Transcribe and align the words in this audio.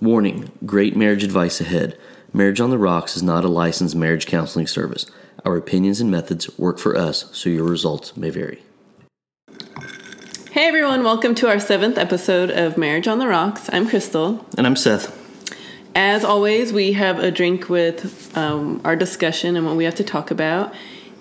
Warning 0.00 0.50
Great 0.64 0.96
marriage 0.96 1.22
advice 1.22 1.60
ahead. 1.60 1.98
Marriage 2.32 2.58
on 2.58 2.70
the 2.70 2.78
Rocks 2.78 3.16
is 3.18 3.22
not 3.22 3.44
a 3.44 3.48
licensed 3.48 3.94
marriage 3.94 4.24
counseling 4.24 4.66
service. 4.66 5.04
Our 5.44 5.58
opinions 5.58 6.00
and 6.00 6.10
methods 6.10 6.58
work 6.58 6.78
for 6.78 6.96
us, 6.96 7.28
so 7.36 7.50
your 7.50 7.64
results 7.64 8.16
may 8.16 8.30
vary. 8.30 8.62
Hey 10.52 10.66
everyone, 10.68 11.04
welcome 11.04 11.34
to 11.34 11.48
our 11.48 11.60
seventh 11.60 11.98
episode 11.98 12.50
of 12.50 12.78
Marriage 12.78 13.08
on 13.08 13.18
the 13.18 13.28
Rocks. 13.28 13.68
I'm 13.74 13.86
Crystal. 13.86 14.46
And 14.56 14.66
I'm 14.66 14.74
Seth. 14.74 15.14
As 15.94 16.24
always, 16.24 16.72
we 16.72 16.92
have 16.92 17.18
a 17.18 17.30
drink 17.30 17.68
with 17.68 18.34
um, 18.38 18.80
our 18.86 18.96
discussion 18.96 19.54
and 19.54 19.66
what 19.66 19.76
we 19.76 19.84
have 19.84 19.96
to 19.96 20.04
talk 20.04 20.30
about. 20.30 20.72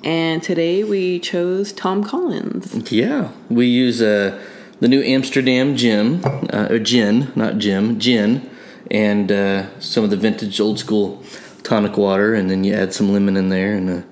And 0.06 0.42
today 0.42 0.86
we 0.86 1.20
chose 1.20 1.74
Tom 1.74 2.02
Collins. 2.02 2.90
Yeah, 2.90 3.32
we 3.50 3.68
use 3.68 4.02
uh, 4.02 4.42
the 4.80 4.88
new 4.88 5.02
Amsterdam 5.02 5.76
gin, 5.76 6.24
uh, 6.24 6.70
or 6.70 6.80
gin, 6.80 7.34
not 7.36 7.58
Jim, 7.58 8.00
gin, 8.00 8.49
and 8.92 9.32
uh, 9.32 9.80
some 9.80 10.04
of 10.04 10.10
the 10.10 10.18
vintage 10.18 10.60
old 10.60 10.80
school 10.80 11.24
tonic 11.64 11.98
water, 11.98 12.34
and 12.34 12.50
then 12.50 12.64
you 12.64 12.74
add 12.74 12.94
some 12.94 13.12
lemon 13.14 13.38
in 13.38 13.50
there 13.50 13.74
and 13.76 13.90
a 13.90 14.04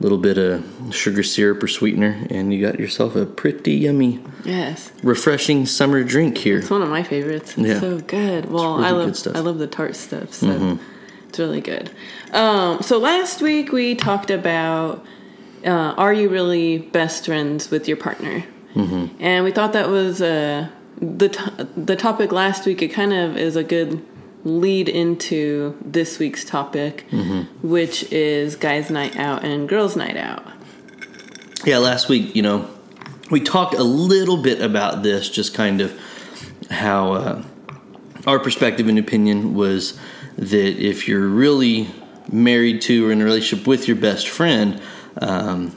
little 0.00 0.18
bit 0.18 0.38
of 0.38 0.64
sugar 0.94 1.22
syrup 1.22 1.62
or 1.62 1.68
sweetener, 1.68 2.26
and 2.30 2.52
you 2.52 2.60
got 2.60 2.78
yourself 2.80 3.14
a 3.16 3.24
pretty 3.26 3.72
yummy, 3.74 4.20
Yes, 4.44 4.90
refreshing 5.02 5.66
summer 5.66 6.02
drink 6.02 6.38
here. 6.38 6.58
it's 6.58 6.70
one 6.70 6.82
of 6.82 6.88
my 6.88 7.02
favorites. 7.02 7.56
It's 7.56 7.68
Yeah. 7.68 7.80
so 7.80 7.98
good. 8.00 8.50
Well, 8.50 8.76
really 8.76 8.86
I 8.88 8.90
love. 8.90 9.10
Mm-hmm. 9.10 9.36
I 9.36 9.40
love 9.40 9.58
the 9.58 9.66
tart 9.66 9.94
stuff, 9.96 10.32
so 10.34 10.78
it's 11.28 11.38
really 11.38 11.60
good. 11.60 11.90
Um, 12.32 12.82
so 12.82 12.98
last 12.98 13.40
week 13.42 13.72
we 13.72 13.94
talked 13.94 14.30
about 14.30 15.04
uh, 15.64 15.94
are 15.96 16.12
you 16.12 16.28
really 16.28 16.78
best 16.78 17.24
friends 17.26 17.70
with 17.70 17.86
your 17.88 17.96
partner? 17.96 18.44
Mm-hmm. 18.74 19.16
And 19.22 19.44
we 19.44 19.52
thought 19.52 19.72
that 19.74 19.88
was 19.88 20.20
uh, 20.20 20.68
the 21.00 21.28
to- 21.28 21.68
the 21.76 21.96
topic 21.96 22.32
last 22.32 22.66
week. 22.66 22.82
It 22.82 22.88
kind 22.88 23.12
of 23.12 23.36
is 23.36 23.54
a 23.56 23.62
good 23.64 24.04
lead 24.44 24.88
into 24.88 25.76
this 25.84 26.18
week's 26.18 26.44
topic, 26.44 27.06
Mm-hmm. 27.10 27.66
which 27.68 28.12
is 28.12 28.56
guys' 28.56 28.90
night 28.90 29.16
out 29.16 29.44
and 29.44 29.68
girls' 29.68 29.96
night 29.96 30.16
out. 30.16 30.44
Yeah, 31.64 31.78
last 31.78 32.08
week, 32.08 32.36
you 32.36 32.42
know, 32.42 32.68
we 33.30 33.40
talked 33.40 33.74
a 33.74 33.82
little 33.82 34.36
bit 34.36 34.60
about 34.60 35.02
this, 35.02 35.30
just 35.30 35.54
kind 35.54 35.80
of 35.80 35.98
how 36.70 37.12
uh, 37.14 37.42
our 38.26 38.38
perspective 38.38 38.86
and 38.88 38.98
opinion 38.98 39.54
was 39.54 39.98
that 40.36 40.76
if 40.78 41.08
you're 41.08 41.26
really 41.26 41.88
married 42.30 42.82
to 42.82 43.08
or 43.08 43.12
in 43.12 43.20
a 43.20 43.24
relationship 43.24 43.66
with 43.66 43.88
your 43.88 43.96
best 43.96 44.28
friend, 44.28 44.80
um, 45.22 45.74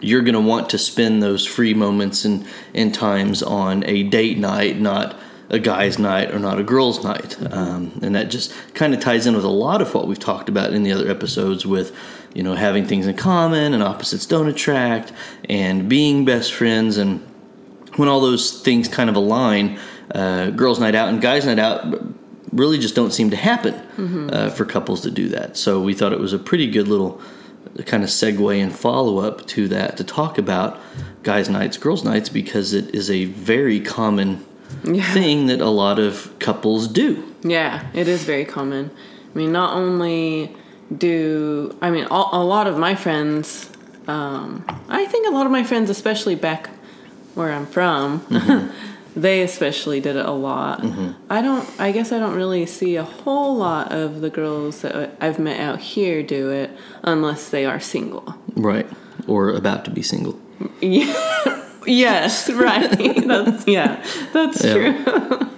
you're 0.00 0.22
going 0.22 0.34
to 0.34 0.40
want 0.40 0.70
to 0.70 0.78
spend 0.78 1.22
those 1.22 1.46
free 1.46 1.74
moments 1.74 2.24
and, 2.24 2.44
and 2.74 2.92
times 2.92 3.42
on 3.42 3.84
a 3.84 4.02
date 4.02 4.38
night, 4.38 4.80
not 4.80 5.16
a 5.52 5.58
guy's 5.58 5.98
night 5.98 6.32
or 6.34 6.38
not 6.38 6.58
a 6.58 6.62
girl's 6.62 7.04
night. 7.04 7.36
Um, 7.52 8.00
and 8.02 8.14
that 8.14 8.30
just 8.30 8.52
kind 8.74 8.94
of 8.94 9.00
ties 9.00 9.26
in 9.26 9.36
with 9.36 9.44
a 9.44 9.48
lot 9.48 9.82
of 9.82 9.94
what 9.94 10.08
we've 10.08 10.18
talked 10.18 10.48
about 10.48 10.72
in 10.72 10.82
the 10.82 10.92
other 10.92 11.08
episodes 11.10 11.66
with, 11.66 11.94
you 12.34 12.42
know, 12.42 12.54
having 12.54 12.86
things 12.86 13.06
in 13.06 13.14
common 13.16 13.74
and 13.74 13.82
opposites 13.82 14.24
don't 14.24 14.48
attract 14.48 15.12
and 15.48 15.88
being 15.88 16.24
best 16.24 16.54
friends. 16.54 16.96
And 16.96 17.20
when 17.96 18.08
all 18.08 18.20
those 18.20 18.62
things 18.62 18.88
kind 18.88 19.10
of 19.10 19.16
align, 19.16 19.78
uh, 20.14 20.50
girls' 20.50 20.80
night 20.80 20.94
out 20.94 21.10
and 21.10 21.20
guys' 21.20 21.44
night 21.44 21.58
out 21.58 21.84
really 22.50 22.78
just 22.78 22.94
don't 22.94 23.12
seem 23.12 23.30
to 23.30 23.36
happen 23.36 23.74
uh, 24.30 24.50
for 24.50 24.64
couples 24.64 25.02
that 25.02 25.12
do 25.12 25.28
that. 25.28 25.56
So 25.58 25.80
we 25.80 25.92
thought 25.92 26.12
it 26.14 26.20
was 26.20 26.32
a 26.32 26.38
pretty 26.38 26.70
good 26.70 26.88
little 26.88 27.20
kind 27.86 28.02
of 28.02 28.10
segue 28.10 28.62
and 28.62 28.74
follow 28.74 29.18
up 29.18 29.46
to 29.48 29.68
that 29.68 29.96
to 29.98 30.04
talk 30.04 30.38
about 30.38 30.80
guys' 31.22 31.48
nights, 31.48 31.76
girls' 31.76 32.04
nights, 32.04 32.28
because 32.28 32.72
it 32.72 32.94
is 32.94 33.10
a 33.10 33.26
very 33.26 33.80
common 33.80 34.44
thing 35.12 35.46
that 35.46 35.60
a 35.60 35.68
lot 35.68 35.98
of 35.98 36.32
couples 36.38 36.88
do. 36.88 37.34
Yeah, 37.42 37.86
it 37.94 38.08
is 38.08 38.24
very 38.24 38.44
common. 38.44 38.90
I 39.34 39.38
mean, 39.38 39.52
not 39.52 39.74
only 39.74 40.54
do 40.96 41.76
I 41.80 41.90
mean 41.90 42.06
all, 42.06 42.30
a 42.32 42.44
lot 42.44 42.66
of 42.66 42.78
my 42.78 42.94
friends. 42.94 43.70
Um, 44.06 44.64
I 44.88 45.06
think 45.06 45.28
a 45.28 45.30
lot 45.30 45.46
of 45.46 45.52
my 45.52 45.62
friends, 45.64 45.88
especially 45.88 46.34
back 46.34 46.68
where 47.34 47.52
I'm 47.52 47.66
from, 47.66 48.72
they 49.16 49.42
especially 49.42 50.00
did 50.00 50.16
it 50.16 50.26
a 50.26 50.32
lot. 50.32 50.84
I 51.30 51.40
don't. 51.40 51.68
I 51.80 51.92
guess 51.92 52.12
I 52.12 52.18
don't 52.18 52.34
really 52.34 52.66
see 52.66 52.96
a 52.96 53.04
whole 53.04 53.56
lot 53.56 53.92
of 53.92 54.20
the 54.20 54.30
girls 54.30 54.82
that 54.82 55.16
I've 55.20 55.38
met 55.38 55.60
out 55.60 55.80
here 55.80 56.22
do 56.22 56.50
it 56.50 56.70
unless 57.02 57.48
they 57.48 57.64
are 57.64 57.80
single. 57.80 58.34
Right. 58.54 58.86
Or 59.26 59.50
about 59.50 59.84
to 59.84 59.90
be 59.90 60.02
single. 60.02 60.38
Yes, 61.86 62.48
right. 62.68 62.90
that's 63.26 63.66
yeah, 63.66 64.04
that's 64.32 64.64
Yeah. 64.64 64.74
true. 64.74 65.48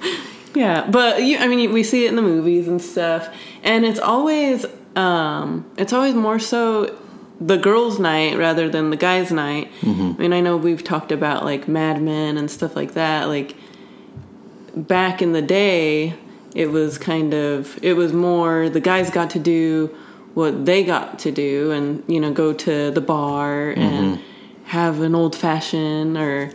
yeah, 0.55 0.87
but 0.91 1.23
you, 1.23 1.39
I 1.39 1.47
mean, 1.49 1.73
we 1.73 1.83
see 1.83 2.05
it 2.07 2.09
in 2.09 2.17
the 2.17 2.23
movies 2.23 2.69
and 2.69 2.81
stuff, 2.81 3.29
and 3.63 3.85
it's 3.85 4.01
always 4.01 4.67
um, 4.97 5.69
it's 5.77 5.93
always 5.93 6.15
more 6.15 6.39
so 6.39 6.97
the 7.41 7.57
girls' 7.57 7.99
night 7.99 8.39
rather 8.39 8.69
than 8.69 8.91
the 8.91 8.97
guys' 8.97 9.33
night. 9.33 9.69
I 9.83 9.87
mean, 9.87 10.33
I 10.33 10.41
know 10.41 10.57
we've 10.57 10.85
talked 10.85 11.11
about 11.13 11.45
like 11.45 11.67
Mad 11.69 12.01
Men 12.01 12.39
and 12.39 12.51
stuff 12.51 12.77
like 12.77 12.95
that. 12.95 13.27
Like 13.29 13.57
back 14.77 15.21
in 15.23 15.33
the 15.33 15.43
day, 15.43 16.15
it 16.55 16.71
was 16.71 16.99
kind 16.99 17.35
of 17.35 17.79
it 17.83 17.95
was 17.95 18.13
more 18.13 18.69
the 18.69 18.81
guys 18.81 19.11
got 19.11 19.31
to 19.31 19.39
do 19.39 19.95
what 20.35 20.65
they 20.67 20.85
got 20.85 21.19
to 21.21 21.31
do, 21.33 21.71
and 21.73 22.03
you 22.07 22.21
know, 22.21 22.33
go 22.33 22.53
to 22.53 22.91
the 22.91 23.01
bar 23.01 23.71
and 23.71 24.21
have 24.65 25.01
an 25.01 25.15
old 25.15 25.37
fashioned 25.37 26.17
or 26.17 26.51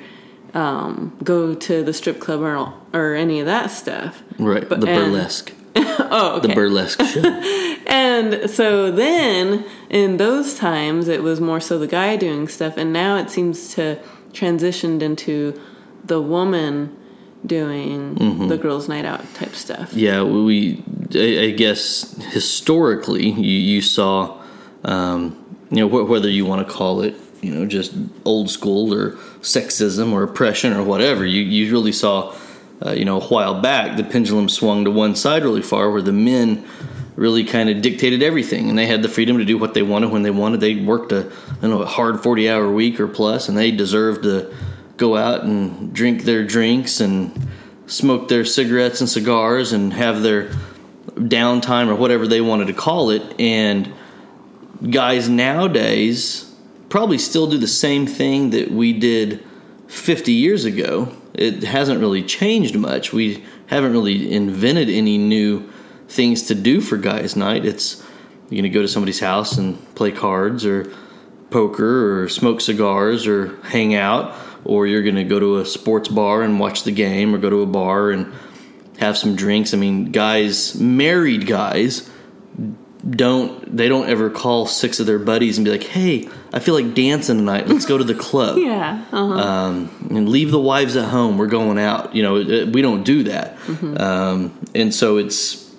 um, 0.53 1.15
go 1.23 1.53
to 1.53 1.83
the 1.83 1.93
strip 1.93 2.19
club 2.19 2.41
or 2.41 2.73
or 2.93 3.13
any 3.15 3.39
of 3.39 3.45
that 3.45 3.67
stuff. 3.71 4.21
Right. 4.37 4.67
But- 4.67 4.81
the 4.81 4.87
and- 4.89 5.11
burlesque. 5.11 5.53
Oh, 6.11 6.37
okay. 6.37 6.47
The 6.47 6.55
burlesque 6.55 7.01
show. 7.03 7.75
And 7.87 8.49
so 8.49 8.91
then, 8.91 9.65
in 9.89 10.17
those 10.17 10.53
times, 10.55 11.07
it 11.07 11.23
was 11.23 11.41
more 11.41 11.59
so 11.59 11.77
the 11.79 11.87
guy 11.87 12.15
doing 12.17 12.47
stuff, 12.47 12.77
and 12.77 12.93
now 12.93 13.17
it 13.17 13.29
seems 13.31 13.73
to 13.75 13.97
transitioned 14.31 15.01
into 15.01 15.59
the 16.05 16.21
woman 16.21 16.95
doing 17.45 18.47
the 18.47 18.57
girls' 18.57 18.87
night 18.87 19.05
out 19.05 19.23
type 19.33 19.55
stuff. 19.55 19.91
Yeah, 19.93 20.21
we. 20.23 20.83
I, 21.15 21.45
I 21.45 21.51
guess 21.51 22.15
historically, 22.31 23.29
you, 23.31 23.41
you 23.75 23.81
saw, 23.81 24.39
um, 24.83 25.35
you 25.71 25.77
know, 25.77 25.89
wh- 25.89 26.07
whether 26.07 26.29
you 26.29 26.45
want 26.45 26.67
to 26.67 26.71
call 26.73 27.01
it, 27.01 27.15
you 27.41 27.53
know, 27.53 27.65
just 27.65 27.93
old 28.25 28.49
school 28.49 28.93
or 28.93 29.11
sexism 29.41 30.11
or 30.11 30.23
oppression 30.23 30.73
or 30.73 30.83
whatever. 30.83 31.25
You 31.25 31.41
you 31.41 31.71
really 31.71 31.91
saw, 31.91 32.35
uh, 32.85 32.91
you 32.91 33.05
know, 33.05 33.21
a 33.21 33.25
while 33.25 33.61
back, 33.61 33.97
the 33.97 34.03
pendulum 34.03 34.49
swung 34.49 34.85
to 34.85 34.91
one 34.91 35.15
side 35.15 35.43
really 35.43 35.61
far, 35.61 35.91
where 35.91 36.01
the 36.01 36.11
men 36.11 36.65
really 37.15 37.43
kind 37.43 37.69
of 37.69 37.81
dictated 37.81 38.23
everything, 38.23 38.69
and 38.69 38.77
they 38.77 38.87
had 38.87 39.01
the 39.01 39.09
freedom 39.09 39.37
to 39.37 39.45
do 39.45 39.57
what 39.57 39.73
they 39.73 39.81
wanted 39.81 40.11
when 40.11 40.23
they 40.23 40.31
wanted. 40.31 40.59
They 40.61 40.75
worked 40.75 41.11
a, 41.11 41.31
I 41.61 41.67
know, 41.67 41.81
a 41.81 41.85
hard 41.85 42.21
forty 42.21 42.49
hour 42.49 42.71
week 42.71 42.99
or 42.99 43.07
plus, 43.07 43.49
and 43.49 43.57
they 43.57 43.71
deserved 43.71 44.23
to 44.23 44.53
go 44.97 45.15
out 45.15 45.43
and 45.43 45.93
drink 45.93 46.23
their 46.23 46.43
drinks 46.45 46.99
and 46.99 47.47
smoke 47.87 48.27
their 48.27 48.45
cigarettes 48.45 48.99
and 48.99 49.09
cigars 49.09 49.71
and 49.71 49.93
have 49.93 50.21
their 50.21 50.49
downtime 51.15 51.87
or 51.87 51.95
whatever 51.95 52.27
they 52.27 52.41
wanted 52.41 52.67
to 52.67 52.73
call 52.73 53.09
it. 53.09 53.39
And 53.39 53.91
guys 54.89 55.27
nowadays 55.27 56.48
probably 56.89 57.17
still 57.17 57.47
do 57.47 57.57
the 57.57 57.67
same 57.67 58.05
thing 58.07 58.49
that 58.49 58.71
we 58.71 58.93
did 58.93 59.43
50 59.87 60.31
years 60.31 60.65
ago. 60.65 61.15
It 61.33 61.63
hasn't 61.63 61.99
really 61.99 62.23
changed 62.23 62.75
much. 62.75 63.13
We 63.13 63.43
haven't 63.67 63.91
really 63.91 64.31
invented 64.31 64.89
any 64.89 65.17
new 65.17 65.71
things 66.07 66.43
to 66.43 66.55
do 66.55 66.81
for 66.81 66.97
guys' 66.97 67.35
night. 67.35 67.65
It's 67.65 68.03
you're 68.49 68.61
going 68.61 68.63
to 68.63 68.69
go 68.69 68.81
to 68.81 68.87
somebody's 68.87 69.19
house 69.19 69.57
and 69.57 69.77
play 69.93 70.11
cards 70.11 70.65
or 70.65 70.91
poker 71.51 72.23
or 72.23 72.29
smoke 72.29 72.61
cigars 72.61 73.27
or 73.27 73.55
hang 73.63 73.93
out, 73.93 74.35
or 74.65 74.87
you're 74.87 75.03
going 75.03 75.15
to 75.15 75.23
go 75.23 75.39
to 75.39 75.57
a 75.57 75.65
sports 75.65 76.09
bar 76.09 76.41
and 76.41 76.59
watch 76.59 76.83
the 76.83 76.91
game 76.91 77.33
or 77.33 77.37
go 77.37 77.49
to 77.49 77.61
a 77.61 77.67
bar 77.67 78.09
and 78.09 78.33
have 78.97 79.17
some 79.17 79.35
drinks. 79.35 79.73
I 79.73 79.77
mean, 79.77 80.11
guys, 80.11 80.75
married 80.75 81.45
guys, 81.45 82.09
don't 83.09 83.77
they 83.77 83.87
don't 83.87 84.09
ever 84.09 84.29
call 84.29 84.65
six 84.65 84.99
of 84.99 85.05
their 85.05 85.19
buddies 85.19 85.57
and 85.57 85.63
be 85.65 85.71
like, 85.71 85.83
"Hey, 85.83 86.27
I 86.51 86.59
feel 86.59 86.73
like 86.73 86.93
dancing 86.93 87.37
tonight. 87.37 87.67
Let's 87.67 87.85
go 87.85 87.97
to 87.97 88.03
the 88.03 88.15
club." 88.15 88.57
Yeah. 88.69 89.03
Uh-huh. 89.11 89.33
um, 89.33 90.07
and 90.09 90.27
leave 90.27 90.51
the 90.51 90.59
wives 90.59 90.95
at 90.97 91.05
home. 91.09 91.37
We're 91.37 91.47
going 91.47 91.79
out. 91.79 92.13
You 92.15 92.23
know, 92.23 92.35
it- 92.37 92.69
we 92.73 92.81
don't 92.81 93.03
do 93.03 93.23
that, 93.23 93.57
um, 93.99 94.51
and 94.75 94.93
so 94.93 95.17
it's 95.17 95.69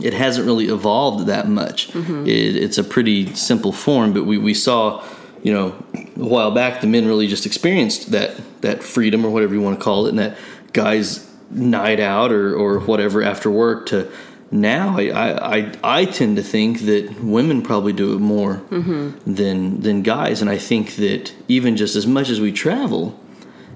it 0.00 0.12
hasn't 0.12 0.46
really 0.46 0.66
evolved 0.68 1.26
that 1.26 1.48
much. 1.48 1.94
It, 1.96 2.56
it's 2.56 2.78
a 2.78 2.84
pretty 2.84 3.34
simple 3.34 3.72
form, 3.72 4.12
but 4.12 4.24
we, 4.24 4.36
we 4.36 4.52
saw, 4.52 5.02
you 5.42 5.52
know, 5.54 5.68
a 5.94 6.00
while 6.16 6.50
back 6.50 6.82
the 6.82 6.86
men 6.86 7.06
really 7.06 7.26
just 7.26 7.46
experienced 7.46 8.10
that 8.12 8.36
that 8.60 8.82
freedom 8.84 9.24
or 9.24 9.30
whatever 9.30 9.54
you 9.54 9.62
want 9.62 9.78
to 9.78 9.82
call 9.84 10.06
it, 10.06 10.10
and 10.10 10.18
that 10.18 10.36
guys 10.72 11.28
night 11.50 11.98
out 11.98 12.30
or 12.30 12.54
or 12.54 12.78
whatever 12.80 13.22
after 13.22 13.50
work 13.50 13.86
to. 13.86 14.08
Now, 14.50 14.96
I, 14.96 15.08
I, 15.08 15.56
I, 15.56 15.72
I 15.82 16.04
tend 16.04 16.36
to 16.36 16.42
think 16.42 16.80
that 16.82 17.20
women 17.22 17.62
probably 17.62 17.92
do 17.92 18.14
it 18.14 18.20
more 18.20 18.62
than 18.70 19.80
than 19.80 20.02
guys, 20.02 20.40
and 20.40 20.48
I 20.48 20.56
think 20.58 20.96
that 20.96 21.34
even 21.48 21.76
just 21.76 21.96
as 21.96 22.06
much 22.06 22.28
as 22.28 22.40
we 22.40 22.52
travel, 22.52 23.18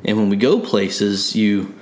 and 0.05 0.17
when 0.17 0.29
we 0.31 0.37
go 0.37 0.61
places, 0.61 1.35
you 1.35 1.75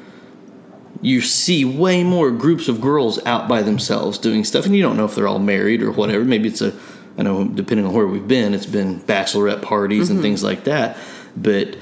you 1.03 1.21
see 1.21 1.65
way 1.65 2.03
more 2.03 2.31
groups 2.31 2.67
of 2.67 2.81
girls 2.81 3.25
out 3.27 3.47
by 3.47 3.63
themselves 3.63 4.17
doing 4.19 4.43
stuff, 4.45 4.65
and 4.67 4.75
you 4.75 4.83
don't 4.83 4.97
know 4.97 5.05
if 5.05 5.15
they're 5.15 5.29
all 5.29 5.39
married 5.39 5.83
or 5.83 5.93
whatever. 5.93 6.25
Maybe 6.25 6.49
it's 6.49 6.63
a, 6.63 6.73
I 7.19 7.23
know 7.23 7.45
depending 7.47 7.87
on 7.87 7.93
where 7.93 8.07
we've 8.07 8.27
been, 8.27 8.55
it's 8.55 8.67
been 8.67 9.01
bachelorette 9.01 9.61
parties 9.63 10.05
Mm-hmm. 10.05 10.13
and 10.13 10.23
things 10.23 10.43
like 10.43 10.65
that. 10.65 10.97
But 11.37 11.77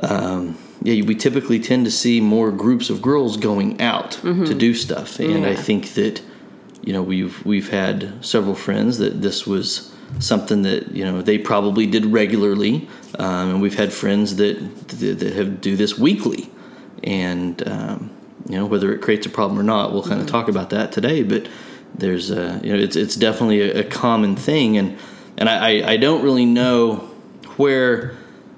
um, 0.00 0.56
yeah, 0.82 1.02
we 1.04 1.16
typically 1.16 1.58
tend 1.58 1.84
to 1.86 1.90
see 1.90 2.20
more 2.20 2.52
groups 2.52 2.88
of 2.88 3.02
girls 3.02 3.36
going 3.36 3.80
out 3.80 4.12
to 4.22 4.54
do 4.54 4.74
stuff, 4.74 5.18
and 5.18 5.44
I 5.44 5.54
Mm-hmm. 5.54 5.62
Think 5.62 5.94
that 5.94 6.22
you 6.86 6.92
know 6.94 7.02
we've 7.02 7.44
we've 7.44 7.68
had 7.68 8.24
several 8.24 8.54
friends 8.54 8.96
that 8.98 9.20
this 9.20 9.46
was 9.46 9.92
something 10.20 10.62
that 10.62 10.92
you 10.92 11.04
know 11.04 11.20
they 11.20 11.36
probably 11.36 11.84
did 11.84 12.06
regularly, 12.06 12.88
um, 13.18 13.50
and 13.50 13.60
we've 13.60 13.76
had 13.76 13.92
friends 13.92 14.36
that 14.36 14.56
that, 14.88 15.20
have 15.34 15.60
do 15.60 15.76
this 15.76 15.98
weekly, 15.98 16.48
and 17.04 17.66
um, 17.68 18.10
you 18.48 18.56
know 18.56 18.64
whether 18.64 18.94
it 18.94 19.02
creates 19.02 19.26
a 19.26 19.30
problem 19.30 19.58
or 19.58 19.64
not, 19.64 19.92
we'll 19.92 20.04
kind 20.04 20.20
of 20.20 20.26
talk 20.28 20.48
about 20.48 20.70
that 20.70 20.92
today. 20.92 21.22
But 21.24 21.48
there's 21.94 22.30
a 22.30 22.60
you 22.62 22.72
know 22.72 22.78
it's 22.78 22.96
it's 22.96 23.16
definitely 23.16 23.62
a, 23.62 23.80
a 23.80 23.84
common 23.84 24.36
thing, 24.36 24.78
and 24.78 24.96
and 25.36 25.48
I 25.48 25.80
I- 25.80 25.90
I 25.92 25.96
don't 25.96 26.22
really 26.22 26.46
know 26.46 27.10
where 27.56 28.14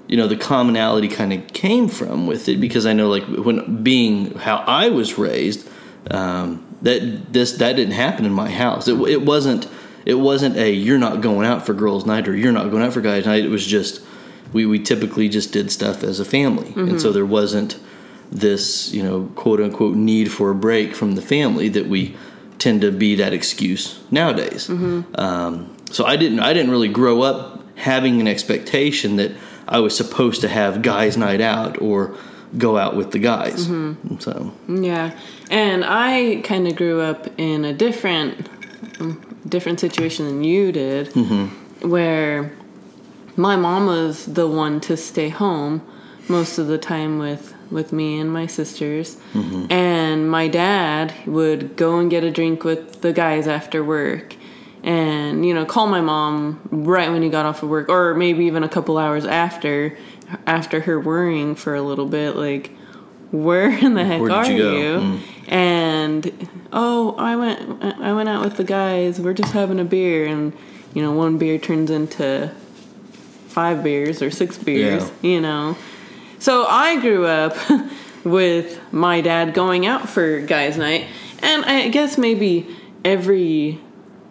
you 0.07 0.19
know 0.19 0.29
the 0.29 0.37
commonality 0.37 1.09
kind 1.09 1.33
of 1.33 1.47
came 1.55 1.89
from 1.89 2.27
with 2.27 2.47
it. 2.51 2.61
Because 2.61 2.85
I 2.85 2.93
know 2.93 3.09
like 3.09 3.25
when 3.25 3.83
being 3.83 4.35
how 4.35 4.57
I 4.67 4.91
was 4.91 5.17
raised 5.17 5.67
um, 6.11 6.68
that 6.83 7.33
this 7.33 7.53
that 7.55 7.77
didn't 7.77 7.95
happen 7.95 8.25
in 8.25 8.33
my 8.33 8.51
house. 8.51 8.89
It, 8.89 8.99
it 9.09 9.23
wasn't 9.23 9.69
it 10.05 10.15
wasn't 10.15 10.57
a 10.57 10.71
you're 10.71 10.99
not 10.99 11.21
going 11.21 11.47
out 11.47 11.67
for 11.67 11.75
girls 11.75 12.07
night 12.07 12.29
or 12.29 12.37
you're 12.37 12.53
not 12.53 12.71
going 12.71 12.83
out 12.83 12.93
for 12.93 13.01
guys 13.01 13.27
night. 13.27 13.45
It 13.45 13.51
was 13.51 13.67
just 13.67 14.03
we, 14.53 14.65
we 14.65 14.79
typically 14.79 15.29
just 15.29 15.53
did 15.53 15.71
stuff 15.71 16.03
as 16.03 16.21
a 16.21 16.25
family. 16.25 16.69
And 16.69 16.75
mm-hmm. 16.75 16.99
so 16.99 17.13
there 17.13 17.27
wasn't 17.27 17.79
this 18.31 18.93
you 18.93 19.03
know 19.03 19.31
quote 19.35 19.61
unquote 19.61 19.97
need 19.97 20.31
for 20.31 20.51
a 20.51 20.55
break 20.55 20.95
from 20.95 21.15
the 21.15 21.23
family 21.23 21.69
that 21.71 21.87
we 21.87 22.17
tend 22.59 22.81
to 22.83 22.91
be 22.91 23.15
that 23.17 23.33
excuse 23.33 24.01
nowadays. 24.11 24.69
Mm-hmm. 24.69 25.19
Um, 25.21 25.77
so 25.91 26.05
I 26.05 26.17
didn't 26.17 26.41
I 26.41 26.53
didn't 26.53 26.71
really 26.71 26.89
grow 26.89 27.23
up 27.23 27.63
having 27.77 28.21
an 28.21 28.27
expectation 28.27 29.17
that 29.17 29.33
I 29.67 29.81
was 29.81 29.97
supposed 29.97 30.41
to 30.41 30.49
have 30.49 30.83
guys 30.83 31.17
night 31.17 31.41
out 31.41 31.81
or 31.81 32.17
go 32.57 32.79
out 32.79 32.97
with 32.97 33.13
the 33.13 33.19
guys. 33.19 33.67
Mm-hmm. 33.67 34.19
So. 34.19 34.53
Yeah, 34.69 35.19
and 35.50 35.85
I 35.85 36.41
kind 36.45 36.67
of 36.69 36.77
grew 36.77 37.00
up 37.00 37.27
in 37.39 37.65
a 37.65 37.73
different, 37.73 38.49
different 39.49 39.81
situation 39.81 40.27
than 40.27 40.45
you 40.45 40.73
did, 40.73 41.09
where 41.83 42.53
my 43.37 43.56
mom 43.56 43.87
was 43.87 44.27
the 44.27 44.47
one 44.49 44.81
to 44.81 44.97
stay 44.97 45.29
home 45.29 45.81
most 46.29 46.59
of 46.59 46.67
the 46.67 46.79
time 46.79 47.19
with 47.19 47.55
with 47.71 47.93
me 47.93 48.19
and 48.19 48.33
my 48.33 48.47
sisters, 48.47 49.19
and 49.71 50.31
my 50.31 50.49
dad 50.49 51.12
would 51.27 51.77
go 51.77 51.99
and 51.99 52.11
get 52.11 52.25
a 52.25 52.31
drink 52.31 52.65
with 52.65 53.03
the 53.03 53.12
guys 53.12 53.47
after 53.47 53.85
work. 53.85 54.35
And 54.83 55.45
you 55.45 55.53
know, 55.55 55.65
call 55.67 55.87
my 55.87 56.00
mom 56.00 56.61
right 56.71 57.11
when 57.11 57.23
he 57.23 57.29
got 57.29 57.45
off 57.47 57.62
of 57.62 57.69
work, 57.69 57.89
or 57.89 58.15
maybe 58.15 58.45
even 58.47 58.62
a 58.62 58.69
couple 58.69 58.97
hours 58.97 59.25
after, 59.27 59.99
after 60.47 60.81
her 60.81 60.99
worrying 60.99 61.55
for 61.56 61.75
a 61.75 61.83
little 61.83 62.06
bit, 62.06 62.37
like, 62.37 62.71
where 63.31 63.71
in 63.71 63.95
the 63.95 64.05
heck 64.05 64.21
Where 64.21 64.31
are 64.31 64.50
you 64.50 64.71
you? 64.71 64.99
Mm. 65.00 65.21
And 65.49 66.49
oh, 66.73 67.15
I 67.17 67.37
went 67.37 67.83
I 67.83 68.12
went 68.12 68.29
out 68.29 68.45
with 68.45 68.56
the 68.56 68.65
guys. 68.65 69.19
We're 69.21 69.35
just 69.35 69.53
having 69.53 69.81
a 69.81 69.85
beer 69.85 70.27
and 70.27 70.53
you 70.95 71.03
know, 71.03 71.12
one 71.12 71.39
beer 71.39 71.59
turns 71.59 71.91
into 71.91 72.53
five 73.49 73.83
beers 73.83 74.23
or 74.23 74.31
six 74.31 74.59
beers, 74.59 75.11
you 75.23 75.41
know. 75.41 75.77
So 76.39 76.67
I 76.67 77.00
grew 77.00 77.27
up 77.27 77.56
with 78.25 78.81
my 78.93 79.21
dad 79.21 79.55
going 79.55 79.87
out 79.87 80.09
for 80.09 80.41
guys 80.41 80.77
night 80.77 81.06
and 81.41 81.65
I 81.65 81.89
guess 81.89 82.19
maybe 82.19 82.77
every 83.05 83.81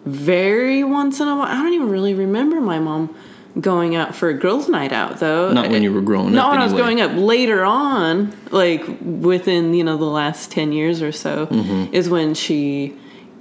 very 0.04 0.84
once 0.84 1.20
in 1.20 1.28
a 1.28 1.36
while. 1.36 1.48
I 1.48 1.54
don't 1.62 1.72
even 1.72 1.90
really 1.90 2.14
remember 2.14 2.60
my 2.60 2.78
mom 2.78 3.14
going 3.60 3.96
out 3.96 4.14
for 4.14 4.28
a 4.28 4.34
girls' 4.34 4.68
night 4.68 4.92
out 4.92 5.18
though. 5.20 5.52
Not 5.52 5.70
when 5.70 5.82
you 5.82 5.92
were 5.92 6.00
growing 6.02 6.32
Not 6.32 6.46
up, 6.46 6.50
when 6.52 6.60
I 6.60 6.64
was 6.64 6.72
growing 6.74 7.00
up. 7.00 7.12
Later 7.14 7.64
on, 7.64 8.32
like 8.50 8.84
within 9.02 9.74
you 9.74 9.84
know 9.84 9.96
the 9.96 10.04
last 10.04 10.50
ten 10.50 10.72
years 10.72 11.02
or 11.02 11.12
so, 11.12 11.46
Mm-hmm. 11.46 11.94
is 11.94 12.08
when 12.08 12.34
she 12.34 12.94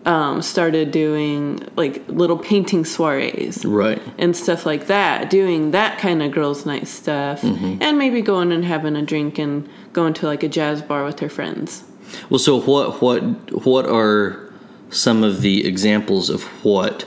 um, 0.05 0.41
started 0.41 0.91
doing 0.91 1.59
like 1.75 2.07
little 2.07 2.37
painting 2.37 2.85
soirees 2.85 3.65
right 3.65 4.01
and 4.17 4.35
stuff 4.35 4.65
like 4.65 4.87
that, 4.87 5.29
doing 5.29 5.71
that 5.71 5.99
kind 5.99 6.23
of 6.23 6.31
girls' 6.31 6.65
night 6.65 6.87
stuff, 6.87 7.41
Mm-hmm. 7.41 7.81
and 7.81 7.97
maybe 7.97 8.21
going 8.21 8.51
and 8.51 8.63
having 8.65 8.95
a 8.95 9.01
drink 9.01 9.37
and 9.37 9.67
going 9.93 10.13
to 10.15 10.25
like 10.25 10.43
a 10.43 10.47
jazz 10.49 10.81
bar 10.81 11.03
with 11.03 11.19
her 11.19 11.29
friends. 11.29 11.83
Well, 12.29 12.39
so 12.39 12.59
what 12.61 13.01
what 13.01 13.21
what 13.65 13.85
are 13.85 14.51
some 14.89 15.23
of 15.23 15.41
the 15.41 15.67
examples 15.67 16.29
of 16.29 16.43
what 16.63 17.05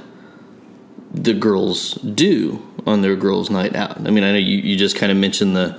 the 1.13 1.35
girls 1.35 1.95
do 1.95 2.63
on 2.87 3.03
their 3.03 3.17
girls' 3.17 3.51
night 3.51 3.75
out? 3.77 3.99
I 4.07 4.11
mean, 4.11 4.25
I 4.25 4.33
know 4.33 4.39
you, 4.39 4.59
you 4.59 4.77
just 4.77 4.97
kind 4.97 5.11
of 5.13 5.19
mentioned 5.19 5.57
the 5.57 5.79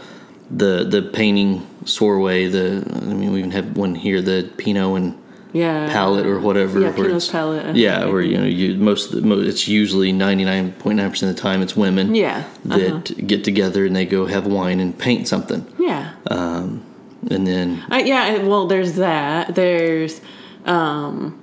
the 0.49 0.83
the 0.83 1.01
painting 1.01 1.65
soiree. 1.85 2.47
The 2.47 2.83
I 2.93 3.13
mean, 3.13 3.31
we 3.31 3.39
even 3.39 3.51
have 3.51 3.77
one 3.77 3.95
here, 3.95 4.21
the 4.21 4.49
Pinot 4.57 4.97
and 4.97 5.17
Yeah, 5.53 5.87
palette 5.91 6.25
or 6.25 6.39
whatever. 6.39 6.79
Yeah, 6.79 6.91
where 6.91 7.05
Pinot's 7.07 7.29
palette, 7.29 7.75
Yeah, 7.75 8.05
where 8.05 8.21
you 8.21 8.37
know 8.37 8.45
you 8.45 8.75
most, 8.75 9.13
of 9.13 9.21
the- 9.21 9.27
mo 9.27 9.39
it's 9.39 9.67
usually 9.67 10.11
ninety 10.11 10.43
nine 10.45 10.73
point 10.73 10.97
nine 10.97 11.09
percent 11.09 11.29
of 11.29 11.35
the 11.37 11.41
time 11.41 11.61
it's 11.61 11.75
women. 11.75 12.13
Yeah, 12.15 12.43
that 12.65 12.91
uh-huh. 13.11 13.21
get 13.27 13.43
together 13.43 13.85
and 13.85 13.95
they 13.95 14.05
go 14.05 14.25
have 14.25 14.45
wine 14.47 14.79
and 14.79 14.97
paint 14.97 15.27
something, 15.27 15.65
yeah. 15.79 16.11
Um, 16.29 16.83
and 17.29 17.45
then 17.47 17.83
Uh, 17.91 18.01
yeah, 18.03 18.43
well, 18.43 18.67
there's 18.67 18.93
that. 18.95 19.55
There's 19.55 20.19
um, 20.65 21.41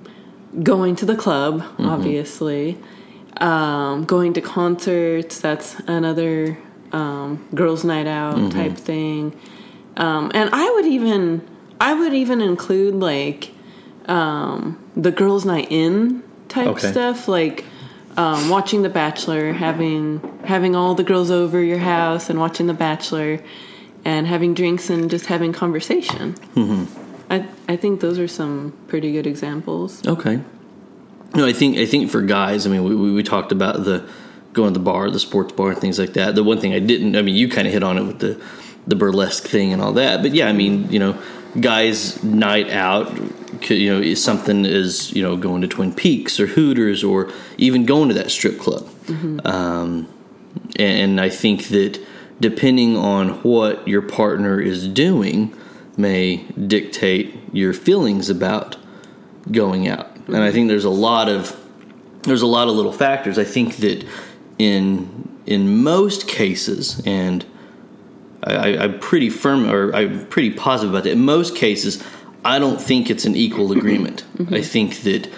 going 0.63 0.95
to 0.97 1.05
the 1.05 1.15
club, 1.15 1.61
Mm-hmm. 1.61 1.85
obviously. 1.89 2.77
Um, 3.39 4.03
going 4.05 4.33
to 4.33 4.41
concerts, 4.41 5.39
that's 5.39 5.79
another 5.87 6.57
um, 6.91 7.47
girls' 7.55 7.83
night 7.85 8.07
out 8.07 8.37
Mm-hmm. 8.37 8.49
type 8.59 8.75
thing. 8.77 9.39
Um, 9.95 10.31
and 10.33 10.49
I 10.53 10.69
would 10.71 10.85
even, 10.85 11.47
I 11.79 11.93
would 11.93 12.13
even 12.13 12.41
include 12.41 12.95
like 12.95 13.51
um, 14.07 14.77
the 14.97 15.11
girls' 15.11 15.45
night 15.45 15.67
in 15.69 16.23
type 16.49 16.67
Okay. 16.67 16.91
stuff, 16.91 17.27
like 17.27 17.63
um, 18.17 18.49
watching 18.49 18.81
The 18.81 18.89
Bachelor, 18.89 19.53
having 19.53 20.19
having 20.43 20.75
all 20.75 20.95
the 20.95 21.03
girls 21.03 21.31
over 21.31 21.61
your 21.61 21.77
house 21.77 22.29
and 22.29 22.39
watching 22.39 22.67
The 22.67 22.73
Bachelor, 22.73 23.39
and 24.03 24.27
having 24.27 24.53
drinks 24.53 24.89
and 24.89 25.09
just 25.09 25.27
having 25.27 25.53
conversation. 25.53 26.33
Mm-hmm. 26.55 27.31
I 27.31 27.45
I 27.69 27.77
think 27.77 28.01
those 28.01 28.19
are 28.19 28.27
some 28.27 28.73
pretty 28.87 29.11
good 29.13 29.27
examples. 29.27 30.05
Okay. 30.05 30.41
No, 31.35 31.45
I 31.45 31.53
think 31.53 31.77
I 31.77 31.85
think 31.85 32.09
for 32.09 32.21
guys, 32.21 32.65
I 32.65 32.69
mean, 32.69 32.83
we 32.83 32.95
we, 32.95 33.13
we 33.13 33.23
talked 33.23 33.51
about 33.51 33.83
the 33.83 34.09
going 34.53 34.73
to 34.73 34.79
the 34.79 34.83
bar, 34.83 35.09
the 35.11 35.19
sports 35.19 35.53
bar, 35.53 35.71
and 35.71 35.79
things 35.79 35.99
like 35.99 36.13
that. 36.13 36.35
The 36.35 36.43
one 36.43 36.59
thing 36.59 36.73
I 36.73 36.79
didn't, 36.79 37.15
I 37.15 37.21
mean, 37.21 37.35
you 37.35 37.47
kind 37.49 37.67
of 37.67 37.73
hit 37.73 37.83
on 37.83 37.97
it 37.97 38.03
with 38.03 38.19
the 38.19 38.41
the 38.87 38.95
burlesque 38.95 39.45
thing 39.45 39.71
and 39.71 39.81
all 39.81 39.93
that. 39.93 40.21
But 40.21 40.33
yeah, 40.33 40.47
I 40.47 40.53
mean, 40.53 40.91
you 40.91 40.99
know, 40.99 41.21
guys' 41.59 42.23
night 42.23 42.69
out, 42.69 43.15
you 43.69 43.93
know, 43.93 44.01
is 44.01 44.23
something 44.23 44.65
is 44.65 45.13
you 45.13 45.21
know 45.21 45.37
going 45.37 45.61
to 45.61 45.67
Twin 45.67 45.93
Peaks 45.93 46.39
or 46.39 46.47
Hooters 46.47 47.03
or 47.03 47.31
even 47.57 47.85
going 47.85 48.09
to 48.09 48.15
that 48.15 48.31
strip 48.31 48.59
club. 48.59 48.87
Um, 49.45 50.07
and 50.77 51.19
I 51.19 51.29
think 51.29 51.67
that 51.69 51.99
depending 52.39 52.95
on 52.95 53.41
what 53.43 53.87
your 53.87 54.01
partner 54.01 54.59
is 54.59 54.87
doing 54.87 55.55
may 55.97 56.37
dictate 56.37 57.37
your 57.51 57.73
feelings 57.73 58.29
about 58.29 58.77
going 59.51 59.87
out. 59.87 60.09
And 60.33 60.43
I 60.43 60.51
think 60.51 60.67
there's 60.67 60.85
a 60.85 60.89
lot 60.89 61.29
of 61.29 61.55
there's 62.23 62.41
a 62.41 62.47
lot 62.47 62.67
of 62.67 62.75
little 62.75 62.91
factors. 62.91 63.37
I 63.37 63.43
think 63.43 63.77
that 63.77 64.05
in 64.57 65.39
in 65.45 65.83
most 65.83 66.27
cases, 66.27 67.01
and 67.05 67.45
I, 68.43 68.77
I'm 68.77 68.99
pretty 68.99 69.29
firm 69.29 69.69
or 69.69 69.93
I'm 69.95 70.27
pretty 70.27 70.51
positive 70.51 70.93
about 70.93 71.03
that. 71.05 71.11
In 71.11 71.25
most 71.25 71.55
cases, 71.55 72.03
I 72.45 72.59
don't 72.59 72.81
think 72.81 73.09
it's 73.09 73.25
an 73.25 73.35
equal 73.35 73.69
mm-hmm. 73.69 73.79
agreement. 73.79 74.23
Mm-hmm. 74.37 74.53
I 74.53 74.61
think 74.61 75.01
that 75.01 75.29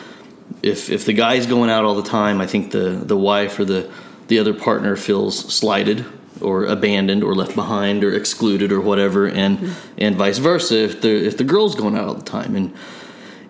if 0.62 0.89
if 0.89 1.05
the 1.05 1.13
guy's 1.13 1.45
going 1.45 1.69
out 1.69 1.86
all 1.86 1.95
the 1.95 2.10
time, 2.10 2.41
I 2.41 2.48
think 2.48 2.71
the 2.71 2.89
the 2.89 3.17
wife 3.17 3.60
or 3.60 3.65
the 3.65 3.89
the 4.27 4.39
other 4.39 4.53
partner 4.53 4.95
feels 4.95 5.38
slighted 5.53 6.05
or 6.41 6.65
abandoned 6.65 7.24
or 7.24 7.36
left 7.36 7.55
behind 7.55 8.03
or 8.03 8.13
excluded 8.13 8.71
or 8.71 8.81
whatever, 8.81 9.27
and 9.27 9.60
mm-hmm. 9.60 9.93
and 9.98 10.15
vice 10.15 10.38
versa 10.38 10.75
if 10.83 11.01
the 11.01 11.10
if 11.10 11.38
the 11.38 11.43
girl's 11.43 11.75
going 11.75 11.95
out 11.95 12.07
all 12.07 12.13
the 12.15 12.24
time 12.24 12.55
and 12.55 12.74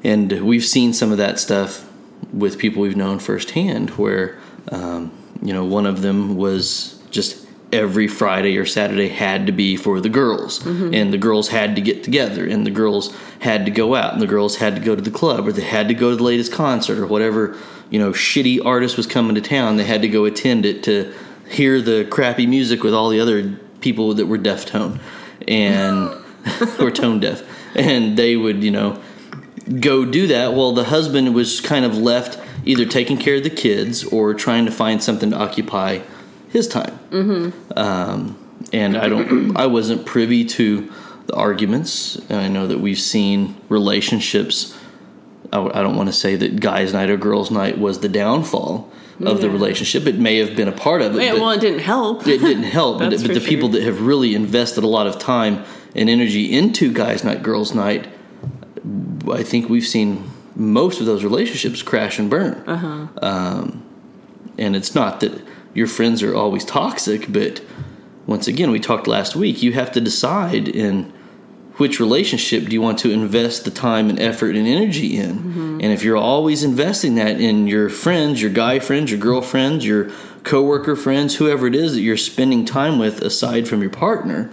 and 0.03 0.31
we've 0.41 0.65
seen 0.65 0.93
some 0.93 1.11
of 1.11 1.17
that 1.17 1.39
stuff 1.39 1.89
with 2.33 2.57
people 2.57 2.81
we've 2.81 2.95
known 2.95 3.19
firsthand 3.19 3.91
where 3.91 4.39
um, 4.71 5.11
you 5.41 5.53
know 5.53 5.65
one 5.65 5.85
of 5.85 6.01
them 6.01 6.35
was 6.35 7.01
just 7.09 7.47
every 7.71 8.07
friday 8.07 8.57
or 8.57 8.65
saturday 8.65 9.07
had 9.07 9.45
to 9.45 9.51
be 9.51 9.75
for 9.77 10.01
the 10.01 10.09
girls. 10.09 10.65
And 10.93 11.13
the 11.13 11.17
girls 11.17 11.49
had 11.49 11.75
to 11.75 11.81
get 11.81 12.03
together 12.03 12.45
and 12.45 12.65
the 12.65 12.71
girls 12.71 13.15
had 13.39 13.65
to 13.65 13.71
go 13.71 13.95
out 13.95 14.13
and 14.13 14.21
the 14.21 14.27
girls 14.27 14.57
had 14.57 14.75
to 14.75 14.81
go 14.81 14.95
to 14.95 15.01
the 15.01 15.11
club 15.11 15.47
or 15.47 15.51
they 15.51 15.61
had 15.61 15.87
to 15.87 15.93
go 15.93 16.11
to 16.11 16.15
the 16.15 16.23
latest 16.23 16.51
concert 16.51 16.99
or 16.99 17.07
whatever 17.07 17.57
you 17.89 17.99
know 17.99 18.11
shitty 18.11 18.63
artist 18.65 18.97
was 18.97 19.07
coming 19.07 19.35
to 19.35 19.41
town. 19.41 19.77
They 19.77 19.85
had 19.85 20.01
to 20.01 20.09
go 20.09 20.25
attend 20.25 20.65
it 20.65 20.83
to 20.83 21.13
hear 21.49 21.81
the 21.81 22.05
crappy 22.09 22.45
music 22.45 22.83
with 22.83 22.93
all 22.93 23.09
the 23.09 23.19
other 23.19 23.57
people 23.81 24.13
that 24.15 24.25
were 24.25 24.37
deaf 24.37 24.65
tone 24.65 24.99
and 25.47 26.09
or 26.79 26.91
tone 26.91 27.19
deaf. 27.19 27.43
And 27.75 28.17
they 28.17 28.35
would 28.35 28.63
you 28.63 28.71
know 28.71 29.01
go 29.79 30.05
do 30.05 30.27
that. 30.27 30.53
Well, 30.53 30.73
the 30.73 30.85
husband 30.85 31.33
was 31.33 31.61
kind 31.61 31.85
of 31.85 31.97
left 31.97 32.39
either 32.65 32.85
taking 32.85 33.17
care 33.17 33.35
of 33.35 33.43
the 33.43 33.49
kids 33.49 34.03
or 34.03 34.33
trying 34.33 34.65
to 34.65 34.71
find 34.71 35.01
something 35.01 35.31
to 35.31 35.35
occupy 35.37 36.01
his 36.49 36.67
time. 36.67 36.99
Mm-hmm. 37.09 37.77
Um, 37.77 38.37
and 38.73 38.97
I 38.97 39.09
don't, 39.09 39.57
I 39.57 39.67
wasn't 39.67 40.05
privy 40.05 40.45
to 40.45 40.91
the 41.27 41.35
arguments. 41.35 42.17
And 42.29 42.39
I 42.39 42.47
know 42.47 42.67
that 42.67 42.79
we've 42.79 42.99
seen 42.99 43.55
relationships. 43.69 44.77
I, 45.51 45.59
I 45.59 45.81
don't 45.81 45.95
want 45.95 46.09
to 46.09 46.13
say 46.13 46.35
that 46.35 46.59
guys' 46.59 46.93
night 46.93 47.09
or 47.09 47.17
girls' 47.17 47.51
night 47.51 47.77
was 47.77 47.99
the 47.99 48.09
downfall 48.09 48.91
of 49.23 49.41
the 49.41 49.49
relationship. 49.49 50.07
It 50.07 50.17
may 50.17 50.37
have 50.37 50.55
been 50.55 50.67
a 50.67 50.71
part 50.71 51.01
of 51.01 51.15
it. 51.15 51.23
Yeah, 51.23 51.33
well, 51.33 51.51
it 51.51 51.61
didn't 51.61 51.79
help. 51.79 52.25
it 52.27 52.39
didn't 52.39 52.63
help. 52.63 52.99
but 52.99 53.11
but 53.21 53.33
the 53.33 53.39
people 53.39 53.69
that 53.69 53.83
have 53.83 54.01
really 54.01 54.33
invested 54.33 54.83
a 54.83 54.87
lot 54.87 55.07
of 55.07 55.19
time 55.19 55.63
and 55.95 56.09
energy 56.09 56.51
into 56.51 56.91
guys' 56.91 57.23
night, 57.23 57.43
girls' 57.43 57.75
night, 57.75 58.07
I 59.29 59.43
think 59.43 59.69
we've 59.69 59.85
seen 59.85 60.29
most 60.55 60.99
of 60.99 61.05
those 61.05 61.23
relationships 61.23 61.81
crash 61.81 62.19
and 62.19 62.29
burn. 62.29 62.63
Uh-huh. 62.67 63.07
Um, 63.21 63.83
and 64.57 64.75
it's 64.75 64.93
not 64.95 65.19
that 65.21 65.41
your 65.73 65.87
friends 65.87 66.21
are 66.23 66.35
always 66.35 66.65
toxic, 66.65 67.31
but 67.31 67.63
once 68.27 68.47
again, 68.47 68.71
we 68.71 68.79
talked 68.79 69.07
last 69.07 69.35
week. 69.35 69.63
You 69.63 69.73
have 69.73 69.91
to 69.93 70.01
decide 70.01 70.67
in 70.67 71.11
which 71.77 71.99
relationship 71.99 72.65
do 72.65 72.73
you 72.73 72.81
want 72.81 72.99
to 72.99 73.11
invest 73.11 73.65
the 73.65 73.71
time 73.71 74.09
and 74.09 74.19
effort 74.19 74.55
and 74.55 74.67
energy 74.67 75.17
in. 75.17 75.37
And 75.81 75.91
if 75.93 76.03
you're 76.03 76.17
always 76.17 76.63
investing 76.63 77.15
that 77.15 77.39
in 77.41 77.65
your 77.65 77.89
friends, 77.89 78.41
your 78.41 78.51
guy 78.51 78.79
friends, 78.79 79.09
your 79.09 79.19
girlfriends, 79.19 79.85
your 79.85 80.11
coworker 80.43 80.95
friends, 80.95 81.35
whoever 81.37 81.67
it 81.67 81.75
is 81.75 81.93
that 81.93 82.01
you're 82.01 82.17
spending 82.17 82.65
time 82.65 82.99
with 82.99 83.21
aside 83.21 83.67
from 83.67 83.81
your 83.81 83.89
partner, 83.89 84.51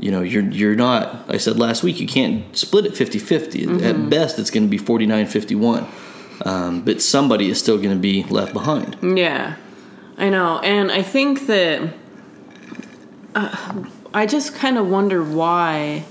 you 0.00 0.10
know, 0.10 0.22
you're 0.22 0.42
you're 0.42 0.74
not 0.74 1.24
I 1.28 1.36
said 1.36 1.58
last 1.58 1.82
week 1.82 2.00
you 2.00 2.06
can't 2.06 2.56
split 2.56 2.86
it 2.86 2.92
50-50. 2.92 3.82
At 3.82 4.10
best 4.10 4.38
it's 4.38 4.50
going 4.50 4.64
to 4.64 4.70
be 4.70 4.78
49-51. 4.78 5.86
Um, 6.46 6.82
but 6.82 7.02
somebody 7.02 7.50
is 7.50 7.58
still 7.58 7.76
going 7.76 7.90
to 7.90 8.00
be 8.00 8.24
left 8.24 8.54
behind. 8.54 8.96
Yeah, 9.02 9.56
I 10.16 10.30
know, 10.30 10.58
and 10.60 10.90
I 10.90 11.02
think 11.02 11.46
that 11.46 11.92
uh, 13.34 13.84
I 14.14 14.26
just 14.26 14.54
kind 14.54 14.78
of 14.78 14.88
wonder 14.88 15.22
why, 15.22 16.04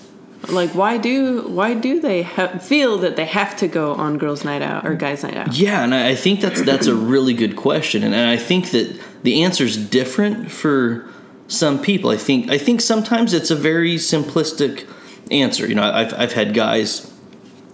like, 0.48 0.76
why 0.76 0.98
do 0.98 1.48
why 1.48 1.74
do 1.74 2.00
they 2.00 2.24
ha- 2.24 2.60
feel 2.60 3.00
that 3.00 3.16
they 3.16 3.26
have 3.26 3.58
to 3.58 3.68
go 3.68 3.94
on 3.96 4.18
girls' 4.20 4.46
night 4.46 4.62
out 4.62 4.86
or 4.86 4.94
guys' 4.94 5.24
night 5.24 5.36
out? 5.36 5.56
Yeah, 5.56 5.84
and 5.84 5.96
I 5.96 6.10
I 6.10 6.16
think 6.16 6.42
that's 6.42 6.62
that's 6.62 6.88
a 6.88 6.96
really 6.96 7.34
good 7.34 7.56
question, 7.56 8.04
and 8.04 8.16
I 8.16 8.38
think 8.38 8.70
that 8.72 9.02
the 9.24 9.44
answer 9.44 9.64
is 9.64 9.78
different 9.78 10.52
for 10.52 11.10
some 11.50 11.82
people. 11.82 12.10
I 12.10 12.18
think 12.18 12.50
I 12.50 12.58
think 12.58 12.80
sometimes 12.80 13.34
it's 13.34 13.52
a 13.52 13.56
very 13.56 13.96
simplistic 13.96 14.88
answer. 15.30 15.68
You 15.68 15.76
know, 15.76 15.84
I've 15.84 16.14
I've 16.14 16.34
had 16.34 16.54
guys 16.54 17.12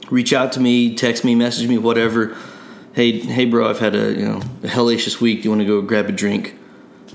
reach 0.09 0.33
out 0.33 0.53
to 0.53 0.59
me, 0.59 0.95
text 0.95 1.23
me, 1.23 1.35
message 1.35 1.67
me, 1.67 1.77
whatever. 1.77 2.35
Hey, 2.93 3.19
hey, 3.19 3.45
bro, 3.45 3.69
I've 3.69 3.79
had 3.79 3.93
a 3.93 4.13
you 4.13 4.25
know 4.25 4.37
a 4.63 4.67
hellacious 4.67 5.21
week. 5.21 5.39
Do 5.39 5.43
you 5.43 5.49
want 5.51 5.61
to 5.61 5.67
go 5.67 5.81
grab 5.81 6.07
a 6.07 6.11
drink 6.11 6.57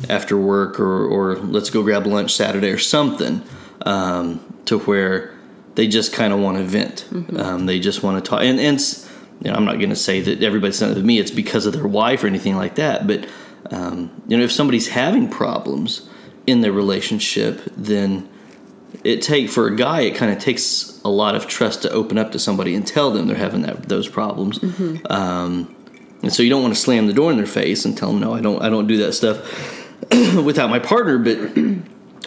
after 0.08 0.36
work, 0.36 0.78
or 0.78 1.06
or 1.06 1.36
let's 1.36 1.70
go 1.70 1.82
grab 1.82 2.06
lunch 2.06 2.34
Saturday 2.34 2.70
or 2.70 2.78
something? 2.78 3.42
Um, 3.82 4.46
to 4.66 4.78
where 4.80 5.34
they 5.74 5.88
just 5.88 6.12
kind 6.12 6.34
of 6.34 6.38
want 6.38 6.58
to 6.58 6.64
vent. 6.64 7.06
Um, 7.36 7.64
they 7.64 7.80
just 7.80 8.02
want 8.02 8.22
to 8.22 8.30
talk, 8.30 8.42
and 8.42 8.60
and 8.60 8.78
you 9.42 9.50
know, 9.50 9.56
I'm 9.56 9.64
not 9.64 9.76
going 9.76 9.88
to 9.88 9.96
say 9.96 10.20
that 10.20 10.42
everybody's 10.42 10.78
done 10.78 10.90
it 10.90 10.96
with 10.96 11.04
me. 11.04 11.18
It's 11.18 11.30
because 11.30 11.64
of 11.64 11.72
their 11.72 11.88
wife 11.88 12.22
or 12.22 12.26
anything 12.26 12.56
like 12.56 12.74
that. 12.74 13.06
But 13.06 13.26
um, 13.70 14.22
you 14.28 14.36
know, 14.36 14.44
if 14.44 14.52
somebody's 14.52 14.88
having 14.88 15.30
problems 15.30 16.09
in 16.50 16.60
their 16.60 16.72
relationship, 16.72 17.62
then 17.76 18.28
it 19.04 19.22
take 19.22 19.48
for 19.48 19.68
a 19.68 19.76
guy 19.76 20.00
it 20.00 20.16
kind 20.16 20.32
of 20.32 20.38
takes 20.38 21.00
a 21.04 21.08
lot 21.08 21.34
of 21.36 21.46
trust 21.46 21.82
to 21.82 21.90
open 21.90 22.18
up 22.18 22.32
to 22.32 22.38
somebody 22.38 22.74
and 22.74 22.86
tell 22.86 23.12
them 23.12 23.28
they're 23.28 23.36
having 23.36 23.62
that 23.62 23.88
those 23.88 24.08
problems. 24.08 24.58
Mm-hmm. 24.58 25.10
Um, 25.10 25.74
and 26.22 26.32
so 26.32 26.42
you 26.42 26.50
don't 26.50 26.62
want 26.62 26.74
to 26.74 26.80
slam 26.80 27.06
the 27.06 27.12
door 27.12 27.30
in 27.30 27.36
their 27.36 27.46
face 27.46 27.84
and 27.84 27.96
tell 27.96 28.12
them 28.12 28.20
no 28.20 28.34
i 28.34 28.40
don't 28.42 28.60
i 28.62 28.68
don't 28.68 28.86
do 28.86 28.98
that 28.98 29.14
stuff 29.14 29.38
without 30.44 30.68
my 30.68 30.78
partner 30.78 31.16
but 31.18 31.38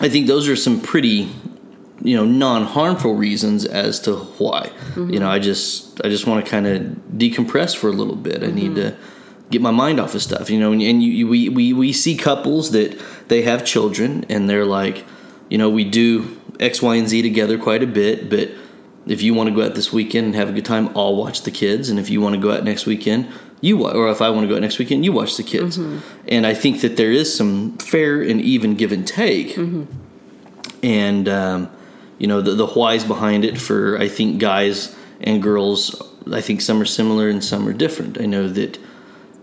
i 0.02 0.10
think 0.10 0.26
those 0.26 0.48
are 0.48 0.56
some 0.56 0.82
pretty 0.82 1.30
you 2.02 2.16
know 2.18 2.26
non-harmful 2.26 3.16
reasons 3.16 3.66
as 3.66 4.00
to 4.02 4.16
why. 4.16 4.66
You 4.66 4.72
mm-hmm. 4.72 5.12
know 5.16 5.30
i 5.30 5.40
just 5.40 6.02
i 6.04 6.10
just 6.10 6.28
want 6.28 6.44
to 6.44 6.52
kind 6.52 6.68
of 6.68 6.82
decompress 7.16 7.76
for 7.76 7.88
a 7.88 7.94
little 7.94 8.16
bit. 8.16 8.44
I 8.44 8.48
need 8.48 8.72
mm-hmm. 8.72 8.96
to 8.96 8.98
get 9.54 9.62
my 9.62 9.72
mind 9.84 9.98
off 10.00 10.14
of 10.16 10.22
stuff 10.22 10.50
you 10.50 10.60
know 10.60 10.72
and, 10.74 10.82
and 10.82 11.02
you, 11.04 11.12
you, 11.20 11.28
we, 11.34 11.40
we 11.58 11.66
we 11.74 11.94
see 11.94 12.16
couples 12.18 12.72
that 12.72 12.90
they 13.30 13.42
have 13.44 13.64
children 13.74 14.26
and 14.34 14.50
they're 14.50 14.66
like 14.80 15.06
you 15.52 15.58
know 15.58 15.70
we 15.70 15.84
do 16.02 16.06
x 16.60 16.82
y 16.82 16.96
and 16.96 17.08
z 17.08 17.22
together 17.22 17.58
quite 17.58 17.82
a 17.84 17.88
bit 18.02 18.30
but 18.30 18.50
if 19.16 19.22
you 19.22 19.34
want 19.38 19.48
to 19.50 19.56
go 19.56 19.62
out 19.66 19.76
this 19.76 19.92
weekend 19.94 20.26
and 20.28 20.36
have 20.36 20.50
a 20.50 20.54
good 20.58 20.66
time 20.66 20.86
i'll 20.98 21.16
watch 21.16 21.42
the 21.44 21.52
kids 21.52 21.90
and 21.90 21.98
if 22.00 22.10
you 22.10 22.20
want 22.22 22.34
to 22.36 22.42
go 22.42 22.52
out 22.56 22.64
next 22.64 22.86
weekend 22.86 23.28
you 23.62 23.78
wa- 23.78 23.92
or 23.92 24.10
if 24.10 24.22
i 24.22 24.30
want 24.30 24.44
to 24.44 24.48
go 24.50 24.56
out 24.56 24.62
next 24.62 24.80
weekend 24.80 25.04
you 25.06 25.12
watch 25.12 25.38
the 25.38 25.44
kids 25.44 25.78
and 26.36 26.46
i 26.52 26.54
think 26.54 26.82
that 26.82 26.96
there 26.98 27.12
is 27.12 27.28
some 27.40 27.78
fair 27.78 28.22
and 28.22 28.40
even 28.42 28.76
give 28.76 28.92
and 28.92 29.06
take 29.08 29.56
and 30.82 31.28
um, 31.30 31.70
you 32.20 32.28
know 32.28 32.42
the, 32.42 32.54
the 32.56 32.68
whys 32.68 33.04
behind 33.04 33.44
it 33.46 33.60
for 33.60 33.98
I 34.00 34.08
think 34.08 34.40
guys 34.40 34.96
and 35.22 35.42
girls. 35.42 36.02
I 36.32 36.42
think 36.42 36.62
some 36.62 36.82
are 36.82 36.86
similar 36.86 37.28
and 37.30 37.44
some 37.44 37.68
are 37.68 37.74
different. 37.74 38.20
I 38.20 38.26
know 38.26 38.48
that 38.50 38.78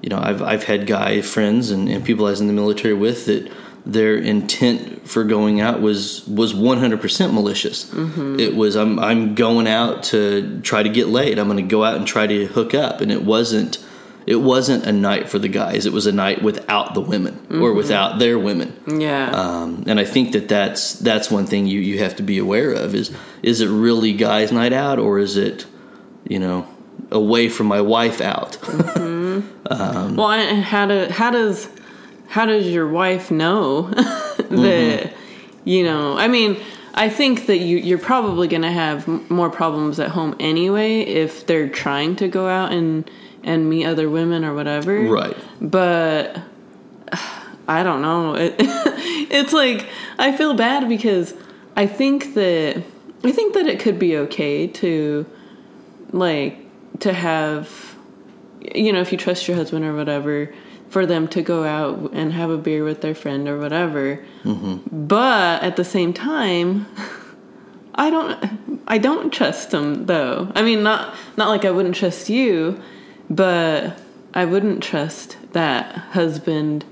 you 0.02 0.08
know 0.08 0.18
I've 0.18 0.42
I've 0.42 0.64
had 0.64 0.86
guy 0.86 1.20
friends 1.20 1.70
and, 1.70 1.88
and 1.88 2.04
people 2.04 2.26
I 2.26 2.30
was 2.30 2.40
in 2.40 2.46
the 2.46 2.52
military 2.52 2.94
with 2.94 3.26
that 3.26 3.50
their 3.86 4.16
intent 4.16 5.08
for 5.08 5.24
going 5.24 5.60
out 5.60 5.80
was 5.80 6.26
was 6.26 6.52
100% 6.52 7.32
malicious. 7.32 7.86
Mm-hmm. 7.86 8.38
It 8.38 8.54
was 8.54 8.76
I'm 8.76 8.98
I'm 8.98 9.34
going 9.34 9.66
out 9.66 10.04
to 10.04 10.60
try 10.62 10.82
to 10.82 10.88
get 10.88 11.08
laid. 11.08 11.38
I'm 11.38 11.48
going 11.48 11.56
to 11.56 11.70
go 11.70 11.84
out 11.84 11.96
and 11.96 12.06
try 12.06 12.26
to 12.26 12.46
hook 12.46 12.74
up, 12.74 13.00
and 13.00 13.10
it 13.10 13.22
wasn't 13.22 13.78
it 14.26 14.36
wasn't 14.36 14.84
a 14.84 14.92
night 14.92 15.28
for 15.28 15.38
the 15.38 15.48
guys. 15.48 15.86
It 15.86 15.92
was 15.92 16.06
a 16.06 16.12
night 16.12 16.42
without 16.42 16.94
the 16.94 17.00
women 17.00 17.34
or 17.50 17.54
mm-hmm. 17.54 17.76
without 17.76 18.18
their 18.18 18.38
women. 18.38 18.76
Yeah, 18.86 19.30
Um, 19.30 19.84
and 19.86 19.98
I 19.98 20.04
think 20.04 20.32
that 20.32 20.48
that's 20.48 20.94
that's 20.94 21.30
one 21.30 21.46
thing 21.46 21.66
you, 21.66 21.80
you 21.80 21.98
have 22.00 22.16
to 22.16 22.22
be 22.22 22.38
aware 22.38 22.72
of 22.72 22.94
is 22.94 23.10
is 23.42 23.60
it 23.60 23.68
really 23.68 24.12
guys' 24.12 24.52
night 24.52 24.72
out 24.72 24.98
or 24.98 25.18
is 25.18 25.36
it 25.36 25.66
you 26.28 26.38
know 26.38 26.68
away 27.10 27.48
from 27.48 27.66
my 27.66 27.80
wife 27.80 28.20
out? 28.20 28.52
Mm-hmm. 28.60 29.19
Um, 29.70 30.16
well, 30.16 30.30
and 30.30 30.62
how 30.62 30.86
do 30.86 31.06
how 31.10 31.30
does 31.30 31.68
how 32.28 32.44
does 32.44 32.66
your 32.66 32.88
wife 32.88 33.30
know 33.30 33.82
that 33.90 34.44
mm-hmm. 34.48 35.18
you 35.64 35.84
know? 35.84 36.18
I 36.18 36.28
mean, 36.28 36.60
I 36.94 37.08
think 37.08 37.46
that 37.46 37.58
you 37.58 37.78
you're 37.78 37.98
probably 37.98 38.48
going 38.48 38.62
to 38.62 38.70
have 38.70 39.06
more 39.30 39.48
problems 39.48 40.00
at 40.00 40.10
home 40.10 40.34
anyway 40.40 41.00
if 41.00 41.46
they're 41.46 41.68
trying 41.68 42.16
to 42.16 42.28
go 42.28 42.48
out 42.48 42.72
and 42.72 43.08
and 43.42 43.70
meet 43.70 43.86
other 43.86 44.10
women 44.10 44.44
or 44.44 44.54
whatever. 44.54 45.00
right. 45.02 45.36
but 45.60 46.38
I 47.68 47.84
don't 47.84 48.02
know. 48.02 48.34
It, 48.34 48.56
it's 48.58 49.52
like 49.52 49.86
I 50.18 50.36
feel 50.36 50.54
bad 50.54 50.88
because 50.88 51.34
I 51.76 51.86
think 51.86 52.34
that 52.34 52.82
I 53.22 53.32
think 53.32 53.54
that 53.54 53.66
it 53.66 53.78
could 53.78 53.98
be 53.98 54.16
okay 54.16 54.66
to 54.66 55.26
like 56.12 56.58
to 57.00 57.12
have 57.12 57.89
you 58.74 58.92
know 58.92 59.00
if 59.00 59.12
you 59.12 59.18
trust 59.18 59.48
your 59.48 59.56
husband 59.56 59.84
or 59.84 59.94
whatever 59.94 60.52
for 60.88 61.06
them 61.06 61.28
to 61.28 61.40
go 61.40 61.64
out 61.64 62.10
and 62.12 62.32
have 62.32 62.50
a 62.50 62.58
beer 62.58 62.82
with 62.82 63.00
their 63.00 63.14
friend 63.14 63.48
or 63.48 63.58
whatever. 63.58 64.24
Mm-hmm. 64.42 65.06
But 65.06 65.62
at 65.62 65.76
the 65.76 65.84
same 65.84 66.12
time, 66.12 66.86
I 67.94 68.10
don't 68.10 68.82
I 68.86 68.98
don't 68.98 69.32
trust 69.32 69.70
them 69.70 70.06
though. 70.06 70.50
I 70.54 70.62
mean 70.62 70.82
not 70.82 71.14
not 71.36 71.48
like 71.48 71.64
I 71.64 71.70
wouldn't 71.70 71.94
trust 71.94 72.28
you, 72.28 72.80
but 73.28 73.96
I 74.34 74.44
wouldn't 74.44 74.82
trust 74.82 75.36
that 75.52 75.94
husband 76.12 76.84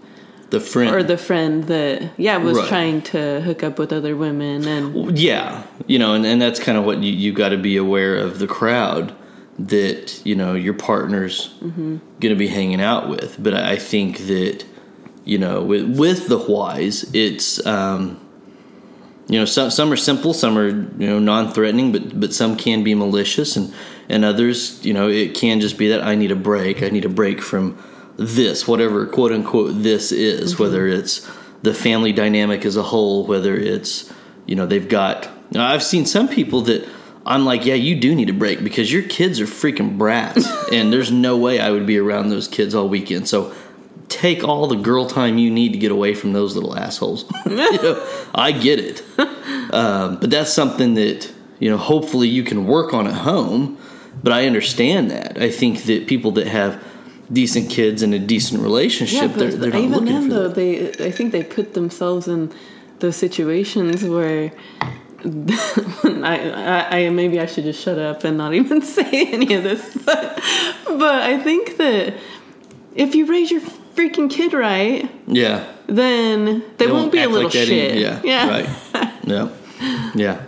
The 0.50 0.60
friend 0.60 0.94
or 0.94 1.02
the 1.02 1.16
friend 1.18 1.64
that 1.64 2.10
yeah 2.16 2.37
was 2.37 2.56
Right. 2.56 2.68
trying 2.68 3.02
to 3.02 3.40
hook 3.40 3.62
up 3.62 3.78
with 3.78 3.92
other 3.92 4.16
women 4.16 4.66
and 4.66 5.18
yeah, 5.18 5.64
you 5.87 5.98
know, 5.98 6.14
and, 6.14 6.25
and 6.25 6.40
that's 6.40 6.60
kind 6.60 6.78
of 6.78 6.84
what 6.84 7.02
you 7.02 7.12
you 7.12 7.32
got 7.32 7.48
to 7.50 7.58
be 7.58 7.76
aware 7.76 8.14
of 8.16 8.38
the 8.38 8.46
crowd 8.46 9.12
that 9.59 10.25
you 10.25 10.35
know 10.35 10.55
your 10.55 10.75
partner's 10.75 11.49
going 11.61 12.00
to 12.21 12.37
be 12.37 12.49
hanging 12.49 12.81
out 12.81 13.09
with. 13.09 13.43
But 13.43 13.55
I 13.55 13.77
think 13.77 14.19
that 14.27 14.65
you 15.25 15.38
know 15.38 15.62
with 15.62 15.99
with 15.99 16.29
the 16.29 16.38
whys, 16.38 17.11
it's 17.15 17.65
um, 17.67 18.21
you 19.29 19.38
know 19.38 19.45
some 19.45 19.71
some 19.71 19.93
are 19.93 19.97
simple, 19.97 20.33
some 20.33 20.57
are 20.57 20.69
you 20.69 21.07
know 21.07 21.19
non-threatening, 21.19 21.93
but 21.93 22.19
but 22.19 22.33
some 22.33 22.57
can 22.57 22.85
be 22.85 22.95
malicious, 22.95 23.57
and 23.57 23.75
and 24.09 24.25
others 24.25 24.85
you 24.85 24.95
know 24.95 25.09
it 25.09 25.35
can 25.35 25.61
just 25.61 25.77
be 25.77 25.88
that 25.88 26.03
I 26.03 26.15
need 26.15 26.31
a 26.31 26.37
break. 26.37 26.83
I 26.83 26.88
need 26.91 27.05
a 27.05 27.11
break 27.11 27.43
from 27.43 27.83
this, 28.17 28.67
whatever 28.67 29.07
quote 29.07 29.33
unquote 29.33 29.83
this 29.83 30.12
is, 30.12 30.59
whether 30.59 30.87
it's 30.87 31.29
the 31.62 31.75
family 31.75 32.12
dynamic 32.12 32.65
as 32.65 32.77
a 32.77 32.83
whole, 32.83 33.27
whether 33.27 33.57
it's 33.57 34.12
you 34.47 34.55
know 34.55 34.67
they've 34.67 34.88
got. 34.88 35.29
I've 35.57 35.83
seen 35.83 36.05
some 36.05 36.29
people 36.29 36.61
that 36.62 36.87
I'm 37.28 37.44
like, 37.44 37.66
yeah, 37.66 37.75
you 37.75 37.94
do 37.94 38.14
need 38.14 38.30
a 38.30 38.32
break 38.32 38.64
because 38.64 38.90
your 38.90 39.02
kids 39.02 39.38
are 39.38 39.44
freaking 39.47 39.99
brats, 39.99 40.49
and 40.73 40.90
there's 40.90 41.12
no 41.12 41.37
way 41.37 41.61
I 41.61 41.70
would 41.70 41.87
be 41.87 41.99
around 41.99 42.30
those 42.30 42.49
kids 42.49 42.75
all 42.75 42.88
weekend. 42.88 43.28
So 43.28 43.54
take 44.08 44.42
all 44.42 44.66
the 44.66 44.76
girl 44.76 45.06
time 45.06 45.37
you 45.37 45.50
need 45.50 45.75
to 45.75 45.78
get 45.78 45.92
away 45.92 46.14
from 46.14 46.32
those 46.32 46.54
little 46.56 46.75
assholes. 46.76 47.30
you 47.47 47.54
know, 47.54 48.25
I 48.35 48.52
get 48.52 48.80
it, 48.80 49.02
um, 49.75 50.18
but 50.18 50.30
that's 50.30 50.52
something 50.52 50.94
that 50.94 51.30
you 51.58 51.70
know, 51.70 51.76
hopefully 51.76 52.28
you 52.28 52.42
can 52.42 52.66
work 52.66 52.94
on 52.94 53.06
at 53.06 53.14
home. 53.14 53.78
But 54.23 54.32
I 54.32 54.47
understand 54.47 55.11
that. 55.11 55.40
I 55.40 55.50
think 55.50 55.85
that 55.85 56.08
people 56.08 56.32
that 56.32 56.49
have 56.49 56.82
decent 57.32 57.70
kids 57.70 58.02
and 58.02 58.14
a 58.14 58.18
decent 58.18 58.62
relationship, 58.62 59.35
they're, 59.35 59.52
they're 59.52 59.70
not 59.70 59.78
even 59.78 59.90
looking 59.90 60.06
then 60.06 60.23
for 60.23 60.28
though, 60.28 60.49
that. 60.49 60.54
they 60.54 61.06
I 61.06 61.11
think 61.11 61.32
they 61.32 61.44
put 61.44 61.75
themselves 61.75 62.26
in 62.26 62.52
those 63.00 63.16
situations 63.16 64.02
where. 64.02 64.50
I, 65.25 66.87
I, 66.90 66.98
I 67.06 67.10
maybe 67.10 67.40
I 67.40 67.46
should 67.46 67.64
just 67.64 67.82
shut 67.82 67.98
up 67.98 68.25
and 68.25 68.38
not 68.38 68.54
even 68.54 68.82
say 68.96 69.26
any 69.32 69.54
of 69.54 69.64
this, 69.64 69.96
but 70.04 70.37
but 70.87 71.22
I 71.22 71.38
think 71.42 71.76
that 71.78 72.14
if 72.94 73.14
you 73.14 73.26
raise 73.26 73.50
your 73.50 73.60
freaking 73.60 74.30
kid 74.30 74.52
right, 74.52 75.10
Yeah. 75.26 75.64
then 75.88 76.62
they, 76.78 76.87
won't, 76.87 77.10
be 77.12 77.18
a 77.22 77.28
little 77.28 77.44
like 77.44 77.52
shit. 77.52 77.92
any- 77.92 78.00
yeah, 78.00 78.20
yeah, 78.22 78.48
right. 78.48 79.12
yeah, 79.25 79.48
yeah. 80.14 80.40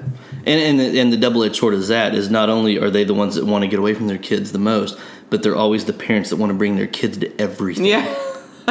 And 0.47 0.61
and 0.61 0.81
the, 0.81 1.01
and 1.01 1.13
the 1.13 1.17
double 1.17 1.43
edged 1.45 1.57
sword 1.57 1.75
is 1.75 1.89
that 1.89 2.15
is 2.15 2.31
not 2.31 2.49
only 2.49 2.79
are 2.79 2.91
they 2.91 3.05
the 3.05 3.13
ones 3.15 3.35
that 3.35 3.45
want 3.45 3.63
to 3.63 3.69
get 3.69 3.79
away 3.79 3.95
from 3.95 4.07
their 4.07 4.19
kids 4.19 4.53
the 4.53 4.59
most, 4.59 4.99
but 5.31 5.43
they're 5.43 5.57
always 5.57 5.85
the 5.85 5.93
parents 5.93 6.31
that 6.31 6.37
want 6.37 6.51
to 6.51 6.55
bring 6.57 6.77
their 6.77 6.87
kids 6.87 7.19
to 7.19 7.41
everything. 7.41 7.87
yeah. 7.87 8.07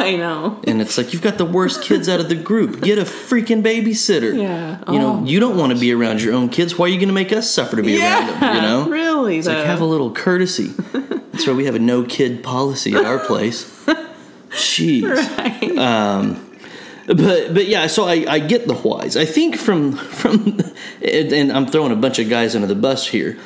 I 0.06 0.16
know. 0.16 0.60
And 0.66 0.80
it's 0.80 0.96
like 0.98 1.12
you've 1.12 1.22
got 1.22 1.38
the 1.38 1.44
worst 1.44 1.82
kids 1.82 2.08
out 2.08 2.20
of 2.20 2.28
the 2.28 2.34
group. 2.34 2.80
Get 2.80 2.98
a 2.98 3.02
freaking 3.02 3.62
babysitter. 3.62 4.36
Yeah. 4.36 4.78
You 4.92 4.98
know, 4.98 5.20
Oh, 5.20 5.24
you 5.24 5.40
don't 5.40 5.56
want 5.56 5.72
to 5.72 5.78
be 5.78 5.92
around 5.92 6.22
your 6.22 6.34
own 6.34 6.48
kids. 6.48 6.76
Why 6.78 6.86
are 6.86 6.88
you 6.88 6.96
going 6.96 7.08
to 7.08 7.14
make 7.14 7.32
us 7.32 7.50
suffer 7.50 7.76
to 7.76 7.82
be 7.82 8.00
around 8.00 8.26
them? 8.40 8.56
You 8.56 8.62
know, 8.62 8.88
really 8.88 9.38
it's 9.38 9.46
though. 9.46 9.54
like 9.54 9.66
have 9.66 9.80
a 9.80 9.84
little 9.84 10.12
courtesy. 10.12 10.68
That's 10.68 11.46
why 11.46 11.52
we 11.54 11.64
have 11.66 11.74
a 11.74 11.78
no 11.78 12.02
kid 12.04 12.42
policy 12.42 12.94
at 12.94 13.04
our 13.04 13.18
place. 13.26 13.64
Jeez. 14.50 15.78
Um, 15.78 16.46
but 17.06 17.54
but 17.54 17.66
yeah, 17.66 17.86
so 17.86 18.04
I, 18.04 18.24
I 18.28 18.38
get 18.40 18.66
the 18.66 18.74
whys. 18.74 19.16
I 19.16 19.24
think 19.24 19.56
from 19.56 19.92
from 19.92 20.58
and, 21.02 21.32
and 21.32 21.52
I'm 21.52 21.66
throwing 21.66 21.92
a 21.92 21.96
bunch 21.96 22.18
of 22.18 22.28
guys 22.28 22.54
under 22.54 22.66
the 22.66 22.74
bus 22.74 23.06
here. 23.06 23.38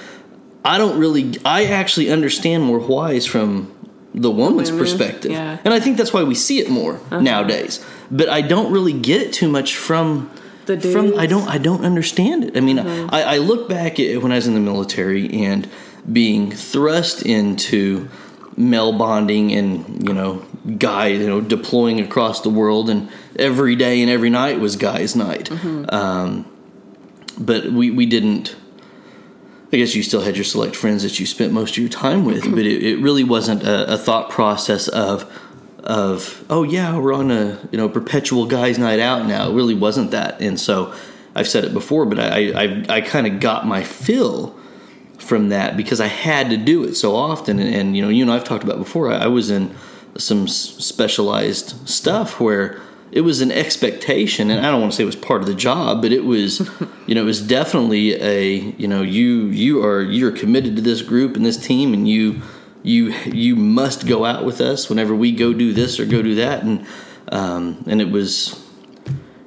I 0.64 0.78
don't 0.78 0.98
really. 0.98 1.34
I 1.44 1.66
actually 1.66 2.10
understand 2.10 2.64
more 2.64 2.78
whys 2.78 3.26
from 3.26 3.70
the 4.14 4.30
woman's 4.30 4.70
women, 4.70 4.84
perspective, 4.84 5.32
yeah. 5.32 5.58
and 5.64 5.74
I 5.74 5.80
think 5.80 5.96
that's 5.96 6.12
why 6.12 6.22
we 6.22 6.34
see 6.34 6.60
it 6.60 6.70
more 6.70 6.94
uh-huh. 6.94 7.20
nowadays. 7.20 7.84
But 8.10 8.28
I 8.28 8.42
don't 8.42 8.72
really 8.72 8.92
get 8.92 9.20
it 9.22 9.32
too 9.32 9.48
much 9.48 9.76
from 9.76 10.30
The 10.66 10.80
from. 10.80 11.18
I 11.18 11.26
don't. 11.26 11.48
I 11.48 11.58
don't 11.58 11.84
understand 11.84 12.44
it. 12.44 12.56
I 12.56 12.60
mean, 12.60 12.78
mm-hmm. 12.78 13.12
I, 13.12 13.22
I 13.22 13.38
look 13.38 13.68
back 13.68 13.98
at 13.98 14.22
when 14.22 14.32
I 14.32 14.36
was 14.36 14.46
in 14.46 14.54
the 14.54 14.60
military 14.60 15.44
and 15.44 15.68
being 16.10 16.50
thrust 16.50 17.22
into 17.22 18.08
male 18.56 18.92
bonding 18.92 19.52
and 19.52 20.06
you 20.06 20.14
know 20.14 20.44
guy 20.78 21.08
you 21.08 21.26
know 21.26 21.40
deploying 21.40 22.00
across 22.00 22.42
the 22.42 22.50
world 22.50 22.88
and 22.88 23.10
every 23.36 23.74
day 23.74 24.00
and 24.00 24.10
every 24.10 24.30
night 24.30 24.60
was 24.60 24.76
guys 24.76 25.16
night 25.16 25.46
mm-hmm. 25.46 25.84
um, 25.92 26.46
but 27.38 27.64
we 27.66 27.90
we 27.90 28.06
didn't 28.06 28.54
i 29.74 29.76
guess 29.76 29.94
you 29.94 30.02
still 30.02 30.22
had 30.22 30.36
your 30.36 30.44
select 30.44 30.74
friends 30.74 31.02
that 31.02 31.20
you 31.20 31.26
spent 31.26 31.52
most 31.52 31.72
of 31.72 31.78
your 31.78 31.88
time 31.88 32.24
with 32.24 32.42
but 32.50 32.60
it, 32.60 32.82
it 32.82 32.98
really 33.00 33.24
wasn't 33.24 33.62
a, 33.62 33.94
a 33.94 33.98
thought 33.98 34.30
process 34.30 34.88
of 34.88 35.30
of 35.82 36.44
oh 36.48 36.62
yeah 36.62 36.96
we're 36.96 37.12
on 37.12 37.30
a 37.30 37.60
you 37.70 37.76
know 37.76 37.88
perpetual 37.88 38.46
guys 38.46 38.78
night 38.78 39.00
out 39.00 39.26
now 39.26 39.50
it 39.50 39.54
really 39.54 39.74
wasn't 39.74 40.10
that 40.10 40.40
and 40.40 40.58
so 40.58 40.94
i've 41.34 41.48
said 41.48 41.64
it 41.64 41.74
before 41.74 42.06
but 42.06 42.18
i 42.18 42.50
i, 42.52 42.84
I 42.88 43.00
kind 43.02 43.26
of 43.26 43.38
got 43.40 43.66
my 43.66 43.84
fill 43.84 44.58
from 45.24 45.48
that 45.48 45.76
because 45.76 46.00
I 46.00 46.06
had 46.06 46.50
to 46.50 46.56
do 46.56 46.84
it 46.84 46.94
so 46.94 47.16
often. 47.16 47.58
And, 47.58 47.74
and 47.74 47.96
you 47.96 48.02
know, 48.02 48.08
you 48.08 48.22
and 48.22 48.30
I've 48.30 48.44
talked 48.44 48.64
about 48.64 48.78
before. 48.78 49.10
I, 49.10 49.24
I 49.24 49.26
was 49.26 49.50
in 49.50 49.74
some 50.16 50.46
specialized 50.46 51.88
stuff 51.88 52.40
where 52.40 52.80
it 53.12 53.20
was 53.20 53.40
an 53.40 53.52
expectation, 53.52 54.50
and 54.50 54.64
I 54.64 54.70
don't 54.70 54.80
want 54.80 54.92
to 54.92 54.96
say 54.96 55.02
it 55.02 55.06
was 55.06 55.16
part 55.16 55.40
of 55.40 55.46
the 55.46 55.54
job, 55.54 56.02
but 56.02 56.12
it 56.12 56.24
was, 56.24 56.60
you 57.06 57.14
know, 57.14 57.22
it 57.22 57.26
was 57.26 57.40
definitely 57.40 58.14
a, 58.14 58.56
you 58.76 58.88
know, 58.88 59.02
you 59.02 59.46
you 59.46 59.84
are 59.84 60.02
you're 60.02 60.32
committed 60.32 60.76
to 60.76 60.82
this 60.82 61.02
group 61.02 61.36
and 61.36 61.44
this 61.44 61.56
team, 61.56 61.94
and 61.94 62.08
you 62.08 62.42
you 62.82 63.12
you 63.26 63.56
must 63.56 64.06
go 64.06 64.24
out 64.24 64.44
with 64.44 64.60
us 64.60 64.88
whenever 64.88 65.14
we 65.14 65.32
go 65.32 65.52
do 65.52 65.72
this 65.72 66.00
or 66.00 66.06
go 66.06 66.22
do 66.22 66.34
that, 66.36 66.62
and 66.62 66.86
um, 67.28 67.84
and 67.86 68.00
it 68.00 68.10
was 68.10 68.60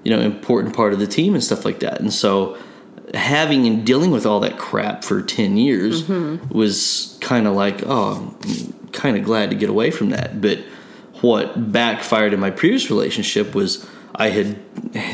you 0.03 0.15
know 0.15 0.21
important 0.21 0.75
part 0.75 0.93
of 0.93 0.99
the 0.99 1.07
team 1.07 1.33
and 1.33 1.43
stuff 1.43 1.65
like 1.65 1.79
that. 1.81 1.99
And 1.99 2.13
so 2.13 2.57
having 3.13 3.65
and 3.65 3.85
dealing 3.85 4.11
with 4.11 4.25
all 4.25 4.41
that 4.41 4.57
crap 4.57 5.03
for 5.03 5.21
10 5.21 5.55
years 5.55 6.09
was 6.49 7.17
kind 7.21 7.47
of 7.47 7.55
like 7.55 7.81
oh 7.85 8.35
i'm 8.43 8.89
kind 8.91 9.15
of 9.15 9.23
glad 9.23 9.49
to 9.49 9.55
get 9.55 9.69
away 9.69 9.91
from 9.91 10.09
that. 10.09 10.41
But 10.41 10.59
what 11.21 11.71
backfired 11.71 12.33
in 12.33 12.39
my 12.39 12.49
previous 12.51 12.89
relationship 12.89 13.53
was 13.55 13.87
i 14.15 14.29
had 14.29 14.57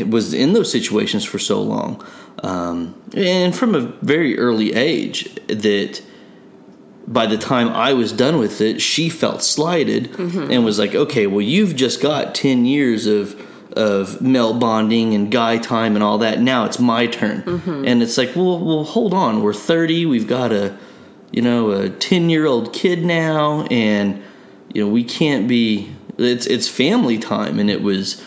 was 0.09 0.33
in 0.33 0.53
those 0.53 0.71
situations 0.71 1.23
for 1.23 1.39
so 1.39 1.61
long 1.61 2.05
um, 2.43 2.95
and 3.15 3.55
from 3.55 3.73
a 3.75 3.79
very 3.79 4.37
early 4.37 4.73
age 4.73 5.33
that 5.47 6.01
by 7.07 7.25
the 7.25 7.37
time 7.37 7.69
I 7.69 7.93
was 7.93 8.11
done 8.11 8.37
with 8.39 8.59
it, 8.61 8.81
she 8.81 9.09
felt 9.09 9.43
slighted 9.43 10.17
and 10.17 10.65
was 10.65 10.79
like, 10.79 10.95
"Okay, 10.95 11.27
well, 11.27 11.41
you've 11.41 11.75
just 11.75 12.01
got 12.01 12.33
ten 12.35 12.65
years 12.65 13.05
of 13.07 13.39
of 13.77 14.21
male 14.21 14.53
bonding 14.53 15.13
and 15.13 15.31
guy 15.31 15.57
time 15.57 15.95
and 15.95 16.03
all 16.03 16.17
that. 16.19 16.41
Now 16.41 16.65
it's 16.65 16.79
my 16.79 17.07
turn." 17.07 17.43
And 17.85 18.01
it's 18.01 18.17
like, 18.17 18.35
"Well, 18.35 18.59
well, 18.59 18.83
hold 18.83 19.13
on. 19.13 19.41
We're 19.41 19.53
thirty. 19.53 20.05
We've 20.05 20.27
got 20.27 20.51
a, 20.51 20.77
you 21.31 21.41
know, 21.41 21.71
a 21.71 21.89
ten 21.89 22.29
year 22.29 22.45
old 22.45 22.73
kid 22.73 23.03
now, 23.05 23.63
and 23.69 24.21
you 24.73 24.85
know, 24.85 24.91
we 24.91 25.03
can't 25.03 25.47
be. 25.47 25.92
It's 26.17 26.45
it's 26.47 26.67
family 26.67 27.17
time." 27.17 27.59
And 27.59 27.69
it 27.69 27.81
was 27.81 28.21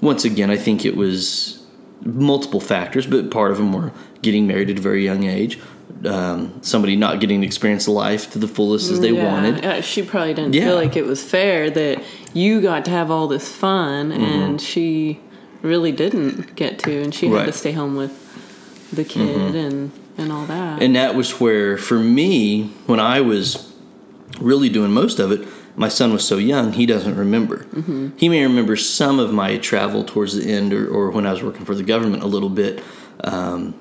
once 0.00 0.24
again, 0.24 0.50
I 0.50 0.56
think 0.56 0.84
it 0.84 0.96
was 0.96 1.62
multiple 2.04 2.60
factors, 2.60 3.06
but 3.06 3.30
part 3.30 3.52
of 3.52 3.58
them 3.58 3.72
were 3.72 3.92
getting 4.22 4.46
married 4.46 4.70
at 4.70 4.78
a 4.78 4.80
very 4.82 5.04
young 5.04 5.24
age. 5.24 5.58
Um, 6.04 6.58
somebody 6.62 6.96
not 6.96 7.20
getting 7.20 7.42
to 7.42 7.46
experience 7.46 7.86
life 7.86 8.32
to 8.32 8.38
the 8.38 8.48
fullest 8.48 8.90
as 8.90 8.98
they 9.00 9.12
Yeah, 9.12 9.32
wanted. 9.32 9.64
uh, 9.64 9.80
she 9.82 10.02
probably 10.02 10.34
didn't 10.34 10.54
Yeah. 10.54 10.64
feel 10.66 10.74
like 10.76 10.96
it 10.96 11.06
was 11.06 11.22
fair 11.22 11.70
that 11.70 12.02
you 12.34 12.60
got 12.60 12.84
to 12.86 12.90
have 12.90 13.08
all 13.10 13.28
this 13.28 13.48
fun 13.48 14.10
Mm-hmm. 14.10 14.24
and 14.24 14.60
she 14.60 15.20
really 15.62 15.92
didn't 15.92 16.56
get 16.56 16.80
to, 16.80 16.90
and 17.02 17.14
she 17.14 17.26
had 17.26 17.34
Right. 17.34 17.40
Mm-hmm. 17.42 17.52
to 17.52 17.58
stay 17.58 17.72
home 17.72 17.94
with 17.94 18.10
the 18.92 19.04
kid 19.04 19.54
and 19.54 19.90
and 20.18 20.32
all 20.32 20.44
that. 20.46 20.82
And 20.82 20.94
that 20.96 21.14
was 21.14 21.40
where, 21.40 21.78
for 21.78 21.98
me, 21.98 22.70
when 22.86 22.98
I 23.00 23.20
was 23.20 23.72
really 24.40 24.68
doing 24.68 24.90
most 24.92 25.18
of 25.20 25.30
it, 25.32 25.46
my 25.74 25.88
son 25.88 26.12
was 26.12 26.26
so 26.26 26.36
young, 26.36 26.72
he 26.72 26.86
doesn't 26.86 27.16
remember. 27.16 27.66
He 28.16 28.28
may 28.28 28.42
remember 28.42 28.76
some 28.76 29.18
of 29.18 29.32
my 29.32 29.58
travel 29.58 30.04
towards 30.04 30.36
the 30.36 30.50
end 30.50 30.72
or, 30.72 30.88
or 30.88 31.10
when 31.10 31.26
I 31.26 31.32
was 31.32 31.42
working 31.42 31.64
for 31.64 31.74
the 31.74 31.82
government 31.82 32.22
a 32.22 32.26
little 32.26 32.50
bit. 32.50 32.82
Um, 33.24 33.74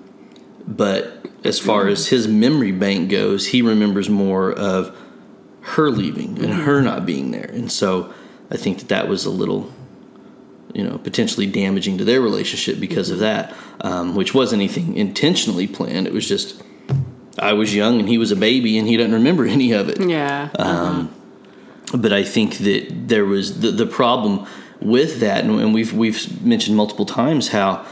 but 0.68 1.28
as 1.44 1.60
far 1.60 1.88
as 1.88 2.08
his 2.08 2.28
memory 2.28 2.72
bank 2.72 3.10
goes, 3.10 3.48
he 3.48 3.62
remembers 3.62 4.10
more 4.10 4.52
of 4.54 4.96
her 5.62 5.90
leaving 5.90 6.44
and 6.44 6.54
her 6.54 6.82
not 6.82 7.06
being 7.06 7.32
there. 7.32 7.50
And 7.52 7.72
so 7.72 8.14
I 8.50 8.58
think 8.58 8.80
that 8.80 8.88
that 8.90 9.08
was 9.08 9.26
a 9.26 9.30
little 9.30 9.72
you 10.74 10.84
know, 10.84 10.98
potentially 10.98 11.46
damaging 11.46 11.98
to 11.98 12.06
their 12.06 12.22
relationship 12.22 12.80
because 12.80 13.10
of 13.10 13.20
that, 13.20 13.54
um, 13.82 14.16
which 14.16 14.34
wasn't 14.34 14.62
anything 14.62 14.96
intentionally 14.96 15.68
planned. 15.68 16.08
It 16.08 16.14
was 16.14 16.28
just 16.28 16.62
I 17.38 17.54
was 17.54 17.74
young 17.74 18.00
and 18.00 18.08
he 18.08 18.18
was 18.18 18.32
a 18.32 18.36
baby 18.36 18.78
and 18.78 18.88
he 18.88 18.98
doesn't 18.98 19.14
remember 19.14 19.46
any 19.46 19.72
of 19.72 19.90
it. 19.90 20.02
yeah, 20.02 20.50
uh-huh. 20.56 21.08
But 21.94 22.14
I 22.14 22.24
think 22.24 22.58
that 22.60 22.88
there 23.08 23.26
was 23.26 23.60
the, 23.60 23.72
the 23.72 23.86
problem 23.86 24.46
with 24.82 25.20
that, 25.20 25.44
and, 25.44 25.60
and 25.60 25.74
we've 25.74 25.94
we've 25.94 26.42
mentioned 26.44 26.76
multiple 26.78 27.06
times 27.06 27.50
how 27.50 27.86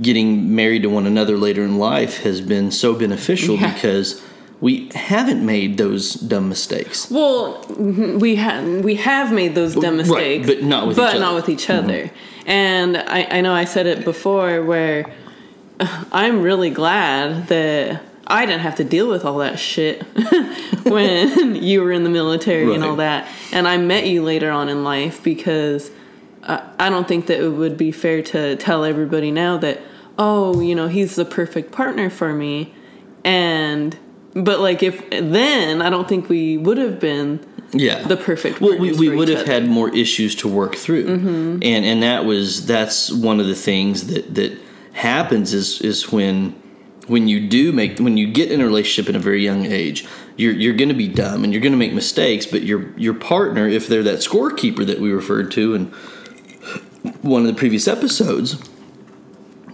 getting 0.00 0.54
married 0.54 0.82
to 0.82 0.88
one 0.90 1.06
another 1.06 1.36
later 1.38 1.64
in 1.64 1.78
life 1.78 2.18
has 2.22 2.40
been 2.42 2.70
so 2.70 2.94
beneficial 2.94 3.56
Yeah. 3.56 3.72
because 3.72 4.22
we 4.60 4.90
haven't 4.94 5.44
made 5.44 5.76
those 5.78 6.14
dumb 6.14 6.48
mistakes. 6.48 7.10
Well, 7.10 7.64
we 7.78 8.36
have 8.36 8.84
we 8.84 8.96
have 8.96 9.32
made 9.32 9.54
those 9.54 9.74
dumb 9.74 9.96
Right, 9.96 10.06
mistakes, 10.06 10.46
but 10.46 10.62
not 10.62 10.86
with 10.86 10.96
but 10.96 11.02
each 11.02 11.08
other. 11.08 11.14
Mm-hmm. 11.14 11.20
not 11.22 11.34
with 11.34 11.48
each 11.48 11.70
other. 11.70 12.10
And 12.46 12.96
I, 12.98 13.38
I 13.38 13.40
know 13.40 13.52
I 13.54 13.64
said 13.64 13.86
it 13.86 14.04
before, 14.04 14.62
where 14.62 15.06
I'm 16.12 16.42
really 16.42 16.70
glad 16.70 17.48
that 17.48 18.02
I 18.26 18.44
didn't 18.46 18.62
have 18.62 18.76
to 18.76 18.84
deal 18.84 19.08
with 19.08 19.24
all 19.24 19.38
that 19.38 19.58
shit 19.58 20.02
when 20.84 21.54
you 21.62 21.82
were 21.82 21.92
in 21.92 22.04
the 22.04 22.10
military 22.10 22.74
and 22.74 22.82
all 22.82 22.96
that, 22.96 23.28
and 23.52 23.68
I 23.68 23.76
met 23.76 24.06
you 24.06 24.22
later 24.22 24.50
on 24.50 24.68
in 24.68 24.84
life 24.84 25.22
because 25.22 25.90
I, 26.42 26.68
I 26.78 26.90
don't 26.90 27.06
think 27.06 27.26
that 27.26 27.40
it 27.40 27.50
would 27.50 27.76
be 27.76 27.92
fair 27.92 28.22
to 28.22 28.56
tell 28.56 28.84
everybody 28.84 29.30
now 29.30 29.56
that 29.58 29.80
oh, 30.18 30.60
you 30.60 30.74
know, 30.74 30.88
he's 30.88 31.14
the 31.16 31.26
perfect 31.26 31.72
partner 31.72 32.10
for 32.10 32.32
me, 32.32 32.74
and. 33.24 33.96
But 34.34 34.60
like 34.60 34.82
if 34.82 35.08
then 35.08 35.80
I 35.80 35.88
don't 35.88 36.06
think 36.06 36.28
we 36.28 36.58
would 36.58 36.76
have 36.76 37.00
been 37.00 37.40
yeah 37.72 38.02
the 38.02 38.18
perfect 38.18 38.60
well 38.60 38.78
we, 38.78 38.92
we 38.92 39.08
would 39.08 39.28
have 39.28 39.40
other. 39.40 39.52
had 39.52 39.66
more 39.66 39.88
issues 39.96 40.34
to 40.36 40.46
work 40.48 40.74
through 40.76 41.04
Mm-hmm. 41.06 41.62
and 41.62 41.84
and 41.84 42.02
that 42.02 42.26
was 42.26 42.66
that's 42.66 43.10
one 43.10 43.40
of 43.40 43.46
the 43.46 43.54
things 43.54 44.08
that 44.08 44.34
that 44.34 44.58
happens 44.92 45.54
is 45.54 45.80
is 45.80 46.12
when 46.12 46.54
when 47.06 47.28
you 47.28 47.46
do 47.48 47.72
make 47.72 47.98
when 47.98 48.16
you 48.16 48.26
get 48.30 48.50
in 48.50 48.60
a 48.60 48.64
relationship 48.64 49.08
at 49.08 49.16
a 49.16 49.18
very 49.22 49.42
young 49.42 49.64
age 49.66 50.06
you're 50.36 50.52
you're 50.52 50.74
going 50.74 50.88
to 50.88 50.94
be 50.94 51.08
dumb 51.08 51.44
and 51.44 51.52
you're 51.52 51.62
going 51.62 51.72
to 51.72 51.78
make 51.78 51.92
mistakes 51.92 52.46
but 52.46 52.62
your 52.62 52.92
your 52.98 53.14
partner 53.14 53.68
if 53.68 53.86
they're 53.86 54.02
that 54.02 54.18
scorekeeper 54.18 54.84
that 54.86 54.98
we 55.00 55.10
referred 55.10 55.50
to 55.50 55.74
in 55.74 55.86
one 57.22 57.42
of 57.42 57.46
the 57.48 57.54
previous 57.54 57.86
episodes 57.86 58.56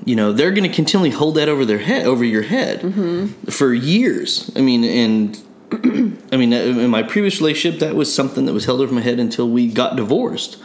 you 0.04 0.14
know 0.16 0.32
they're 0.32 0.50
going 0.50 0.68
to 0.68 0.74
continually 0.74 1.10
hold 1.10 1.36
that 1.36 1.48
over 1.48 1.64
their 1.64 1.78
head 1.78 2.06
over 2.06 2.24
your 2.24 2.42
head 2.42 2.80
Mm-hmm. 2.80 3.50
for 3.50 3.72
years 3.72 4.50
i 4.56 4.60
mean 4.60 4.84
and 4.84 5.38
i 6.32 6.36
mean 6.36 6.52
in 6.52 6.90
my 6.90 7.02
previous 7.02 7.40
relationship 7.40 7.80
that 7.80 7.94
was 7.94 8.12
something 8.14 8.44
that 8.46 8.52
was 8.52 8.64
held 8.66 8.80
over 8.80 8.92
my 8.92 9.00
head 9.00 9.18
until 9.18 9.48
we 9.48 9.68
got 9.68 9.96
divorced 9.96 10.58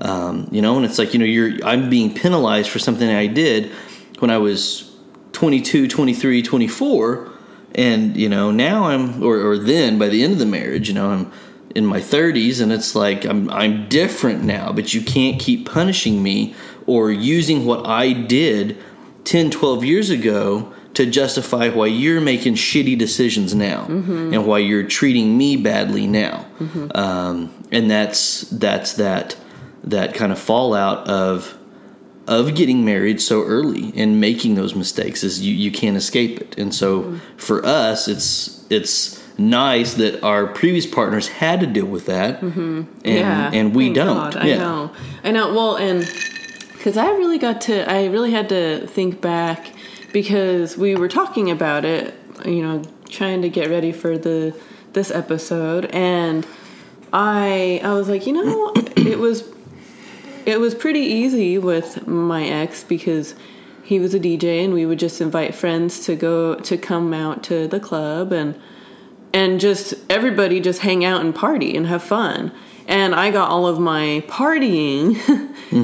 um, 0.00 0.48
you 0.50 0.60
know 0.60 0.76
and 0.76 0.84
it's 0.84 0.98
like 0.98 1.12
you 1.12 1.18
know 1.20 1.24
you're 1.24 1.64
i'm 1.64 1.88
being 1.88 2.12
penalized 2.12 2.68
for 2.68 2.78
something 2.80 3.08
i 3.08 3.26
did 3.28 3.70
when 4.18 4.30
i 4.30 4.38
was 4.38 4.87
22 5.32 5.88
23 5.88 6.42
24 6.42 7.30
and 7.74 8.16
you 8.16 8.28
know 8.28 8.50
now 8.50 8.84
i'm 8.84 9.22
or, 9.22 9.36
or 9.38 9.58
then 9.58 9.98
by 9.98 10.08
the 10.08 10.22
end 10.22 10.32
of 10.32 10.38
the 10.38 10.46
marriage 10.46 10.88
you 10.88 10.94
know 10.94 11.10
i'm 11.10 11.32
in 11.74 11.84
my 11.84 12.00
30s 12.00 12.60
and 12.60 12.72
it's 12.72 12.94
like 12.94 13.24
I'm 13.24 13.50
I'm 13.50 13.88
different 13.88 14.42
now 14.42 14.72
but 14.72 14.94
you 14.94 15.02
can't 15.02 15.40
keep 15.40 15.68
punishing 15.68 16.22
me 16.22 16.54
or 16.86 17.10
using 17.10 17.66
what 17.66 17.86
I 17.86 18.12
did 18.12 18.78
10 19.24 19.50
12 19.50 19.84
years 19.84 20.08
ago 20.10 20.72
to 20.94 21.04
justify 21.06 21.68
why 21.68 21.86
you're 21.86 22.20
making 22.20 22.54
shitty 22.54 22.98
decisions 22.98 23.54
now 23.54 23.84
and 24.32 24.46
why 24.46 24.58
you're 24.58 24.84
treating 24.84 25.36
me 25.36 25.56
badly 25.56 26.06
now. 26.06 26.46
Um, 26.94 27.52
and 27.70 27.90
that's 27.90 28.42
that's 28.42 28.94
that 28.94 29.36
that 29.84 30.14
kind 30.14 30.32
of 30.32 30.38
fallout 30.38 31.06
of 31.06 31.57
of 32.28 32.54
getting 32.54 32.84
married 32.84 33.20
so 33.20 33.42
early 33.42 33.92
and 33.96 34.20
making 34.20 34.54
those 34.54 34.74
mistakes 34.74 35.24
is 35.24 35.40
you, 35.40 35.54
you 35.54 35.72
can't 35.72 35.96
escape 35.96 36.40
it. 36.40 36.58
And 36.58 36.74
so 36.74 37.02
mm-hmm. 37.02 37.36
for 37.38 37.64
us 37.64 38.06
it's 38.06 38.64
it's 38.70 39.18
nice 39.38 39.94
that 39.94 40.22
our 40.22 40.46
previous 40.46 40.84
partners 40.84 41.28
had 41.28 41.60
to 41.60 41.66
deal 41.66 41.86
with 41.86 42.06
that. 42.06 42.40
Mm-hmm. 42.40 42.82
And 43.04 43.04
yeah, 43.04 43.50
and 43.52 43.74
we 43.74 43.86
thank 43.86 43.96
don't. 43.96 44.34
God. 44.34 44.36
I 44.36 44.46
yeah. 44.46 44.58
know, 44.58 44.92
I 45.24 45.30
know. 45.30 45.54
Well, 45.54 45.76
and 45.76 46.00
because 46.72 46.96
I 46.96 47.08
really 47.12 47.38
got 47.38 47.62
to, 47.62 47.90
I 47.90 48.06
really 48.06 48.30
had 48.30 48.48
to 48.50 48.86
think 48.86 49.20
back 49.20 49.72
because 50.12 50.76
we 50.76 50.94
were 50.96 51.08
talking 51.08 51.50
about 51.50 51.84
it, 51.84 52.14
you 52.44 52.62
know, 52.62 52.82
trying 53.08 53.42
to 53.42 53.48
get 53.48 53.70
ready 53.70 53.92
for 53.92 54.18
the 54.18 54.54
this 54.92 55.10
episode, 55.10 55.86
and 55.86 56.46
I 57.12 57.80
I 57.82 57.92
was 57.94 58.08
like, 58.08 58.26
you 58.26 58.34
know, 58.34 58.72
it 58.96 59.18
was 59.18 59.42
it 60.48 60.58
was 60.58 60.74
pretty 60.74 61.00
easy 61.00 61.58
with 61.58 62.06
my 62.06 62.46
ex 62.46 62.82
because 62.82 63.34
he 63.84 64.00
was 64.00 64.14
a 64.14 64.18
DJ 64.18 64.64
and 64.64 64.72
we 64.72 64.86
would 64.86 64.98
just 64.98 65.20
invite 65.20 65.54
friends 65.54 66.06
to 66.06 66.16
go 66.16 66.54
to 66.54 66.78
come 66.78 67.12
out 67.12 67.42
to 67.44 67.68
the 67.68 67.78
club 67.78 68.32
and 68.32 68.58
and 69.34 69.60
just 69.60 69.92
everybody 70.08 70.58
just 70.58 70.80
hang 70.80 71.04
out 71.04 71.20
and 71.20 71.34
party 71.34 71.76
and 71.76 71.86
have 71.86 72.02
fun. 72.02 72.50
And 72.86 73.14
I 73.14 73.30
got 73.30 73.50
all 73.50 73.66
of 73.66 73.78
my 73.78 74.24
partying 74.26 75.18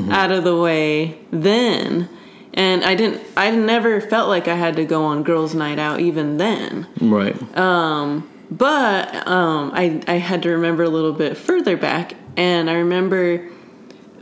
out 0.10 0.32
of 0.32 0.44
the 0.44 0.56
way 0.56 1.18
then. 1.30 2.08
And 2.54 2.84
I 2.84 2.94
didn't 2.94 3.20
I 3.36 3.50
never 3.50 4.00
felt 4.00 4.30
like 4.30 4.48
I 4.48 4.54
had 4.54 4.76
to 4.76 4.86
go 4.86 5.04
on 5.04 5.24
girls 5.24 5.54
night 5.54 5.78
out 5.78 6.00
even 6.00 6.38
then. 6.38 6.86
right 7.02 7.36
Um 7.54 8.26
But 8.50 9.28
um, 9.28 9.72
I 9.74 10.00
I 10.08 10.14
had 10.14 10.42
to 10.44 10.50
remember 10.50 10.84
a 10.84 10.88
little 10.88 11.12
bit 11.12 11.36
further 11.36 11.76
back, 11.76 12.14
and 12.36 12.70
I 12.70 12.74
remember 12.74 13.50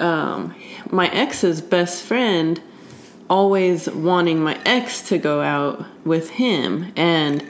um, 0.03 0.55
my 0.91 1.09
ex's 1.09 1.61
best 1.61 2.03
friend 2.03 2.61
always 3.31 3.89
wanting 3.89 4.43
my 4.43 4.61
ex 4.67 5.01
to 5.09 5.17
go 5.17 5.41
out 5.41 5.85
with 6.05 6.31
him, 6.31 6.93
and 6.97 7.49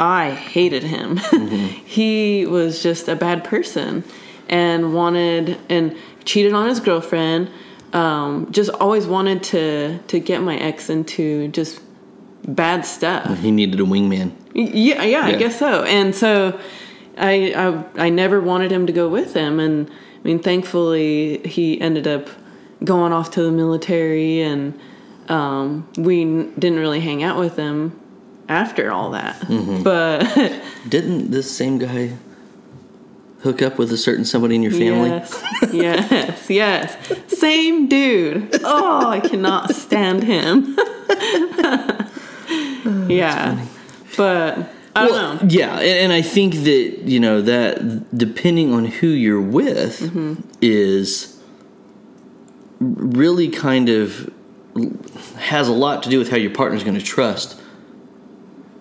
I 0.00 0.30
hated 0.30 0.82
him. 0.82 1.18
he 1.86 2.46
was 2.46 2.82
just 2.82 3.08
a 3.08 3.14
bad 3.14 3.44
person, 3.44 4.04
and 4.48 4.94
wanted 4.94 5.58
and 5.68 5.96
cheated 6.24 6.52
on 6.54 6.68
his 6.68 6.80
girlfriend. 6.80 7.50
Um, 7.92 8.50
just 8.50 8.70
always 8.70 9.06
wanted 9.06 9.42
to 9.44 9.98
to 9.98 10.18
get 10.18 10.42
my 10.42 10.56
ex 10.56 10.88
into 10.90 11.48
just 11.48 11.80
bad 12.48 12.84
stuff. 12.84 13.38
he 13.38 13.52
needed 13.52 13.78
a 13.78 13.84
wingman 13.84 14.32
Yeah, 14.52 15.04
yeah, 15.04 15.22
I 15.22 15.36
guess 15.36 15.58
so. 15.58 15.84
And 15.84 16.14
so 16.14 16.58
I, 17.16 17.52
I 17.54 18.06
I 18.06 18.08
never 18.08 18.40
wanted 18.40 18.72
him 18.72 18.86
to 18.86 18.92
go 18.92 19.08
with 19.08 19.34
him 19.34 19.60
and 19.60 19.88
I 20.22 20.28
mean 20.28 20.38
thankfully 20.38 21.38
he 21.38 21.80
ended 21.80 22.06
up 22.06 22.28
going 22.84 23.12
off 23.12 23.30
to 23.32 23.42
the 23.42 23.50
military 23.52 24.40
and 24.40 24.78
um, 25.28 25.88
we 25.96 26.22
n- 26.22 26.52
didn't 26.58 26.78
really 26.78 27.00
hang 27.00 27.22
out 27.22 27.38
with 27.38 27.56
him 27.56 27.98
after 28.48 28.90
all 28.90 29.10
that. 29.10 29.36
Mm-hmm. 29.40 29.82
But 29.82 30.62
didn't 30.88 31.30
this 31.30 31.50
same 31.50 31.78
guy 31.78 32.12
hook 33.42 33.62
up 33.62 33.78
with 33.78 33.90
a 33.92 33.96
certain 33.96 34.24
somebody 34.24 34.54
in 34.54 34.62
your 34.62 34.70
family 34.70 35.08
yes, 35.08 35.42
yes, 35.72 36.50
yes. 36.50 36.96
Same 37.26 37.88
dude. 37.88 38.60
Oh, 38.62 39.08
I 39.10 39.18
cannot 39.18 39.74
stand 39.74 40.22
him. 40.22 40.76
yeah. 43.10 43.64
But 44.16 44.68
I 44.94 45.02
don't 45.06 45.12
well, 45.12 45.34
know. 45.36 45.40
yeah, 45.48 45.74
and, 45.78 45.84
and 45.84 46.12
I 46.12 46.20
think 46.22 46.54
that 46.54 46.98
you 47.04 47.18
know 47.20 47.40
that 47.42 48.16
depending 48.16 48.72
on 48.74 48.84
who 48.84 49.06
you're 49.08 49.40
with 49.40 50.00
Mm-hmm. 50.00 50.42
is 50.60 51.38
really 52.80 53.48
kind 53.48 53.88
of 53.88 54.30
has 55.36 55.68
a 55.68 55.72
lot 55.72 56.02
to 56.02 56.10
do 56.10 56.18
with 56.18 56.30
how 56.30 56.36
your 56.36 56.50
partner's 56.50 56.82
going 56.82 56.96
to 56.98 57.04
trust 57.04 57.60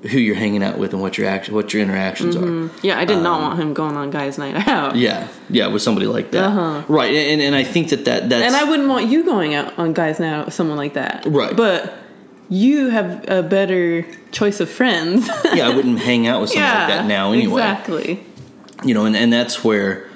who 0.10 0.18
you're 0.18 0.36
hanging 0.36 0.64
out 0.64 0.80
with 0.80 0.94
and 0.94 1.02
what 1.02 1.16
your 1.16 1.28
action, 1.28 1.54
what 1.54 1.72
your 1.74 1.84
interactions 1.84 2.36
are. 2.36 2.72
Yeah, 2.82 2.98
I 2.98 3.06
did 3.06 3.22
not 3.22 3.40
want 3.42 3.60
him 3.60 3.76
going 3.76 3.96
on 3.96 4.10
guys' 4.10 4.40
night 4.40 4.68
out. 4.68 4.94
Um, 4.94 4.98
Yeah, 4.98 5.28
yeah, 5.50 5.68
with 5.68 5.84
somebody 5.84 6.08
like 6.08 6.32
that, 6.32 6.90
right? 6.90 7.14
And 7.14 7.40
and 7.40 7.54
I 7.56 7.64
think 7.64 7.90
that 7.90 8.06
that 8.06 8.28
that's 8.30 8.42
Uh-huh. 8.44 8.48
And 8.48 8.56
I 8.56 8.70
wouldn't 8.70 8.90
want 8.90 9.08
you 9.10 9.24
going 9.24 9.54
out 9.54 9.78
on 9.78 9.94
guys' 9.94 10.20
night 10.20 10.34
out 10.34 10.46
with 10.46 10.56
someone 10.56 10.78
like 10.78 10.96
that. 10.96 11.24
Right. 11.28 11.56
But 11.56 11.94
you 12.52 12.90
have 12.90 13.30
a 13.30 13.42
better 13.42 14.06
choice 14.34 14.60
of 14.60 14.70
friends. 14.70 15.26
yeah, 15.54 15.70
I 15.70 15.74
wouldn't 15.74 16.00
hang 16.00 16.28
out 16.28 16.42
with 16.42 16.50
someone 16.50 16.70
like 16.70 16.88
that 16.90 17.06
now 17.06 17.32
anyway. 17.32 17.62
Exactly. 17.62 18.26
you 18.84 18.94
know, 18.94 19.06
and, 19.06 19.16
and 19.16 19.32
that's 19.32 19.64
where, 19.64 20.10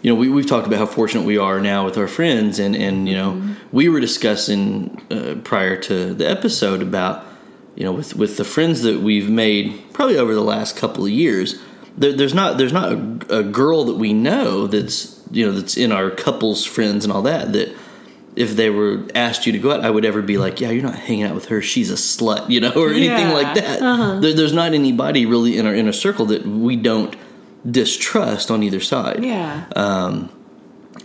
you 0.00 0.12
know, 0.12 0.14
we, 0.14 0.28
we've 0.28 0.46
talked 0.46 0.68
about 0.68 0.78
how 0.78 0.86
fortunate 0.86 1.26
we 1.26 1.38
are 1.38 1.60
now 1.60 1.84
with 1.84 1.98
our 1.98 2.06
friends. 2.06 2.60
And, 2.60 2.76
and 2.76 3.08
you 3.08 3.16
know, 3.16 3.56
we 3.72 3.88
were 3.88 3.98
discussing 3.98 5.02
uh, 5.10 5.40
prior 5.42 5.76
to 5.82 6.14
the 6.14 6.30
episode 6.30 6.82
about, 6.82 7.26
you 7.74 7.82
know, 7.82 7.90
with, 7.90 8.14
with 8.14 8.36
the 8.36 8.44
friends 8.44 8.82
that 8.82 9.00
we've 9.00 9.28
made 9.28 9.82
probably 9.92 10.18
over 10.18 10.34
the 10.36 10.40
last 10.40 10.76
couple 10.76 11.04
of 11.04 11.10
years, 11.10 11.60
there, 11.98 12.12
there's 12.12 12.32
not, 12.32 12.58
there's 12.58 12.72
not 12.72 12.92
a, 12.92 13.38
a 13.38 13.42
girl 13.42 13.82
that 13.86 13.96
we 13.96 14.12
know 14.12 14.68
that's, 14.68 15.20
you 15.32 15.44
know, 15.44 15.50
that's 15.50 15.76
in 15.76 15.90
our 15.90 16.10
couples 16.10 16.64
friends 16.64 17.04
and 17.04 17.12
all 17.12 17.22
that, 17.22 17.52
that 17.54 17.74
if 18.36 18.56
they 18.56 18.70
were 18.70 19.06
asked 19.14 19.46
you 19.46 19.52
to 19.52 19.58
go 19.58 19.70
out, 19.72 19.80
I 19.84 19.90
would 19.90 20.04
ever 20.04 20.22
be 20.22 20.38
like, 20.38 20.60
yeah, 20.60 20.70
you're 20.70 20.82
not 20.82 20.94
hanging 20.98 21.24
out 21.24 21.34
with 21.34 21.46
her. 21.46 21.60
She's 21.60 21.90
a 21.90 21.94
slut, 21.94 22.48
you 22.48 22.60
know, 22.60 22.72
or 22.76 22.88
anything 22.90 23.28
Yeah. 23.28 23.32
like 23.32 23.54
that. 23.56 24.20
There, 24.22 24.32
there's 24.32 24.52
not 24.54 24.72
anybody 24.72 25.26
really 25.26 25.58
in 25.58 25.66
our 25.66 25.74
inner 25.74 25.92
circle 25.92 26.26
that 26.26 26.46
we 26.46 26.76
don't 26.76 27.14
distrust 27.70 28.50
on 28.50 28.62
either 28.62 28.80
side. 28.80 29.24
Yeah. 29.24 29.66
Um, 29.76 30.30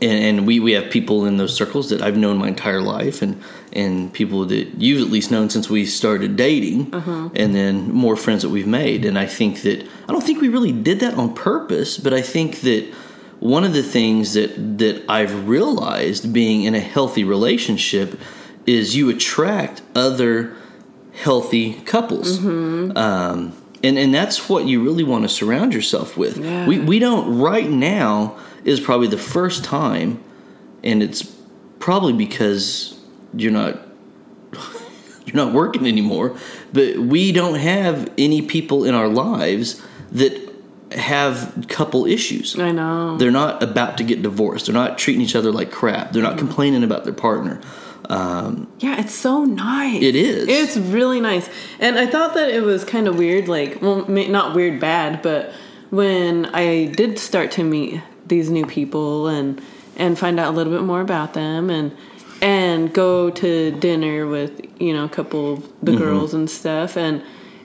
and, 0.02 0.12
and 0.40 0.48
we, 0.48 0.60
we 0.60 0.74
have 0.74 0.92
people 0.92 1.26
in 1.26 1.38
those 1.38 1.56
circles 1.56 1.90
that 1.90 2.02
I've 2.02 2.18
known 2.18 2.38
my 2.38 2.48
entire 2.50 2.82
life, 2.82 3.22
and 3.22 3.42
and 3.74 4.12
people 4.14 4.46
that 4.46 4.76
you've 4.82 5.02
at 5.02 5.12
least 5.12 5.32
known 5.32 5.50
since 5.50 5.70
we 5.70 5.86
started 5.86 6.36
dating, 6.36 6.94
and 6.94 7.56
then 7.56 7.92
more 7.92 8.16
friends 8.16 8.42
that 8.44 8.50
we've 8.50 8.68
made. 8.68 9.06
And 9.06 9.18
I 9.18 9.26
think 9.26 9.62
that 9.64 9.82
I 10.08 10.12
don't 10.12 10.24
think 10.24 10.40
we 10.42 10.50
really 10.50 10.72
did 10.72 11.00
that 11.00 11.16
on 11.16 11.34
purpose, 11.34 11.98
but 11.98 12.14
I 12.14 12.22
think 12.22 12.62
that 12.62 12.94
one 13.40 13.64
of 13.64 13.74
the 13.74 13.84
things 13.84 14.34
that 14.34 14.78
that 14.80 15.04
I've 15.10 15.48
realized 15.48 16.34
being 16.34 16.64
in 16.64 16.76
a 16.76 16.80
healthy 16.80 17.24
relationship 17.24 18.20
is 18.66 18.96
you 18.96 19.10
attract 19.10 19.82
other 19.96 20.56
healthy 21.14 21.74
couples. 21.86 22.44
Um, 22.46 23.54
and, 23.84 23.98
and 23.98 24.14
that's 24.14 24.50
what 24.50 24.66
you 24.66 24.84
really 24.84 25.04
want 25.04 25.24
to 25.24 25.30
surround 25.30 25.74
yourself 25.74 26.18
with. 26.18 26.38
Yeah. 26.38 26.68
We, 26.68 26.80
we 26.80 27.00
don't, 27.00 27.40
right 27.40 27.70
now, 27.70 28.38
is 28.64 28.80
probably 28.80 29.08
the 29.08 29.18
first 29.18 29.64
time, 29.64 30.24
and 30.84 31.02
it's 31.02 31.24
probably 31.80 32.14
because 32.14 33.00
you're 33.36 33.52
not 33.52 33.80
you're 35.26 35.36
not 35.36 35.54
working 35.54 35.86
anymore, 35.86 36.38
but 36.74 36.98
we 36.98 37.32
don't 37.32 37.56
have 37.56 38.12
any 38.18 38.42
people 38.42 38.84
in 38.84 38.94
our 38.94 39.08
lives 39.08 39.82
that 40.12 40.47
have 40.98 41.66
couple 41.68 42.06
issues. 42.06 42.58
I 42.60 42.72
know. 42.72 43.18
They're 43.18 43.32
not 43.32 43.62
about 43.64 43.98
to 44.00 44.04
get 44.04 44.22
divorced. 44.22 44.66
They're 44.66 44.74
not 44.74 44.98
treating 44.98 45.22
each 45.22 45.36
other 45.36 45.52
like 45.52 45.72
crap. 45.72 46.12
They're 46.12 46.24
not 46.24 46.38
complaining 46.38 46.84
about 46.84 47.04
their 47.04 47.14
partner. 47.14 47.62
Um, 48.10 48.68
Yeah, 48.80 49.00
it's 49.00 49.14
so 49.14 49.44
nice. 49.44 50.02
It 50.02 50.16
is. 50.16 50.48
It's 50.48 50.78
really 50.78 51.20
nice. 51.20 51.50
And 51.80 51.98
I 52.00 52.06
thought 52.08 52.34
that 52.36 52.50
it 52.50 52.62
was 52.64 52.84
kind 52.86 53.08
of 53.08 53.18
weird, 53.18 53.48
like, 53.48 53.82
well, 53.82 54.06
not 54.08 54.56
weird 54.56 54.80
bad, 54.80 55.22
but 55.22 55.52
when 55.90 56.46
I 56.54 56.86
did 56.86 57.20
start 57.20 57.52
to 57.52 57.64
meet 57.64 58.02
these 58.28 58.50
new 58.50 58.66
people 58.66 59.28
and 59.28 59.62
and 59.96 60.20
find 60.20 60.40
out 60.40 60.54
a 60.54 60.56
little 60.56 60.72
bit 60.72 60.84
more 60.84 61.02
about 61.02 61.34
them 61.34 61.70
and 61.70 61.92
and 62.42 62.94
go 62.94 63.30
to 63.32 63.72
dinner 63.72 64.28
with 64.28 64.62
you 64.80 64.94
know 64.94 65.06
a 65.06 65.10
couple 65.10 65.54
of 65.54 65.64
the 65.82 65.94
Mm-hmm. 65.94 66.02
girls 66.04 66.34
and 66.34 66.50
stuff 66.50 66.98
and 66.98 67.24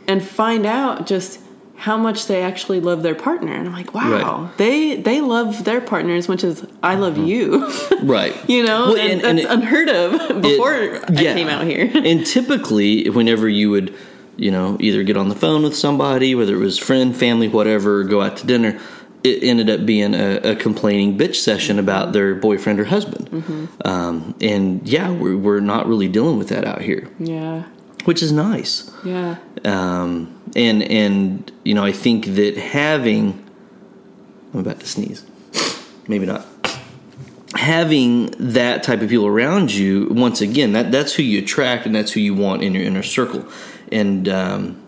and 0.09 0.25
find 0.25 0.65
out 0.65 1.07
just 1.07 1.41
how 1.83 1.97
much 1.97 2.27
they 2.29 2.43
actually 2.43 2.79
love 2.81 3.03
their 3.03 3.15
partner. 3.15 3.53
And 3.53 3.67
I'm 3.67 3.73
like, 3.73 3.93
wow, 3.93 4.11
Right. 4.45 4.57
they 4.59 4.97
they 4.97 5.21
love 5.21 5.65
their 5.65 5.81
partner 5.81 6.15
as 6.15 6.29
much 6.29 6.45
as 6.45 6.65
I 6.83 6.95
love 6.95 7.19
you. 7.19 7.69
right. 8.03 8.35
you 8.49 8.63
know, 8.63 8.93
Well, 8.93 8.97
and, 8.99 9.13
and- 9.13 9.23
and 9.25 9.39
that's 9.39 9.49
it- 9.51 9.53
unheard 9.59 9.89
of 9.89 10.43
before 10.49 10.75
It- 10.75 11.05
I 11.19 11.23
yeah. 11.23 11.35
came 11.35 11.49
out 11.49 11.65
here. 11.67 11.91
and 12.11 12.25
typically, 12.25 13.09
whenever 13.11 13.49
you 13.49 13.71
would, 13.71 13.93
you 14.37 14.51
know, 14.53 14.77
either 14.81 15.03
get 15.03 15.17
on 15.17 15.29
the 15.29 15.35
phone 15.35 15.63
with 15.65 15.75
somebody, 15.77 16.35
whether 16.37 16.55
it 16.55 16.59
was 16.61 16.79
friend, 16.79 17.17
family, 17.17 17.49
whatever, 17.49 18.01
or 18.01 18.05
go 18.05 18.21
out 18.23 18.37
to 18.39 18.47
dinner, 18.47 18.79
it 19.25 19.43
ended 19.43 19.69
up 19.69 19.85
being 19.85 20.15
a, 20.15 20.37
a 20.53 20.57
complaining 20.57 21.19
bitch 21.19 21.37
session 21.37 21.79
about 21.79 22.13
their 22.13 22.35
boyfriend 22.35 22.79
or 22.81 22.85
husband. 22.85 23.29
Mm-hmm. 23.31 23.67
Um, 23.89 24.35
and 24.41 24.87
yeah, 24.89 25.11
we're, 25.11 25.37
we're 25.37 25.61
not 25.61 25.87
really 25.89 26.09
dealing 26.09 26.39
with 26.39 26.49
that 26.51 26.65
out 26.65 26.81
here, 26.83 27.09
yeah, 27.19 27.65
which 28.05 28.23
is 28.23 28.31
nice. 28.33 28.89
yeah, 29.05 29.37
Um, 29.65 30.35
and 30.57 30.83
and 30.83 31.53
you 31.65 31.75
know, 31.75 31.85
I 31.85 31.93
think 31.93 32.27
that 32.27 32.57
having, 32.57 33.45
I'm 34.53 34.61
about 34.61 34.81
to 34.81 34.87
sneeze, 34.87 35.25
maybe 36.09 36.27
not. 36.27 36.47
Having 37.55 38.35
that 38.39 38.83
type 38.83 39.03
of 39.03 39.11
people 39.11 39.27
around 39.27 39.73
you, 39.73 40.09
once 40.11 40.41
again, 40.41 40.73
that 40.73 40.91
that's 40.91 41.15
who 41.15 41.23
you 41.23 41.41
attract, 41.41 41.87
and 41.87 41.95
that's 41.95 42.13
who 42.13 42.21
you 42.21 42.35
want 42.35 42.63
in 42.63 42.75
your 42.75 42.83
inner 42.83 43.03
circle. 43.03 43.47
And 43.91 44.29
um, 44.29 44.83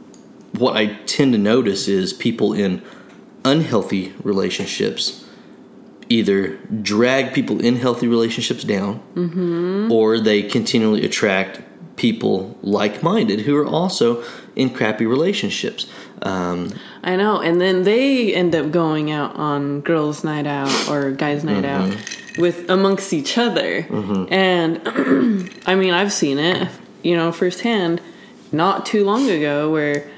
what 0.53 0.77
I 0.77 0.95
tend 1.05 1.33
to 1.33 1.39
notice 1.39 1.89
is 1.89 2.13
people 2.13 2.53
in 2.53 2.83
unhealthy 3.45 4.15
relationships 4.23 5.21
either 6.09 6.57
drag 6.83 7.33
people 7.33 7.61
in 7.61 7.77
healthy 7.77 8.07
relationships 8.07 8.65
down, 8.65 9.01
or 9.91 10.21
they 10.21 10.43
continually 10.43 11.05
attract 11.05 11.61
people 11.97 12.59
like-minded 12.63 13.41
who 13.41 13.57
are 13.57 13.67
also 13.67 14.23
in 14.57 14.71
crappy 14.71 15.07
relationships. 15.07 15.87
Um, 16.23 16.73
I 17.03 17.17
know. 17.17 17.41
And 17.41 17.61
then 17.61 17.83
they 17.85 18.35
end 18.35 18.55
up 18.55 18.71
going 18.71 19.11
out 19.11 19.35
on 19.37 19.81
girls' 19.81 20.23
night 20.25 20.47
out 20.47 20.89
or 20.89 21.11
guys' 21.11 21.45
night 21.45 21.65
Mm-hmm. 21.65 21.93
out 21.93 22.39
with 22.39 22.69
amongst 22.71 23.13
each 23.13 23.37
other. 23.39 23.87
And 24.31 24.81
I 25.67 25.75
mean, 25.75 25.93
I've 25.95 26.13
seen 26.13 26.39
it, 26.39 26.69
you 27.03 27.17
know, 27.17 27.31
firsthand, 27.33 28.01
not 28.53 28.87
too 28.87 29.05
long 29.05 29.29
ago, 29.31 29.71
where 29.71 30.09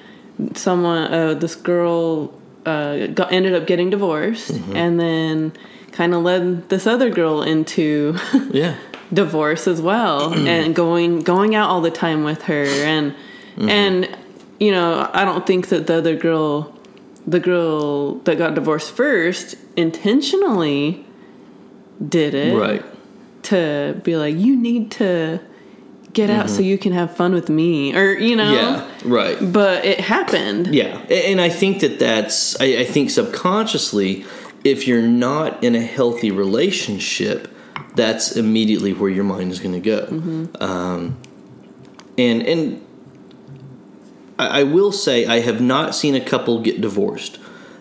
someone, 0.55 1.13
uh, 1.13 1.35
this 1.35 1.55
girl, 1.55 2.33
uh, 2.67 3.07
got 3.09 3.33
ended 3.33 3.55
up 3.55 3.67
getting 3.67 3.91
divorced, 3.91 4.51
Mm-hmm. 4.53 4.77
and 4.77 5.01
then 5.01 5.53
kind 5.93 6.13
of 6.15 6.23
led 6.23 6.69
this 6.69 6.87
other 6.87 7.09
girl 7.11 7.43
into 7.43 8.17
yeah, 8.51 8.77
divorce 9.13 9.67
as 9.67 9.81
well 9.81 10.33
and 10.49 10.75
going 10.75 11.21
going 11.21 11.55
out 11.55 11.71
all 11.71 11.81
the 11.81 11.91
time 11.91 12.23
with 12.25 12.43
her 12.43 12.65
and 12.65 13.15
Mm-hmm. 13.57 13.69
and 13.71 14.19
you 14.59 14.71
know 14.71 15.09
i 15.13 15.25
don't 15.25 15.47
think 15.47 15.69
that 15.69 15.87
the 15.87 15.95
other 15.95 16.17
girl 16.17 16.73
the 17.27 17.41
girl 17.41 18.15
that 18.21 18.39
got 18.39 18.55
divorced 18.55 18.91
first 18.93 19.57
intentionally 19.77 21.05
did 22.07 22.35
it 22.35 22.57
right. 22.57 22.85
to 23.43 24.01
be 24.05 24.17
like 24.17 24.37
you 24.37 24.57
need 24.57 24.91
to 24.91 25.41
get 26.13 26.31
out 26.31 26.49
so 26.49 26.63
you 26.63 26.79
can 26.79 26.93
have 26.93 27.15
fun 27.15 27.35
with 27.35 27.51
me 27.51 27.95
or 27.95 28.13
you 28.13 28.35
know 28.35 28.45
Mm-hmm. 28.47 29.09
Yeah, 29.09 29.15
right. 29.15 29.53
but 29.53 29.85
it 29.85 30.01
happened 30.01 30.75
Yeah, 30.75 30.97
and 31.11 31.41
I 31.41 31.51
think 31.51 31.81
that 31.81 31.99
that's. 31.99 32.59
I, 32.61 32.79
I 32.79 32.85
think 32.85 33.11
subconsciously, 33.11 34.25
if 34.65 34.87
you're 34.87 35.03
not 35.03 35.63
in 35.63 35.75
a 35.75 35.81
healthy 35.83 36.31
relationship, 36.31 37.49
that's 37.95 38.37
immediately 38.37 38.93
where 38.93 39.11
your 39.11 39.25
mind 39.25 39.53
is 39.53 39.59
going 39.61 39.75
to 39.75 39.81
go. 39.81 40.07
Um, 40.61 41.17
and 42.17 42.43
and 42.43 42.86
I, 44.39 44.61
I 44.61 44.63
will 44.65 44.93
say 44.93 45.27
I 45.27 45.41
have 45.41 45.61
not 45.61 45.95
seen 45.95 46.15
a 46.15 46.21
couple 46.21 46.61
get 46.61 46.81
divorced 46.81 47.39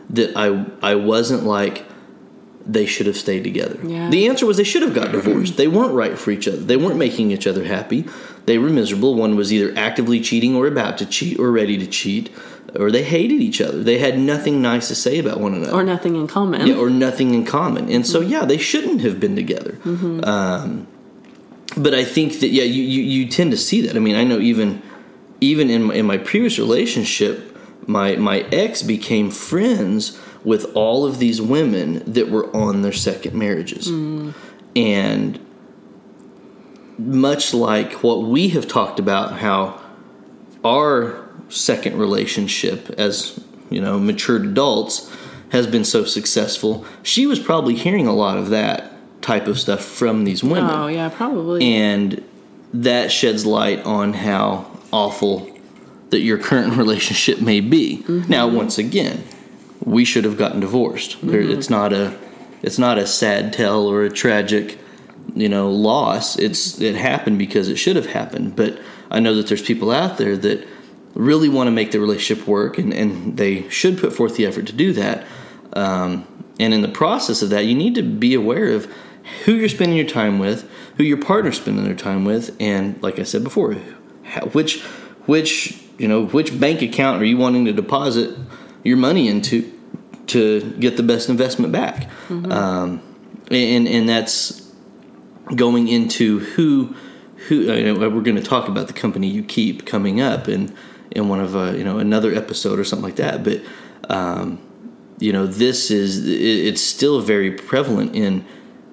that 0.10 0.36
I 0.36 0.66
I 0.82 0.96
wasn't 0.96 1.44
like 1.44 1.86
they 2.66 2.86
should 2.86 3.06
have 3.06 3.18
stayed 3.18 3.44
together. 3.44 3.80
Yeah. 3.84 4.10
The 4.10 4.28
answer 4.28 4.46
was 4.46 4.58
they 4.58 4.64
should 4.64 4.82
have 4.82 4.96
got 4.96 5.12
divorced. 5.12 5.58
they 5.58 5.68
weren't 5.68 5.94
right 5.94 6.18
for 6.18 6.32
each 6.32 6.48
other. 6.48 6.58
They 6.58 6.78
weren't 6.78 6.98
making 6.98 7.32
each 7.32 7.46
other 7.46 7.64
happy. 7.64 8.06
They 8.46 8.58
were 8.58 8.70
miserable. 8.70 9.16
One 9.16 9.36
was 9.36 9.54
either 9.54 9.74
actively 9.78 10.20
cheating 10.20 10.56
or 10.56 10.68
about 10.68 10.98
to 11.00 11.06
cheat 11.06 11.40
or 11.40 11.52
ready 11.52 11.78
to 11.78 11.86
cheat, 11.86 12.32
or 12.76 12.92
they 12.92 13.04
hated 13.04 13.42
each 13.42 13.62
other. 13.62 13.84
They 13.84 14.00
had 14.00 14.18
nothing 14.18 14.62
nice 14.62 14.88
to 14.88 14.96
say 14.96 15.20
about 15.20 15.40
one 15.40 15.54
another 15.54 15.74
or 15.74 15.84
nothing 15.84 16.16
in 16.16 16.28
common 16.28 16.66
yeah, 16.66 16.76
or 16.76 16.90
nothing 16.90 17.34
in 17.34 17.46
common. 17.46 17.90
And 17.90 18.06
so, 18.06 18.20
yeah, 18.20 18.46
they 18.46 18.58
shouldn't 18.58 19.02
have 19.02 19.20
been 19.20 19.36
together. 19.36 19.78
Um, 19.84 20.88
but 21.78 21.94
I 21.94 22.04
think 22.04 22.40
that 22.40 22.50
yeah, 22.50 22.64
you, 22.64 22.84
you 22.84 23.02
you 23.02 23.30
tend 23.30 23.52
to 23.52 23.58
see 23.58 23.82
that. 23.82 23.96
I 23.96 24.00
mean, 24.00 24.16
I 24.16 24.24
know 24.24 24.40
even 24.40 24.82
even 25.42 25.70
in 25.70 25.84
my, 25.84 25.96
in 25.96 26.06
my 26.06 26.18
previous 26.18 26.58
relationship, 26.58 27.58
my 27.88 28.16
my 28.16 28.40
ex 28.52 28.82
became 28.82 29.30
friends 29.30 30.20
with 30.44 30.66
all 30.76 31.06
of 31.06 31.20
these 31.20 31.42
women 31.42 32.04
that 32.12 32.30
were 32.30 32.56
on 32.56 32.82
their 32.82 32.94
second 32.94 33.36
marriages, 33.36 33.88
and 34.76 35.40
much 36.98 37.54
like 37.54 38.04
what 38.04 38.24
we 38.24 38.50
have 38.50 38.68
talked 38.68 39.00
about, 39.00 39.40
how 39.40 39.82
our 40.64 41.28
second 41.50 41.98
relationship 41.98 42.90
as 42.98 43.40
you 43.70 43.80
know 43.80 44.00
matured 44.00 44.46
adults 44.46 45.12
has 45.50 45.68
been 45.68 45.86
so 45.86 46.04
successful 46.04 46.84
she 47.04 47.28
was 47.28 47.40
probably 47.40 47.76
hearing 47.76 48.08
a 48.08 48.14
lot 48.14 48.36
of 48.36 48.50
that 48.50 48.92
type 49.22 49.48
of 49.48 49.60
stuff 49.60 49.84
from 49.84 50.24
these 50.24 50.44
women. 50.44 50.70
Oh 50.70 50.88
yeah 50.88 51.10
probably. 51.10 51.74
And 51.74 52.24
that 52.74 53.12
sheds 53.12 53.46
light 53.46 53.84
on 53.86 54.14
how 54.14 54.70
awful 54.96 55.52
that 56.10 56.22
your 56.22 56.38
current 56.38 56.74
relationship 56.84 57.42
may 57.42 57.60
be. 57.60 58.04
Now 58.08 58.48
once 58.48 58.78
again 58.78 59.24
we 59.84 60.06
should 60.06 60.24
have 60.24 60.38
gotten 60.38 60.60
divorced. 60.62 61.18
There- 61.22 61.42
it's 61.42 61.70
not 61.70 61.94
a 61.94 62.18
it's 62.62 62.80
not 62.80 62.98
a 62.98 63.06
sad 63.06 63.54
tale 63.54 63.86
or 63.92 64.04
a 64.04 64.10
tragic 64.10 64.80
you 65.36 65.50
know 65.50 65.70
loss. 65.70 66.38
It's 66.40 66.80
it 66.82 66.96
happened 66.96 67.38
because 67.38 67.68
it 67.70 67.76
should 67.78 67.96
have 67.96 68.08
happened. 68.08 68.56
But 68.56 68.80
i 69.12 69.20
know 69.20 69.36
that 69.36 69.48
there's 69.48 69.62
people 69.62 69.92
out 69.92 70.18
there 70.18 70.36
that 70.36 70.68
really 71.14 71.48
want 71.50 71.68
to 71.68 71.72
make 71.72 71.92
the 71.92 72.00
relationship 72.00 72.48
work 72.48 72.78
and, 72.78 72.92
and 72.94 73.38
they 73.38 73.70
should 73.70 73.98
put 73.98 74.12
forth 74.12 74.36
the 74.38 74.46
effort 74.46 74.66
to 74.68 74.74
do 74.74 74.92
that. 74.94 75.26
Um, 75.74 76.26
and 76.60 76.74
in 76.74 76.82
the 76.82 76.88
process 77.04 77.42
of 77.42 77.50
that 77.50 77.66
you 77.66 77.76
need 77.76 77.96
to 77.96 78.04
be 78.04 78.34
aware 78.34 78.70
of 78.70 78.88
who 79.44 79.54
you're 79.54 79.70
spending 79.70 79.98
your 79.98 80.08
time 80.08 80.40
with 80.40 80.70
who 80.98 81.04
your 81.04 81.18
partner's 81.18 81.58
spending 81.58 81.84
their 81.84 81.96
time 81.96 82.24
with 82.26 82.56
and 82.60 83.02
like 83.04 83.20
i 83.20 83.24
said 83.24 83.44
before 83.44 83.76
which 84.52 84.82
which 85.26 85.82
you 85.98 86.08
know 86.08 86.26
which 86.26 86.60
bank 86.60 86.82
account 86.82 87.22
are 87.22 87.26
you 87.26 87.38
wanting 87.38 87.66
to 87.66 87.74
deposit 87.74 88.38
your 88.84 88.98
money 88.98 89.28
into 89.28 89.72
to 90.28 90.72
get 90.80 90.98
the 90.98 91.04
best 91.04 91.30
investment 91.30 91.72
back? 91.72 92.10
Um, 92.52 93.02
and 93.52 93.88
and 93.88 94.10
that's 94.10 94.66
going 95.56 95.88
into 95.88 96.40
who 96.40 96.96
who 97.48 97.70
uh, 97.70 97.76
you 97.76 97.94
know, 97.94 98.10
we're 98.10 98.22
going 98.22 98.36
to 98.36 98.44
talk 98.44 98.68
about 98.68 98.88
the 98.88 98.94
company 98.94 99.28
you 99.28 99.44
keep 99.44 99.86
coming 99.86 100.20
up 100.20 100.48
in 100.48 100.76
in 101.12 101.30
one 101.30 101.40
of 101.40 101.56
uh, 101.56 101.72
you 101.72 101.84
know 101.84 102.00
another 102.00 102.34
episode 102.34 102.80
or 102.80 102.84
something 102.84 103.04
like 103.04 103.18
that 103.18 103.44
but 103.44 103.62
um, 104.10 104.60
you 105.20 105.32
know 105.32 105.46
this 105.46 105.92
is 105.92 106.28
it, 106.28 106.42
it's 106.42 106.82
still 106.82 107.22
very 107.22 107.52
prevalent 107.52 108.16
in 108.16 108.46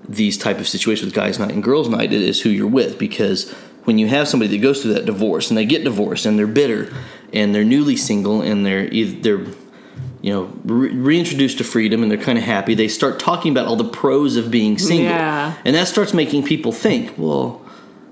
these 0.09 0.37
type 0.37 0.59
of 0.59 0.68
situations 0.68 1.07
with 1.07 1.14
guys 1.14 1.38
night 1.38 1.53
and 1.53 1.62
girls 1.62 1.88
night 1.88 2.12
it 2.12 2.21
is 2.21 2.42
who 2.42 2.51
you're 2.51 2.66
with 2.66 2.99
because 2.99 3.55
when 3.85 3.99
you 3.99 4.07
have 4.09 4.29
somebody 4.29 4.51
that 4.57 4.62
goes 4.62 4.83
through 4.83 4.95
that 4.95 5.05
divorce 5.05 5.51
and 5.51 5.59
they 5.59 5.64
get 5.64 5.85
divorced 5.85 6.27
and 6.27 6.38
they're 6.38 6.47
bitter 6.47 6.92
and 7.33 7.55
they're 7.55 7.64
newly 7.64 7.97
single 7.97 8.40
and 8.42 8.64
they're 8.64 8.87
either 8.92 9.21
they're 9.21 9.55
you 10.21 10.33
know 10.33 10.53
re- 10.64 10.95
reintroduced 10.95 11.59
to 11.59 11.64
freedom 11.64 12.03
and 12.03 12.11
they're 12.11 12.18
kind 12.18 12.38
of 12.38 12.45
happy 12.45 12.75
they 12.75 12.88
start 12.88 13.18
talking 13.18 13.51
about 13.51 13.66
all 13.66 13.77
the 13.77 13.85
pros 13.88 14.37
of 14.37 14.51
being 14.51 14.79
single. 14.79 15.07
Yeah. 15.07 15.57
and 15.64 15.75
that 15.75 15.88
starts 15.88 16.14
making 16.14 16.45
people 16.45 16.73
think 16.73 17.12
well 17.18 17.61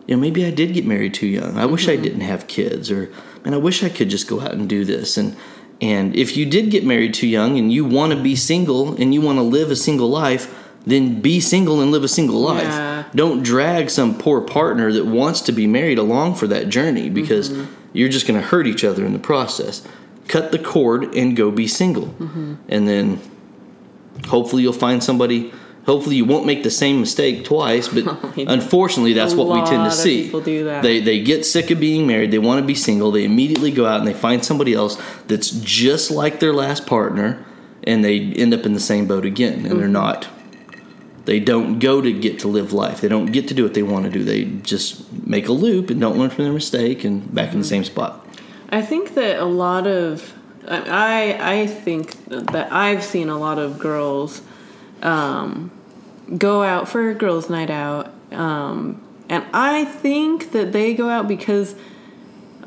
you 0.06 0.16
know 0.16 0.20
maybe 0.20 0.44
i 0.44 0.50
did 0.50 0.74
get 0.74 0.84
married 0.84 1.14
too 1.14 1.26
young. 1.26 1.56
I 1.56 1.66
wish 1.66 1.88
i 1.88 1.94
mm-hmm. 1.94 2.02
didn't 2.02 2.20
have 2.22 2.46
kids 2.46 2.90
or 2.90 3.12
man 3.44 3.54
i 3.54 3.58
wish 3.58 3.82
i 3.84 3.88
could 3.88 4.10
just 4.10 4.28
go 4.28 4.40
out 4.40 4.52
and 4.52 4.68
do 4.68 4.84
this. 4.84 5.16
And 5.16 5.36
and 5.80 6.14
if 6.14 6.36
you 6.36 6.44
did 6.44 6.70
get 6.70 6.84
married 6.84 7.14
too 7.14 7.26
young 7.26 7.58
and 7.58 7.72
you 7.72 7.84
want 7.84 8.12
to 8.12 8.22
be 8.22 8.36
single 8.36 9.00
and 9.00 9.14
you 9.14 9.20
want 9.22 9.38
to 9.38 9.42
live 9.42 9.70
a 9.70 9.76
single 9.76 10.10
life 10.10 10.59
then 10.86 11.20
be 11.20 11.40
single 11.40 11.80
and 11.80 11.90
live 11.90 12.04
a 12.04 12.08
single 12.08 12.40
life. 12.40 12.62
Yeah. 12.64 13.04
don't 13.14 13.42
drag 13.42 13.90
some 13.90 14.16
poor 14.16 14.40
partner 14.40 14.92
that 14.92 15.04
wants 15.06 15.40
to 15.42 15.52
be 15.52 15.66
married 15.66 15.98
along 15.98 16.34
for 16.36 16.46
that 16.46 16.68
journey 16.68 17.10
because 17.10 17.52
you're 17.92 18.08
just 18.08 18.26
going 18.26 18.40
to 18.40 18.46
hurt 18.46 18.66
each 18.66 18.82
other 18.84 19.04
in 19.04 19.12
the 19.12 19.18
process. 19.18 19.86
Cut 20.28 20.52
the 20.52 20.58
cord 20.58 21.14
and 21.14 21.36
go 21.36 21.50
be 21.50 21.66
single. 21.66 22.14
And 22.68 22.88
then 22.88 23.20
hopefully 24.28 24.62
you'll 24.62 24.72
find 24.72 25.02
somebody 25.02 25.52
hopefully 25.86 26.14
you 26.16 26.24
won't 26.26 26.44
make 26.46 26.62
the 26.62 26.70
same 26.70 27.00
mistake 27.00 27.42
twice 27.44 27.88
but 27.88 28.04
unfortunately 28.36 29.14
that's 29.14 29.32
what 29.34 29.48
we 29.48 29.60
tend 29.68 29.82
to 29.84 29.90
see. 29.90 30.24
people 30.24 30.40
do 30.42 30.64
that. 30.64 30.82
they 30.82 31.00
they 31.00 31.22
get 31.22 31.44
sick 31.46 31.70
of 31.70 31.80
being 31.80 32.06
married 32.06 32.30
they 32.30 32.38
want 32.38 32.60
to 32.60 32.66
be 32.66 32.74
single 32.74 33.10
they 33.10 33.24
immediately 33.24 33.70
go 33.70 33.86
out 33.86 33.98
and 33.98 34.06
they 34.06 34.12
find 34.12 34.44
somebody 34.44 34.74
else 34.74 35.00
that's 35.26 35.48
just 35.50 36.10
like 36.10 36.38
their 36.38 36.52
last 36.52 36.86
partner 36.86 37.42
and 37.84 38.04
they 38.04 38.20
end 38.20 38.52
up 38.52 38.66
in 38.66 38.74
the 38.74 38.80
same 38.80 39.06
boat 39.06 39.24
again 39.24 39.64
and 39.64 39.80
they're 39.80 39.88
Mm-hmm. 39.88 39.92
not 39.92 40.28
they 41.24 41.38
don't 41.40 41.78
go 41.78 42.00
to 42.00 42.12
get 42.12 42.38
to 42.40 42.48
live 42.48 42.72
life. 42.72 43.00
They 43.00 43.08
don't 43.08 43.26
get 43.26 43.48
to 43.48 43.54
do 43.54 43.62
what 43.62 43.74
they 43.74 43.82
want 43.82 44.04
to 44.06 44.10
do. 44.10 44.24
They 44.24 44.44
just 44.62 45.10
make 45.26 45.48
a 45.48 45.52
loop 45.52 45.90
and 45.90 46.00
don't 46.00 46.16
learn 46.18 46.30
from 46.30 46.44
their 46.44 46.52
mistake 46.52 47.04
and 47.04 47.32
back 47.34 47.52
in 47.52 47.58
the 47.60 47.64
Mm-hmm. 47.64 47.68
same 47.68 47.84
spot. 47.84 48.26
I 48.70 48.82
think 48.82 49.14
that 49.14 49.38
a 49.38 49.44
lot 49.44 49.86
of 49.86 50.32
I 50.68 51.36
I 51.62 51.66
think 51.66 52.14
that 52.28 52.72
I've 52.72 53.02
seen 53.04 53.28
a 53.28 53.38
lot 53.38 53.58
of 53.58 53.78
girls 53.78 54.42
um, 55.02 55.70
go 56.38 56.62
out 56.62 56.88
for 56.88 57.10
a 57.10 57.14
girls' 57.14 57.48
night 57.50 57.70
out, 57.70 58.12
um, 58.32 59.00
and 59.28 59.44
I 59.52 59.84
think 59.86 60.52
that 60.52 60.72
they 60.72 60.94
go 60.94 61.08
out 61.08 61.26
because 61.28 61.74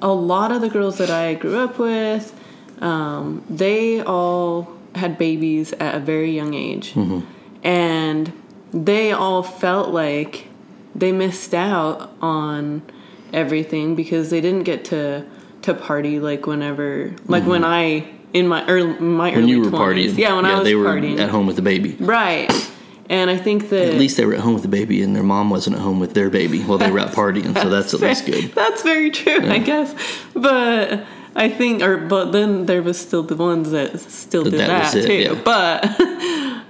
a 0.01 0.11
lot 0.11 0.51
of 0.51 0.59
the 0.61 0.69
girls 0.69 0.97
that 0.97 1.09
I 1.09 1.35
grew 1.35 1.57
up 1.57 1.77
with, 1.79 2.33
um, 2.81 3.43
they 3.49 4.01
all 4.01 4.67
had 4.95 5.17
babies 5.17 5.71
at 5.73 5.95
a 5.95 5.99
very 5.99 6.31
young 6.31 6.53
age, 6.53 6.93
and 7.63 8.33
they 8.73 9.11
all 9.11 9.43
felt 9.43 9.89
like 9.89 10.47
they 10.95 11.11
missed 11.11 11.53
out 11.53 12.11
on 12.21 12.81
everything 13.31 13.95
because 13.95 14.29
they 14.29 14.41
didn't 14.41 14.63
get 14.63 14.85
to 14.85 15.25
to 15.63 15.73
party 15.73 16.19
like 16.19 16.45
whenever 16.45 17.13
like 17.27 17.45
when 17.45 17.61
mm-hmm. 17.61 18.05
I 18.05 18.09
in 18.33 18.47
my 18.47 18.65
early 18.67 18.99
my 18.99 19.29
When 19.31 19.39
early 19.43 19.51
you 19.51 19.61
were 19.61 19.67
20s. 19.67 19.71
partying, 19.71 20.17
yeah 20.17 20.35
when 20.35 20.45
I 20.45 20.55
was 20.55 20.63
they 20.63 20.75
were 20.75 20.85
partying 20.85 21.19
at 21.19 21.29
home 21.29 21.47
with 21.47 21.55
the 21.55 21.61
baby. 21.61 21.95
right 21.99 22.51
and 23.09 23.29
I 23.29 23.37
think 23.37 23.69
that 23.69 23.89
At 23.89 23.99
least 23.99 24.17
they 24.17 24.25
were 24.25 24.33
at 24.33 24.39
home 24.39 24.53
with 24.53 24.63
the 24.63 24.69
baby, 24.69 25.03
and 25.03 25.15
their 25.15 25.23
mom 25.23 25.49
wasn't 25.49 25.75
at 25.75 25.81
home 25.81 25.99
with 25.99 26.13
their 26.13 26.29
baby 26.29 26.61
while 26.61 26.77
they 26.77 26.89
were 26.89 26.99
out 26.99 27.11
partying. 27.13 27.53
So 27.61 27.69
that's 27.69 27.93
at 27.93 27.99
least 27.99 28.25
good. 28.25 28.51
That's 28.55 28.81
very 28.81 29.11
true, 29.11 29.45
I 29.49 29.59
guess. 29.59 29.93
But 30.33 31.05
I 31.35 31.49
think, 31.49 31.81
or 31.81 31.97
but 31.97 32.31
then 32.31 32.65
there 32.65 32.81
was 32.83 32.99
still 32.99 33.23
the 33.23 33.35
ones 33.35 33.71
that 33.71 33.99
still 33.99 34.43
did 34.43 34.53
that 34.53 34.67
that, 34.93 34.95
it, 34.95 35.05
too. 35.07 35.13
yeah. 35.13 35.41
But 35.43 35.83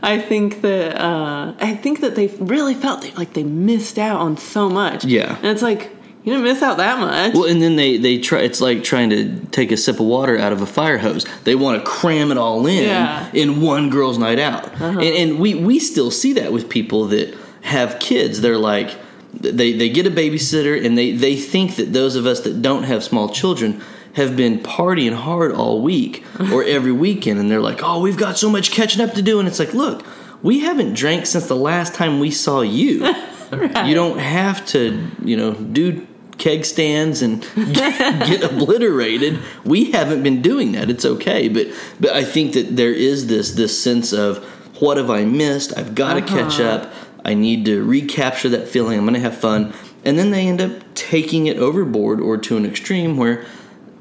I 0.01 0.19
think 0.19 0.61
that 0.61 0.99
uh, 1.01 1.53
I 1.59 1.75
think 1.75 1.99
that 2.01 2.15
they 2.15 2.27
really 2.39 2.73
felt 2.73 3.17
like 3.17 3.33
they 3.33 3.43
missed 3.43 3.97
out 3.97 4.19
on 4.19 4.37
so 4.37 4.69
much. 4.69 5.05
Yeah. 5.05 5.35
and 5.37 5.45
it's 5.47 5.61
like 5.61 5.91
you 6.23 6.31
didn't 6.31 6.43
miss 6.45 6.61
out 6.61 6.77
that 6.77 6.99
much. 6.99 7.33
Well, 7.33 7.45
and 7.45 7.61
then 7.61 7.75
they 7.75 7.97
they 7.97 8.17
try. 8.19 8.39
It's 8.39 8.61
like 8.61 8.83
trying 8.83 9.09
to 9.09 9.39
take 9.51 9.71
a 9.73 9.77
sip 9.77 9.99
of 9.99 10.05
water 10.05 10.37
out 10.37 10.53
of 10.53 10.61
a 10.61 10.65
fire 10.65 10.97
hose. 10.97 11.25
They 11.43 11.55
want 11.55 11.83
to 11.83 11.89
cram 11.89 12.31
it 12.31 12.37
all 12.37 12.65
in 12.65 12.83
Yeah. 12.83 13.29
in 13.33 13.59
one 13.61 13.89
girl's 13.89 14.17
night 14.17 14.39
out, 14.39 14.79
and, 14.81 15.01
and 15.03 15.39
we 15.39 15.55
we 15.55 15.79
still 15.79 16.11
see 16.11 16.33
that 16.33 16.53
with 16.53 16.69
people 16.69 17.05
that 17.07 17.35
have 17.63 17.99
kids. 17.99 18.39
They're 18.39 18.57
like 18.57 18.95
they 19.33 19.73
they 19.73 19.89
get 19.89 20.07
a 20.07 20.11
babysitter, 20.11 20.85
and 20.85 20.97
they 20.97 21.11
they 21.11 21.35
think 21.35 21.75
that 21.75 21.91
those 21.91 22.15
of 22.15 22.25
us 22.25 22.39
that 22.41 22.61
don't 22.61 22.83
have 22.83 23.03
small 23.03 23.27
children 23.27 23.81
have 24.13 24.35
been 24.35 24.59
partying 24.59 25.13
hard 25.13 25.51
all 25.51 25.81
week 25.81 26.23
or 26.51 26.63
every 26.77 26.91
weekend, 26.91 27.39
and 27.39 27.49
they're 27.49 27.61
like, 27.61 27.81
oh, 27.83 27.99
we've 27.99 28.17
got 28.17 28.37
so 28.37 28.49
much 28.49 28.71
catching 28.71 29.01
up 29.01 29.13
to 29.13 29.21
do, 29.21 29.39
and 29.39 29.47
it's 29.47 29.59
like, 29.59 29.73
look. 29.73 30.05
We 30.43 30.59
haven't 30.59 30.95
drank 30.95 31.25
since 31.25 31.47
the 31.47 31.55
last 31.55 31.95
time 31.95 32.19
we 32.19 32.29
saw 32.29 32.59
you. 32.59 33.15
You 33.53 33.93
don't 33.93 34.17
have 34.17 34.65
to, 34.67 35.07
you 35.23 35.37
know, 35.37 35.53
do 35.53 36.07
keg 36.37 36.65
stands 36.65 37.21
and 37.21 37.41
get, 37.55 38.27
get 38.27 38.43
obliterated. 38.43 39.39
We 39.63 39.91
haven't 39.91 40.23
been 40.23 40.41
doing 40.41 40.73
that. 40.73 40.89
It's 40.89 41.05
okay, 41.05 41.47
but 41.49 41.67
but 41.99 42.11
I 42.11 42.23
think 42.23 42.53
that 42.53 42.75
there 42.75 42.93
is 42.93 43.27
this 43.27 43.51
this 43.51 43.81
sense 43.81 44.11
of 44.11 44.43
what 44.81 44.97
have 44.97 45.09
I 45.09 45.25
missed? 45.25 45.77
I've 45.77 45.95
got 45.95 46.15
to 46.15 46.23
uh-huh. 46.23 46.49
catch 46.49 46.59
up. 46.59 46.91
I 47.23 47.33
need 47.33 47.65
to 47.65 47.83
recapture 47.83 48.49
that 48.49 48.67
feeling. 48.67 48.97
I'm 48.97 49.05
going 49.05 49.13
to 49.13 49.19
have 49.19 49.37
fun, 49.37 49.73
and 50.03 50.17
then 50.17 50.31
they 50.31 50.47
end 50.47 50.61
up 50.61 50.71
taking 50.93 51.45
it 51.47 51.57
overboard 51.57 52.19
or 52.19 52.37
to 52.37 52.57
an 52.57 52.65
extreme 52.65 53.17
where 53.17 53.45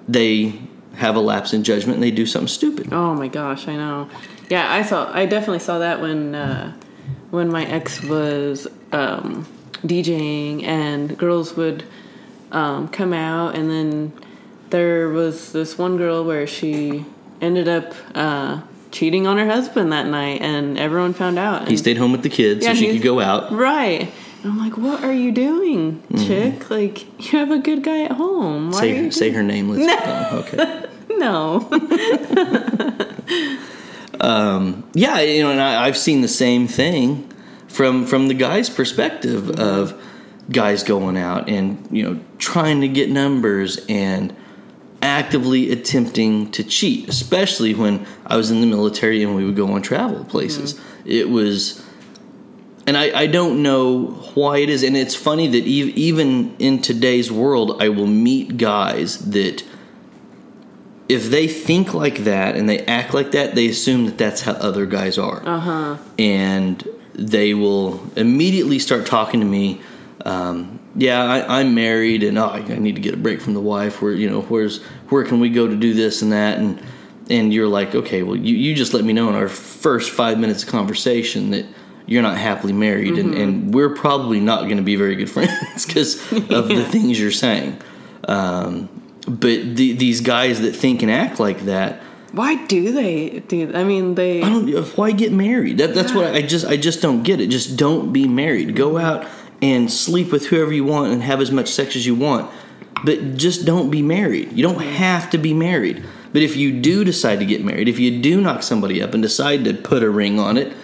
they 0.09 0.55
have 0.97 1.17
a 1.17 1.21
lapse 1.21 1.53
in 1.55 1.65
judgment 1.65 1.95
and 1.95 2.03
they 2.03 2.11
do 2.11 2.27
something 2.27 2.49
stupid. 2.49 2.93
Oh 2.93 3.15
my 3.15 3.29
gosh, 3.29 3.67
I 3.69 3.77
know. 3.77 4.09
Yeah, 4.51 4.71
I 4.71 4.83
saw. 4.83 5.11
I 5.13 5.27
definitely 5.27 5.61
saw 5.61 5.79
that 5.79 6.01
when 6.01 6.35
uh, 6.35 6.73
when 7.31 7.51
my 7.51 7.65
ex 7.65 8.03
was 8.03 8.67
um, 8.93 9.47
DJing, 9.87 10.65
and 10.65 11.17
girls 11.17 11.57
would 11.57 11.85
um, 12.51 12.89
come 12.89 13.13
out, 13.13 13.57
and 13.57 13.71
then 13.71 14.13
there 14.71 15.09
was 15.09 15.53
this 15.53 15.79
one 15.79 15.97
girl 15.97 16.25
where 16.25 16.47
she 16.47 17.05
ended 17.41 17.69
up 17.69 17.95
uh, 18.15 18.61
cheating 18.91 19.27
on 19.27 19.39
her 19.39 19.47
husband 19.47 19.93
that 19.93 20.07
night, 20.07 20.43
and 20.43 20.79
everyone 20.79 21.15
found 21.15 21.39
out. 21.39 21.69
He 21.69 21.77
stayed 21.79 21.97
home 21.97 22.13
with 22.13 22.23
the 22.23 22.29
kids 22.29 22.65
Yeah, 22.65 22.73
so 22.73 22.79
she 22.81 22.93
could 22.93 23.03
go 23.03 23.21
out. 23.21 23.51
right. 23.53 24.13
And 24.43 24.53
I'm 24.53 24.59
like, 24.59 24.77
what 24.77 25.05
are 25.05 25.13
you 25.13 25.33
doing, 25.33 26.01
mm-hmm. 26.01 26.27
chick? 26.27 26.71
Like, 26.71 27.33
you 27.33 27.39
have 27.39 27.51
a 27.51 27.59
good 27.59 27.83
guy 27.83 28.03
at 28.03 28.13
home. 28.13 28.71
Why 28.71 28.79
are 28.79 28.81
Say 28.81 28.97
you 28.97 29.11
say 29.11 29.31
her 29.31 29.43
name. 29.43 29.69
Let's, 29.69 30.03
oh, 30.05 30.39
okay. 30.41 30.87
no? 31.17 31.69
Um, 34.23 34.89
yeah, 34.95 35.21
you 35.21 35.43
know, 35.43 35.51
and 35.51 35.61
I, 35.61 35.85
I've 35.85 35.99
seen 35.99 36.21
the 36.21 36.29
same 36.29 36.69
thing 36.69 37.29
from 37.67 38.07
from 38.07 38.29
the 38.29 38.35
guy's 38.35 38.71
perspective 38.71 39.51
of 39.59 40.01
guys 40.51 40.85
going 40.85 41.17
out 41.17 41.49
and 41.49 41.89
you 41.91 42.03
know 42.03 42.21
trying 42.39 42.81
to 42.83 42.89
get 42.89 43.11
numbers 43.11 43.85
and 43.89 44.35
actively 45.03 45.73
attempting 45.73 46.51
to 46.53 46.63
cheat, 46.63 47.09
especially 47.09 47.75
when 47.75 48.07
I 48.25 48.37
was 48.37 48.53
in 48.53 48.61
the 48.61 48.67
military 48.67 49.23
and 49.25 49.35
we 49.35 49.45
would 49.45 49.57
go 49.57 49.73
on 49.73 49.83
travel 49.83 50.25
places. 50.25 50.75
Mm-hmm. 50.75 51.11
It 51.11 51.29
was, 51.29 51.85
and 52.87 52.97
I, 52.97 53.21
I 53.21 53.27
don't 53.27 53.63
know 53.63 54.07
why 54.35 54.59
it 54.59 54.69
is, 54.69 54.83
and 54.83 54.97
it's 54.97 55.15
funny 55.15 55.47
that 55.47 55.63
ev- 55.63 55.97
even 55.97 56.57
in 56.59 56.81
today's 56.81 57.31
world, 57.31 57.83
I 57.83 57.89
will 57.89 58.07
meet 58.07 58.57
guys 58.57 59.19
that 59.31 59.63
if 61.09 61.27
they 61.31 61.47
think 61.47 61.95
like 61.95 62.19
that 62.19 62.57
and 62.57 62.69
they 62.69 62.81
act 62.87 63.15
like 63.15 63.33
that, 63.33 63.55
they 63.55 63.69
assume 63.69 64.07
that 64.07 64.19
that's 64.19 64.43
how 64.43 64.53
other 64.53 64.87
guys 64.87 65.19
are. 65.19 65.47
Uh-huh. 65.47 65.99
And 66.19 66.87
they 67.15 67.55
will 67.55 68.03
immediately 68.17 68.79
start 68.79 69.07
talking 69.07 69.41
to 69.41 69.47
me. 69.47 69.81
Um, 70.25 70.81
yeah, 70.97 71.23
I, 71.23 71.61
I'm 71.61 71.75
married, 71.75 72.23
and 72.23 72.39
oh, 72.39 72.47
I, 72.47 72.59
I 72.59 72.79
need 72.79 72.97
to 72.97 73.01
get 73.01 73.15
a 73.15 73.19
break 73.19 73.41
from 73.41 73.55
the 73.55 73.61
wife. 73.61 74.03
Where 74.03 74.13
you 74.13 74.29
know, 74.29 74.43
where's 74.43 74.83
where 75.09 75.25
can 75.25 75.41
we 75.41 75.51
go 75.51 75.69
to 75.69 75.77
do 75.77 75.95
this 75.95 76.23
and 76.23 76.33
that? 76.33 76.59
And 76.59 76.83
and 77.31 77.53
you're 77.53 77.69
like, 77.69 77.95
okay, 77.95 78.23
well, 78.23 78.37
you, 78.37 78.57
you 78.57 78.75
just 78.75 78.93
let 78.93 79.05
me 79.05 79.13
know 79.13 79.29
in 79.29 79.35
our 79.35 79.49
first 79.49 80.11
five 80.11 80.39
minutes 80.39 80.65
of 80.65 80.69
conversation 80.69 81.51
that 81.51 81.67
you're 82.13 82.23
not 82.23 82.37
happily 82.37 82.73
married, 82.73 83.15
and, 83.19 83.35
and 83.35 83.55
mm-hmm. 83.55 83.71
we're 83.71 83.95
probably 83.95 84.39
not 84.39 84.65
going 84.65 84.77
to 84.77 84.83
be 84.83 84.97
very 84.97 85.17
good 85.17 85.31
friends 85.37 85.87
because 85.87 86.21
of 86.33 86.69
the 86.69 86.85
things 86.91 87.19
you're 87.19 87.31
saying. 87.31 87.81
Um, 88.29 88.89
but 89.27 89.77
the, 89.77 89.93
these 89.93 90.21
guys 90.21 90.61
that 90.61 90.77
think 90.77 91.03
and 91.03 91.11
act 91.11 91.41
like 91.41 91.61
that, 91.61 92.03
Why 92.33 92.65
do 92.67 92.93
they 92.93 93.41
do? 93.41 93.73
I 93.75 93.85
mean, 93.85 94.15
they. 94.15 94.43
I 94.43 94.49
don't. 94.49 94.75
Uh, 94.75 94.83
why 94.97 95.13
get 95.13 95.33
married? 95.33 95.79
That, 95.79 95.95
that's 95.95 96.13
what 96.13 96.27
I 96.35 96.43
just. 96.43 96.67
I 96.67 96.77
just 96.77 97.01
don't 97.01 97.23
get 97.23 97.41
it. 97.41 97.49
Just 97.49 97.77
don't 97.77 98.13
be 98.13 98.29
married. 98.29 98.77
Go 98.77 98.95
mm-hmm. 98.95 99.05
out 99.05 99.27
and 99.63 99.91
sleep 99.91 100.33
with 100.33 100.47
whoever 100.47 100.73
you 100.73 100.85
want 100.85 101.13
and 101.13 101.23
have 101.23 101.41
as 101.41 101.51
much 101.51 101.69
sex 101.69 101.95
as 101.97 102.05
you 102.05 102.15
want, 102.15 102.51
but 103.05 103.37
just 103.37 103.65
don't 103.65 103.91
be 103.91 104.03
married. 104.03 104.53
You 104.53 104.63
don't 104.63 104.79
mm-hmm. 104.79 104.97
have 104.97 105.31
to 105.31 105.39
be 105.39 105.55
married. 105.55 106.05
But 106.33 106.43
if 106.43 106.57
you 106.57 106.81
do 106.81 107.05
decide 107.05 107.39
to 107.41 107.45
get 107.47 107.65
married, 107.65 107.89
if 107.89 107.99
you 107.99 108.21
do 108.21 108.41
knock 108.41 108.63
somebody 108.63 109.03
up 109.03 109.15
and 109.15 109.23
decide 109.23 109.65
to 109.65 109.75
put 109.75 110.03
a 110.03 110.11
ring 110.11 110.41
on 110.41 110.57
it, 110.57 110.75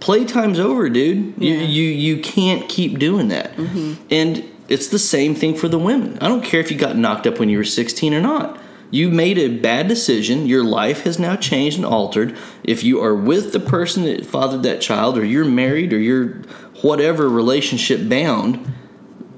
playtime's 0.00 0.60
over, 0.60 0.88
dude. 0.88 1.34
You 1.38 1.54
Yeah. 1.54 1.62
you 1.62 1.84
you 1.84 2.16
can't 2.18 2.68
keep 2.68 2.98
doing 2.98 3.28
that. 3.28 3.56
Mm-hmm. 3.56 3.94
And 4.10 4.44
it's 4.68 4.88
the 4.88 4.98
same 4.98 5.34
thing 5.34 5.54
for 5.54 5.68
the 5.68 5.78
women. 5.78 6.18
I 6.20 6.28
don't 6.28 6.42
care 6.44 6.60
if 6.60 6.70
you 6.70 6.76
got 6.78 6.96
knocked 6.96 7.26
up 7.26 7.38
when 7.38 7.48
you 7.48 7.58
were 7.58 7.64
16 7.64 8.12
or 8.14 8.20
not. 8.20 8.60
You 8.90 9.10
made 9.10 9.36
a 9.38 9.48
bad 9.48 9.88
decision. 9.88 10.46
Your 10.46 10.64
life 10.64 11.02
has 11.02 11.18
now 11.18 11.34
changed 11.36 11.76
and 11.76 11.84
altered. 11.84 12.36
If 12.62 12.84
you 12.84 13.00
are 13.02 13.14
with 13.14 13.52
the 13.52 13.60
person 13.60 14.04
that 14.04 14.24
fathered 14.24 14.62
that 14.62 14.80
child, 14.80 15.18
or 15.18 15.24
you're 15.24 15.44
married, 15.44 15.92
or 15.92 15.98
you're 15.98 16.42
whatever 16.82 17.28
relationship 17.28 18.08
bound, 18.08 18.72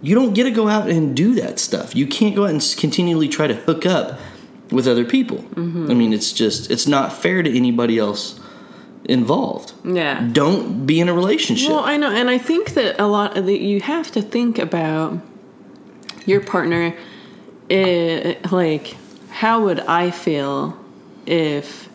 you 0.03 0.15
don't 0.15 0.35
get 0.35 0.45
to 0.45 0.51
go 0.51 0.69
out 0.69 0.89
and 0.91 1.17
do 1.17 1.35
that 1.37 1.59
stuff. 1.59 1.97
You 1.97 2.07
can't 2.07 2.37
go 2.37 2.45
out 2.45 2.51
and 2.51 2.75
continually 2.77 3.29
try 3.29 3.47
to 3.47 3.55
hook 3.55 3.87
up 3.87 4.19
with 4.71 4.87
other 4.87 5.05
people. 5.05 5.39
Mm-hmm. 5.39 5.91
I 5.91 5.95
mean, 5.95 6.13
it's 6.13 6.33
just, 6.33 6.71
it's 6.71 6.87
not 6.87 7.13
fair 7.13 7.43
to 7.43 7.57
anybody 7.57 7.99
else 7.99 8.38
involved. 9.05 9.73
yeah. 9.85 10.27
Don't 10.33 10.87
be 10.87 11.01
in 11.01 11.09
a 11.09 11.15
relationship. 11.15 11.71
Well, 11.71 11.85
I 11.85 11.97
know, 11.97 12.11
and 12.11 12.29
I 12.29 12.39
think 12.39 12.75
that 12.75 13.01
a 13.01 13.07
lot 13.07 13.35
that 13.35 13.61
you 13.61 13.81
have 13.81 14.11
to 14.13 14.23
think 14.23 14.59
about 14.59 15.19
your 16.27 16.41
partner. 16.41 16.95
eh, 17.71 18.35
like, 18.51 18.97
how 19.31 19.65
would 19.65 19.81
I 19.81 20.11
feel 20.11 20.77
if 21.27 21.89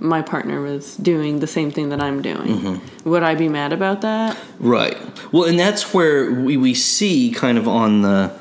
my 0.00 0.22
partner 0.22 0.60
was 0.60 0.96
doing 0.96 1.40
the 1.40 1.46
same 1.46 1.70
thing 1.70 1.88
that 1.88 2.00
I'm 2.00 2.22
doing? 2.22 2.58
Mm-hmm. 2.58 3.10
Would 3.10 3.22
I 3.22 3.34
be 3.34 3.48
mad 3.48 3.72
about 3.72 4.00
that? 4.02 4.36
Right. 4.60 4.96
Well, 5.32 5.44
and 5.44 5.58
that's 5.58 5.92
where 5.92 6.30
we, 6.30 6.56
we 6.56 6.74
see 6.74 7.30
kind 7.30 7.58
of 7.58 7.66
on 7.66 8.02
the 8.02 8.32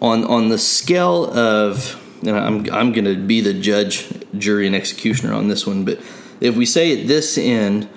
on 0.00 0.24
on 0.24 0.48
the 0.48 0.58
scale 0.58 1.24
of 1.36 2.00
and 2.22 2.36
I'm 2.36 2.70
I'm 2.72 2.92
going 2.92 3.04
to 3.04 3.16
be 3.16 3.40
the 3.40 3.54
judge, 3.54 4.08
jury, 4.36 4.66
and 4.66 4.74
executioner 4.76 5.32
on 5.32 5.48
this 5.48 5.66
one. 5.66 5.84
But 5.84 6.00
if 6.40 6.56
we 6.56 6.66
say 6.66 7.00
at 7.00 7.08
this 7.08 7.36
end 7.38 7.88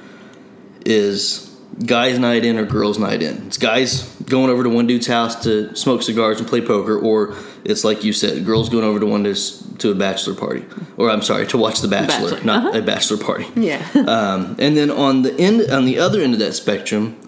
is 0.85 1.47
guys' 1.85 2.19
night 2.19 2.43
in 2.45 2.57
or 2.57 2.65
girls' 2.65 2.99
night 2.99 3.21
in, 3.21 3.47
it's 3.47 3.57
guys 3.57 4.03
going 4.25 4.49
over 4.49 4.63
to 4.63 4.69
one 4.69 4.87
dude's 4.87 5.07
house 5.07 5.43
to 5.43 5.75
smoke 5.75 6.01
cigars 6.01 6.39
and 6.39 6.47
play 6.47 6.61
poker, 6.61 6.97
or 6.97 7.35
it's 7.63 7.83
like 7.83 8.03
you 8.03 8.13
said, 8.13 8.45
girls 8.45 8.69
going 8.69 8.83
over 8.83 8.99
to 8.99 9.05
one 9.05 9.23
to 9.23 9.35
to 9.79 9.91
a 9.91 9.95
bachelor 9.95 10.35
party, 10.35 10.65
or 10.97 11.09
I'm 11.09 11.21
sorry, 11.21 11.47
to 11.47 11.57
watch 11.57 11.81
The 11.81 11.87
Bachelor, 11.87 12.31
Bachelor, 12.31 12.45
not 12.45 12.75
a 12.75 12.81
bachelor 12.81 13.17
party. 13.17 13.47
Yeah. 13.55 13.85
Um, 13.95 14.55
and 14.59 14.77
then 14.77 14.89
on 14.91 15.23
the 15.23 15.37
end, 15.39 15.69
on 15.71 15.85
the 15.85 15.99
other 15.99 16.21
end 16.21 16.33
of 16.33 16.39
that 16.39 16.53
spectrum, 16.53 17.19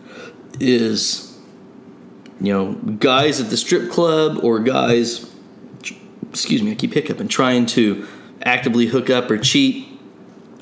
is 0.59 1.37
you 2.39 2.53
know 2.53 2.73
guys 2.73 3.39
at 3.39 3.49
the 3.49 3.57
strip 3.57 3.91
club 3.91 4.43
or 4.43 4.59
guys, 4.59 5.29
excuse 6.29 6.61
me, 6.63 6.71
I 6.71 6.75
keep 6.75 6.93
hiccuping, 6.93 7.27
trying 7.27 7.65
to 7.67 8.07
actively 8.43 8.87
hook 8.87 9.09
up 9.09 9.29
or 9.31 9.37
cheat, 9.37 9.87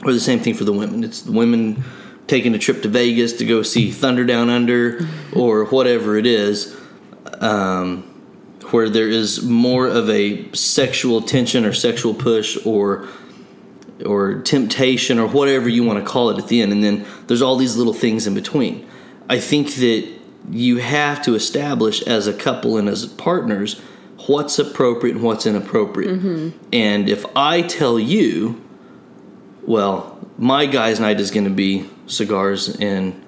or 0.03 0.13
the 0.13 0.19
same 0.19 0.39
thing 0.39 0.53
for 0.53 0.63
the 0.63 0.73
women. 0.73 1.03
It's 1.03 1.21
the 1.21 1.31
women 1.31 1.83
taking 2.27 2.55
a 2.55 2.59
trip 2.59 2.81
to 2.83 2.87
Vegas 2.87 3.33
to 3.33 3.45
go 3.45 3.61
see 3.61 3.91
Thunder 3.91 4.25
Down 4.25 4.49
Under 4.49 5.07
or 5.33 5.65
whatever 5.65 6.17
it 6.17 6.25
is, 6.25 6.75
um, 7.39 8.03
where 8.71 8.89
there 8.89 9.09
is 9.09 9.43
more 9.43 9.87
of 9.87 10.09
a 10.09 10.51
sexual 10.53 11.21
tension 11.21 11.65
or 11.65 11.73
sexual 11.73 12.13
push 12.13 12.57
or 12.65 13.07
or 14.05 14.41
temptation 14.41 15.19
or 15.19 15.27
whatever 15.27 15.69
you 15.69 15.83
want 15.83 15.99
to 15.99 16.05
call 16.05 16.31
it 16.31 16.37
at 16.39 16.47
the 16.47 16.61
end, 16.61 16.71
and 16.71 16.83
then 16.83 17.05
there's 17.27 17.41
all 17.41 17.55
these 17.55 17.75
little 17.77 17.93
things 17.93 18.25
in 18.25 18.33
between. 18.33 18.87
I 19.29 19.39
think 19.39 19.75
that 19.75 20.09
you 20.49 20.77
have 20.77 21.21
to 21.23 21.35
establish 21.35 22.01
as 22.03 22.25
a 22.25 22.33
couple 22.33 22.77
and 22.77 22.89
as 22.89 23.05
partners 23.05 23.79
what's 24.25 24.57
appropriate 24.57 25.15
and 25.15 25.23
what's 25.23 25.45
inappropriate. 25.45 26.09
And 26.73 27.09
if 27.09 27.25
I 27.35 27.61
tell 27.61 27.99
you, 27.99 28.59
well, 29.65 30.17
my 30.37 30.65
guys' 30.65 30.99
night 30.99 31.19
is 31.19 31.31
going 31.31 31.43
to 31.43 31.49
be 31.49 31.89
cigars 32.07 32.75
and 32.79 33.21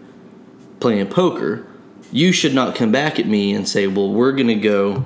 playing 0.80 1.08
poker, 1.08 1.66
you 2.12 2.32
should 2.32 2.54
not 2.54 2.76
come 2.76 2.92
back 2.92 3.20
at 3.20 3.28
me 3.28 3.54
and 3.54 3.68
say, 3.68 3.88
well, 3.88 4.12
we're 4.12 4.34
going 4.34 4.48
to 4.48 4.56
go 4.56 5.06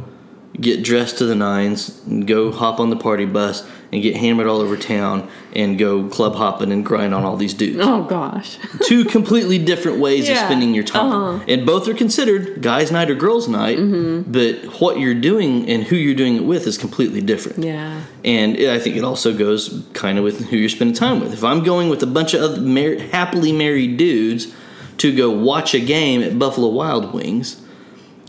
get 0.59 0.83
dressed 0.83 1.17
to 1.19 1.25
the 1.25 1.35
nines 1.35 2.01
and 2.07 2.25
go 2.27 2.51
hop 2.51 2.79
on 2.79 2.89
the 2.89 2.95
party 2.95 3.25
bus 3.25 3.67
and 3.91 4.01
get 4.01 4.17
hammered 4.17 4.47
all 4.47 4.57
over 4.59 4.75
town 4.75 5.29
and 5.55 5.77
go 5.77 6.09
club 6.09 6.35
hopping 6.35 6.71
and 6.71 6.83
grind 6.85 7.13
on 7.13 7.23
all 7.23 7.37
these 7.37 7.53
dudes. 7.53 7.79
Oh 7.81 8.03
gosh. 8.03 8.57
Two 8.85 9.05
completely 9.05 9.57
different 9.59 9.99
ways 9.99 10.27
of 10.29 10.35
spending 10.37 10.73
your 10.73 10.83
time. 10.83 11.11
uh-huh. 11.11 11.45
And 11.47 11.65
both 11.65 11.87
are 11.87 11.93
considered 11.93 12.61
guys' 12.61 12.91
night 12.91 13.09
or 13.09 13.15
girls' 13.15 13.47
night, 13.47 13.77
Mm-hmm. 13.77 14.31
but 14.31 14.81
what 14.81 14.99
you're 14.99 15.13
doing 15.13 15.69
and 15.69 15.83
who 15.83 15.95
you're 15.95 16.15
doing 16.15 16.35
it 16.35 16.43
with 16.43 16.65
is 16.67 16.77
completely 16.77 17.21
different. 17.21 17.63
Yeah. 17.63 18.01
And 18.25 18.57
I 18.57 18.79
think 18.79 18.97
it 18.97 19.03
also 19.03 19.37
goes 19.37 19.85
kind 19.93 20.17
of 20.17 20.23
with 20.23 20.47
who 20.49 20.57
you're 20.57 20.69
spending 20.69 20.95
time 20.95 21.19
with. 21.21 21.31
If 21.33 21.43
I'm 21.43 21.63
going 21.63 21.87
with 21.89 22.01
a 22.03 22.07
bunch 22.07 22.33
of 22.33 22.41
other 22.41 22.59
mar- 22.61 22.97
happily 23.11 23.53
married 23.53 23.97
dudes 23.97 24.53
to 24.97 25.15
go 25.15 25.29
watch 25.29 25.73
a 25.75 25.79
game 25.79 26.21
at 26.23 26.37
Buffalo 26.37 26.67
Wild 26.69 27.13
Wings, 27.13 27.61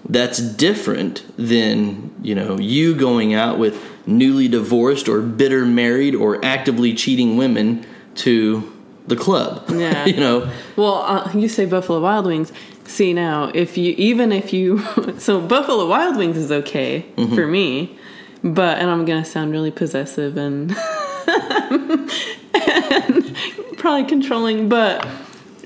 that's 0.08 0.38
different 0.38 1.22
than 1.36 2.10
you 2.22 2.34
know 2.34 2.58
you 2.58 2.94
going 2.94 3.34
out 3.34 3.58
with 3.58 3.82
newly 4.06 4.48
divorced 4.48 5.08
or 5.08 5.20
bitter 5.20 5.66
married 5.66 6.14
or 6.14 6.42
actively 6.44 6.94
cheating 6.94 7.36
women 7.36 7.84
to 8.14 8.72
the 9.06 9.16
club. 9.16 9.64
Yeah. 9.70 10.06
you 10.06 10.16
know, 10.16 10.50
Well, 10.76 11.02
uh, 11.02 11.30
you 11.34 11.48
say 11.48 11.66
Buffalo 11.66 12.00
Wild 12.00 12.26
Wings. 12.26 12.52
See 12.84 13.12
now, 13.12 13.50
if 13.54 13.76
you 13.76 13.94
even 13.98 14.32
if 14.32 14.52
you 14.52 14.78
so 15.18 15.40
Buffalo 15.40 15.86
Wild 15.88 16.16
Wings 16.16 16.36
is 16.38 16.50
okay 16.50 17.04
Mm-hmm. 17.16 17.34
for 17.34 17.46
me, 17.46 17.98
but 18.42 18.78
and 18.78 18.88
I'm 18.90 19.04
gonna 19.04 19.24
sound 19.26 19.52
really 19.52 19.70
possessive 19.70 20.36
and, 20.38 20.74
and 22.54 23.36
probably 23.76 24.04
controlling, 24.08 24.68
but 24.68 25.06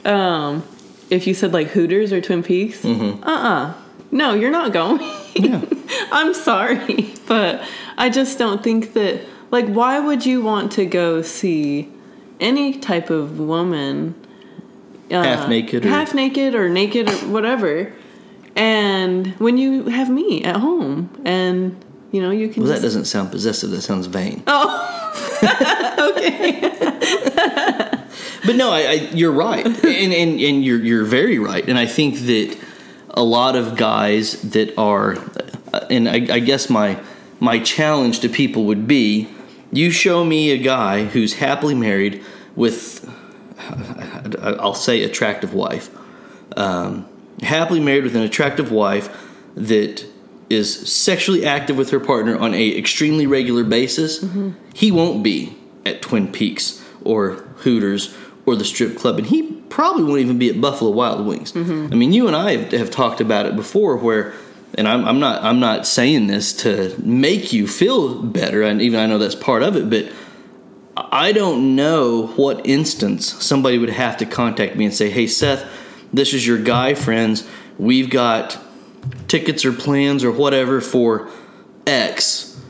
um, 0.04 0.62
if 1.10 1.26
you 1.26 1.34
said 1.34 1.52
like 1.52 1.68
Hooters 1.68 2.12
or 2.12 2.20
Twin 2.20 2.42
Peaks, 2.42 2.84
uh 2.84 3.16
uh 3.24 3.74
no, 4.12 4.34
you're 4.34 4.50
not 4.52 4.72
going. 4.72 5.00
Yeah. 5.34 5.64
I'm 6.12 6.34
sorry, 6.34 7.14
but 7.26 7.62
I 7.98 8.08
just 8.10 8.38
don't 8.38 8.62
think 8.62 8.92
that 8.92 9.22
like 9.50 9.66
why 9.66 9.98
would 9.98 10.24
you 10.24 10.42
want 10.42 10.70
to 10.72 10.84
go 10.86 11.22
see 11.22 11.90
any 12.40 12.78
type 12.78 13.10
of 13.10 13.38
woman 13.38 14.14
uh, 15.10 15.22
Half 15.22 15.48
naked 15.48 15.84
or- 15.84 15.88
half 15.88 16.14
naked 16.14 16.54
or 16.54 16.68
naked 16.68 17.08
or 17.08 17.12
whatever, 17.28 17.92
and 18.56 19.28
when 19.38 19.58
you 19.58 19.84
have 19.88 20.08
me 20.10 20.42
at 20.44 20.56
home 20.56 21.10
and 21.24 21.82
you 22.12 22.20
know 22.22 22.30
you 22.30 22.48
can 22.48 22.62
well, 22.62 22.72
that 22.72 22.82
doesn't 22.82 23.04
sound 23.06 23.30
possessive. 23.30 23.70
That 23.70 23.82
sounds 23.82 24.06
vain. 24.06 24.42
oh 24.46 24.88
okay 26.16 26.60
But 28.44 28.56
no, 28.56 28.70
I, 28.72 28.80
I, 28.80 28.92
you're 29.14 29.32
right, 29.32 29.64
and, 29.64 29.84
and 30.12 30.40
and 30.40 30.64
you're 30.64 30.80
you're 30.80 31.04
very 31.04 31.38
right, 31.38 31.66
and 31.68 31.78
I 31.78 31.86
think 31.86 32.16
that 32.26 32.58
a 33.12 33.22
lot 33.22 33.56
of 33.56 33.76
guys 33.76 34.40
that 34.42 34.76
are, 34.78 35.16
and 35.90 36.08
I, 36.08 36.34
I 36.34 36.38
guess 36.40 36.70
my 36.70 37.00
my 37.40 37.58
challenge 37.58 38.20
to 38.20 38.28
people 38.28 38.66
would 38.66 38.86
be, 38.86 39.28
you 39.72 39.90
show 39.90 40.24
me 40.24 40.52
a 40.52 40.58
guy 40.58 41.02
who's 41.04 41.34
happily 41.34 41.74
married 41.74 42.22
with, 42.54 43.04
I'll 44.40 44.74
say, 44.74 45.02
attractive 45.02 45.52
wife, 45.52 45.90
um, 46.56 47.08
happily 47.42 47.80
married 47.80 48.04
with 48.04 48.14
an 48.14 48.22
attractive 48.22 48.70
wife 48.70 49.08
that 49.56 50.06
is 50.50 50.88
sexually 50.88 51.44
active 51.44 51.76
with 51.76 51.90
her 51.90 51.98
partner 51.98 52.38
on 52.38 52.54
a 52.54 52.78
extremely 52.78 53.26
regular 53.26 53.64
basis, 53.64 54.24
he 54.74 54.92
won't 54.92 55.24
be 55.24 55.56
at 55.84 56.00
Twin 56.00 56.30
Peaks 56.30 56.84
or 57.02 57.32
Hooters 57.56 58.14
or 58.46 58.54
the 58.54 58.64
strip 58.64 58.96
club, 58.96 59.18
and 59.18 59.26
he 59.26 59.61
probably 59.72 60.04
won't 60.04 60.20
even 60.20 60.38
be 60.38 60.50
at 60.50 60.60
Buffalo 60.60 60.90
Wild 60.90 61.26
Wings. 61.26 61.52
Mm-hmm. 61.52 61.88
I 61.90 61.96
mean, 61.96 62.12
you 62.12 62.26
and 62.26 62.36
I 62.36 62.58
have, 62.58 62.72
have 62.72 62.90
talked 62.90 63.22
about 63.22 63.46
it 63.46 63.56
before, 63.56 63.96
where, 63.96 64.34
and 64.74 64.86
I'm, 64.86 65.02
I'm 65.06 65.18
not 65.18 65.42
I'm 65.42 65.60
not 65.60 65.86
saying 65.86 66.26
this 66.26 66.52
to 66.58 66.94
make 67.02 67.54
you 67.54 67.66
feel 67.66 68.22
better, 68.22 68.62
and 68.62 68.82
even 68.82 69.00
I 69.00 69.06
know 69.06 69.16
that's 69.16 69.34
part 69.34 69.62
of 69.62 69.74
it, 69.76 69.88
but 69.88 70.12
I 70.94 71.32
don't 71.32 71.74
know 71.74 72.26
what 72.36 72.66
instance 72.66 73.32
somebody 73.42 73.78
would 73.78 73.88
have 73.88 74.18
to 74.18 74.26
contact 74.26 74.76
me 74.76 74.84
and 74.84 74.94
say, 74.94 75.08
"Hey, 75.08 75.26
Seth, 75.26 75.64
this 76.12 76.34
is 76.34 76.46
your 76.46 76.58
guy 76.58 76.92
friends. 76.92 77.48
We've 77.78 78.10
got 78.10 78.58
tickets 79.26 79.64
or 79.64 79.72
plans 79.72 80.22
or 80.22 80.32
whatever 80.32 80.82
for 80.82 81.30
X, 81.86 82.60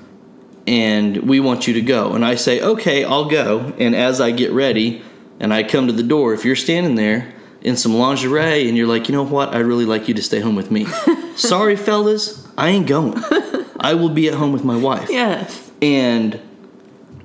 and 0.68 1.16
we 1.16 1.40
want 1.40 1.66
you 1.66 1.74
to 1.74 1.82
go." 1.82 2.12
And 2.12 2.24
I 2.24 2.36
say, 2.36 2.60
"Okay, 2.60 3.02
I'll 3.02 3.28
go." 3.28 3.72
And 3.76 3.96
as 3.96 4.20
I 4.20 4.30
get 4.30 4.52
ready 4.52 5.02
and 5.42 5.52
I 5.52 5.62
come 5.62 5.86
to 5.88 5.92
the 5.92 6.02
door, 6.02 6.32
if 6.32 6.46
you're 6.46 6.56
standing 6.56 6.94
there 6.94 7.34
in 7.60 7.76
some 7.76 7.94
lingerie 7.94 8.66
and 8.66 8.78
you're 8.78 8.86
like, 8.86 9.08
"You 9.08 9.14
know 9.14 9.24
what? 9.24 9.54
I'd 9.54 9.66
really 9.66 9.84
like 9.84 10.08
you 10.08 10.14
to 10.14 10.22
stay 10.22 10.40
home 10.40 10.56
with 10.56 10.70
me." 10.70 10.86
Sorry, 11.36 11.76
fellas, 11.76 12.48
I 12.56 12.70
ain't 12.70 12.86
going. 12.86 13.22
I 13.80 13.92
will 13.94 14.08
be 14.08 14.28
at 14.28 14.34
home 14.34 14.52
with 14.52 14.64
my 14.64 14.76
wife 14.76 15.08
yes 15.10 15.72
and 15.82 16.40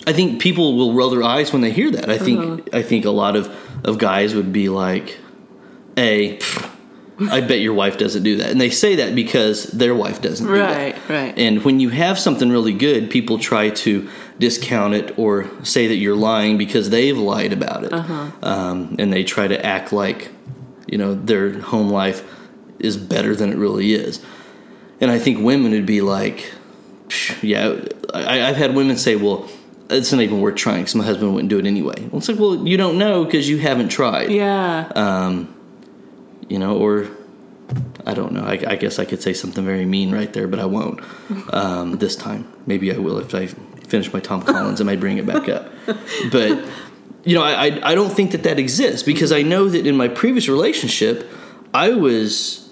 I 0.07 0.13
think 0.13 0.41
people 0.41 0.75
will 0.75 0.93
roll 0.93 1.09
their 1.09 1.23
eyes 1.23 1.53
when 1.53 1.61
they 1.61 1.71
hear 1.71 1.91
that. 1.91 2.09
I 2.09 2.17
think 2.17 2.39
uh-huh. 2.39 2.77
I 2.77 2.81
think 2.81 3.05
a 3.05 3.11
lot 3.11 3.35
of 3.35 3.53
of 3.83 3.97
guys 3.97 4.33
would 4.35 4.51
be 4.51 4.69
like, 4.69 5.17
"A, 5.95 6.37
pfft, 6.37 6.71
I 7.19 7.41
bet 7.41 7.61
your 7.61 7.73
wife 7.73 7.97
doesn't 7.97 8.23
do 8.23 8.37
that," 8.37 8.51
and 8.51 8.61
they 8.61 8.69
say 8.69 8.95
that 8.97 9.15
because 9.15 9.63
their 9.65 9.95
wife 9.95 10.21
doesn't. 10.21 10.45
do 10.45 10.53
that. 10.53 10.77
right 10.77 11.09
right 11.09 11.33
And 11.37 11.63
when 11.63 11.79
you 11.79 11.89
have 11.89 12.19
something 12.19 12.49
really 12.49 12.73
good, 12.73 13.09
people 13.09 13.39
try 13.39 13.69
to 13.71 14.07
discount 14.39 14.93
it 14.93 15.17
or 15.17 15.49
say 15.63 15.87
that 15.87 15.95
you're 15.95 16.15
lying 16.15 16.57
because 16.57 16.89
they've 16.91 17.17
lied 17.17 17.53
about 17.53 17.83
it, 17.85 17.93
um, 18.43 18.95
and 18.99 19.11
they 19.11 19.23
try 19.23 19.47
to 19.47 19.65
act 19.65 19.91
like 19.91 20.29
you 20.87 20.97
know 20.97 21.15
their 21.15 21.59
home 21.59 21.89
life 21.89 22.23
is 22.79 22.97
better 22.97 23.35
than 23.35 23.51
it 23.51 23.57
really 23.57 23.93
is. 23.93 24.23
And 25.01 25.09
I 25.09 25.17
think 25.19 25.43
women 25.43 25.71
would 25.71 25.85
be 25.87 26.01
like, 26.01 26.51
yeah, 27.41 27.79
I, 28.13 28.47
I've 28.49 28.55
had 28.55 28.75
women 28.75 28.97
say, 28.97 29.15
well, 29.15 29.49
it's 29.89 30.11
not 30.11 30.21
even 30.21 30.41
worth 30.41 30.55
trying 30.55 30.81
because 30.81 30.95
my 30.95 31.03
husband 31.05 31.33
wouldn't 31.33 31.49
do 31.49 31.57
it 31.59 31.65
anyway. 31.65 32.07
Well, 32.11 32.17
it's 32.19 32.29
like, 32.29 32.39
well, 32.39 32.67
you 32.67 32.77
don't 32.77 32.97
know 32.97 33.25
because 33.25 33.47
you 33.49 33.57
haven't 33.57 33.89
tried. 33.89 34.29
yeah 34.31 34.91
Um, 34.95 35.53
you 36.49 36.59
know, 36.59 36.77
or 36.77 37.07
I 38.05 38.13
don't 38.13 38.31
know. 38.31 38.43
I, 38.43 38.53
I 38.67 38.75
guess 38.75 38.99
I 38.99 39.05
could 39.05 39.21
say 39.21 39.33
something 39.33 39.65
very 39.65 39.85
mean 39.85 40.11
right 40.11 40.31
there, 40.31 40.47
but 40.47 40.59
I 40.59 40.65
won't 40.65 41.01
um, 41.53 41.97
this 41.97 42.15
time. 42.15 42.51
Maybe 42.65 42.93
I 42.93 42.97
will 42.97 43.19
if 43.19 43.35
I 43.35 43.47
finish 43.87 44.11
my 44.13 44.19
Tom 44.19 44.41
Collins. 44.41 44.79
And 44.81 44.89
I 44.89 44.95
bring 44.95 45.17
it 45.17 45.25
back 45.25 45.49
up. 45.49 45.71
But 46.31 46.65
you 47.23 47.35
know, 47.35 47.43
I, 47.43 47.67
I 47.67 47.91
I 47.91 47.95
don't 47.95 48.09
think 48.09 48.31
that 48.31 48.43
that 48.43 48.59
exists 48.59 49.03
because 49.03 49.31
I 49.31 49.41
know 49.41 49.69
that 49.69 49.85
in 49.87 49.95
my 49.97 50.07
previous 50.07 50.47
relationship, 50.49 51.29
I 51.73 51.91
was. 51.93 52.63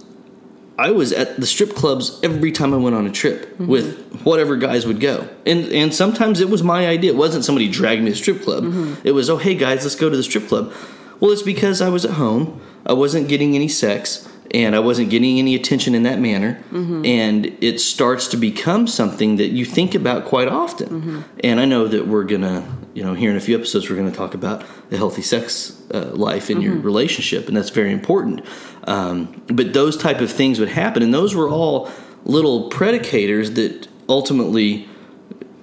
I 0.78 0.91
was 0.91 1.13
at 1.13 1.38
the 1.39 1.45
strip 1.45 1.73
clubs 1.73 2.19
every 2.21 2.51
time 2.51 2.73
I 2.73 2.78
went 2.78 2.97
on 2.97 3.07
a 3.07 3.09
trip 3.09 3.57
with 3.57 4.21
whatever 4.26 4.57
guys 4.57 4.86
would 4.86 4.99
go, 4.99 5.30
and 5.45 5.71
and 5.71 5.93
sometimes 5.93 6.41
it 6.41 6.49
was 6.49 6.63
my 6.63 6.86
idea. 6.86 7.13
It 7.13 7.15
wasn't 7.15 7.45
somebody 7.45 7.69
dragged 7.69 8.01
me 8.03 8.07
to 8.07 8.11
the 8.11 8.17
strip 8.17 8.43
club. 8.43 8.65
It 9.05 9.13
was, 9.13 9.30
oh 9.30 9.38
hey 9.38 9.55
guys, 9.55 9.84
let's 9.84 9.95
go 9.95 10.09
to 10.09 10.17
the 10.17 10.23
strip 10.23 10.49
club. 10.49 10.73
Well, 11.20 11.32
it's 11.32 11.41
because 11.41 11.82
I 11.82 11.89
was 11.89 12.05
at 12.05 12.11
home. 12.11 12.61
I 12.86 12.93
wasn't 12.93 13.28
getting 13.28 13.55
any 13.55 13.68
sex, 13.68 14.28
and 14.51 14.76
I 14.76 14.80
wasn't 14.80 15.09
getting 15.09 15.39
any 15.39 15.55
attention 15.55 15.95
in 15.95 16.03
that 16.03 16.20
manner. 16.20 16.63
And 17.05 17.45
it 17.61 17.80
starts 17.80 18.28
to 18.30 18.38
become 18.38 18.88
something 18.88 19.38
that 19.38 19.49
you 19.49 19.66
think 19.66 19.95
about 19.95 20.26
quite 20.26 20.47
often. 20.47 21.24
And 21.43 21.59
I 21.59 21.66
know 21.66 21.88
that 21.88 22.07
we're 22.07 22.24
gonna, 22.26 22.63
you 22.93 23.03
know, 23.03 23.13
here 23.13 23.32
in 23.32 23.38
a 23.38 23.39
few 23.41 23.55
episodes, 23.57 23.89
we're 23.89 23.95
gonna 23.95 24.11
talk 24.11 24.34
about 24.34 24.63
the 24.89 24.97
healthy 24.97 25.22
sex 25.24 25.82
uh, 25.93 26.11
life 26.13 26.49
in 26.49 26.61
your 26.61 26.76
relationship, 26.76 27.47
and 27.47 27.57
that's 27.57 27.72
very 27.72 27.91
important. 27.91 28.41
Um, 28.88 29.41
but 29.47 29.74
those 29.74 29.97
type 29.97 30.22
of 30.22 30.32
things 30.32 30.59
would 30.59 30.70
happen, 30.70 31.01
and 31.01 31.13
those 31.13 31.34
were 31.34 31.49
all 31.49 31.89
little 32.24 32.70
predicators 32.70 33.55
that 33.55 33.88
ultimately 34.07 34.88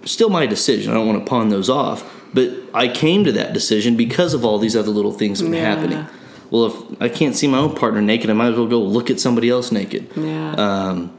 still 0.05 0.29
my 0.29 0.47
decision. 0.47 0.91
I 0.91 0.95
don't 0.95 1.07
want 1.07 1.25
to 1.25 1.29
pawn 1.29 1.49
those 1.51 1.69
off, 1.71 2.03
but 2.35 2.51
I 2.75 2.89
came 2.89 3.25
to 3.25 3.33
that 3.33 3.53
decision 3.53 3.97
because 3.97 4.35
of 4.35 4.45
all 4.45 4.59
these 4.59 4.75
other 4.77 4.91
little 4.91 5.13
things 5.13 5.41
that 5.41 5.49
were 5.49 5.55
Yeah. 5.55 5.75
happening. 5.75 6.07
Well, 6.51 6.67
if 6.67 6.75
I 7.01 7.09
can't 7.09 7.35
see 7.35 7.47
my 7.47 7.59
own 7.59 7.75
partner 7.75 8.03
naked, 8.03 8.29
I 8.29 8.35
might 8.35 8.49
as 8.53 8.57
well 8.57 8.67
go 8.67 8.81
look 8.81 9.11
at 9.11 9.19
somebody 9.21 9.49
else 9.49 9.73
naked. 9.73 10.09
yeah 10.17 10.53
Um, 10.55 11.11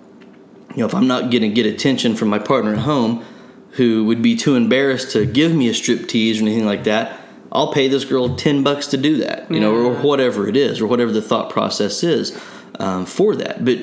you 0.75 0.79
know, 0.81 0.85
if 0.85 0.93
I'm 0.95 1.07
not 1.07 1.29
going 1.31 1.41
to 1.43 1.49
get 1.49 1.65
attention 1.65 2.15
from 2.15 2.29
my 2.29 2.39
partner 2.39 2.73
at 2.73 2.79
home, 2.79 3.23
who 3.71 4.05
would 4.05 4.21
be 4.21 4.35
too 4.35 4.55
embarrassed 4.55 5.11
to 5.11 5.25
give 5.25 5.53
me 5.53 5.67
a 5.69 5.73
strip 5.73 6.07
tease 6.07 6.39
or 6.39 6.43
anything 6.43 6.65
like 6.65 6.83
that, 6.83 7.19
I'll 7.51 7.71
pay 7.71 7.87
this 7.87 8.05
girl 8.05 8.35
10 8.35 8.63
bucks 8.63 8.87
to 8.87 8.97
do 8.97 9.17
that, 9.17 9.49
you 9.51 9.59
know, 9.59 9.73
or 9.75 9.93
whatever 9.93 10.47
it 10.47 10.55
is, 10.57 10.81
or 10.81 10.87
whatever 10.87 11.11
the 11.11 11.21
thought 11.21 11.49
process 11.51 12.03
is 12.03 12.35
um, 12.79 13.05
for 13.05 13.35
that. 13.35 13.63
But 13.63 13.77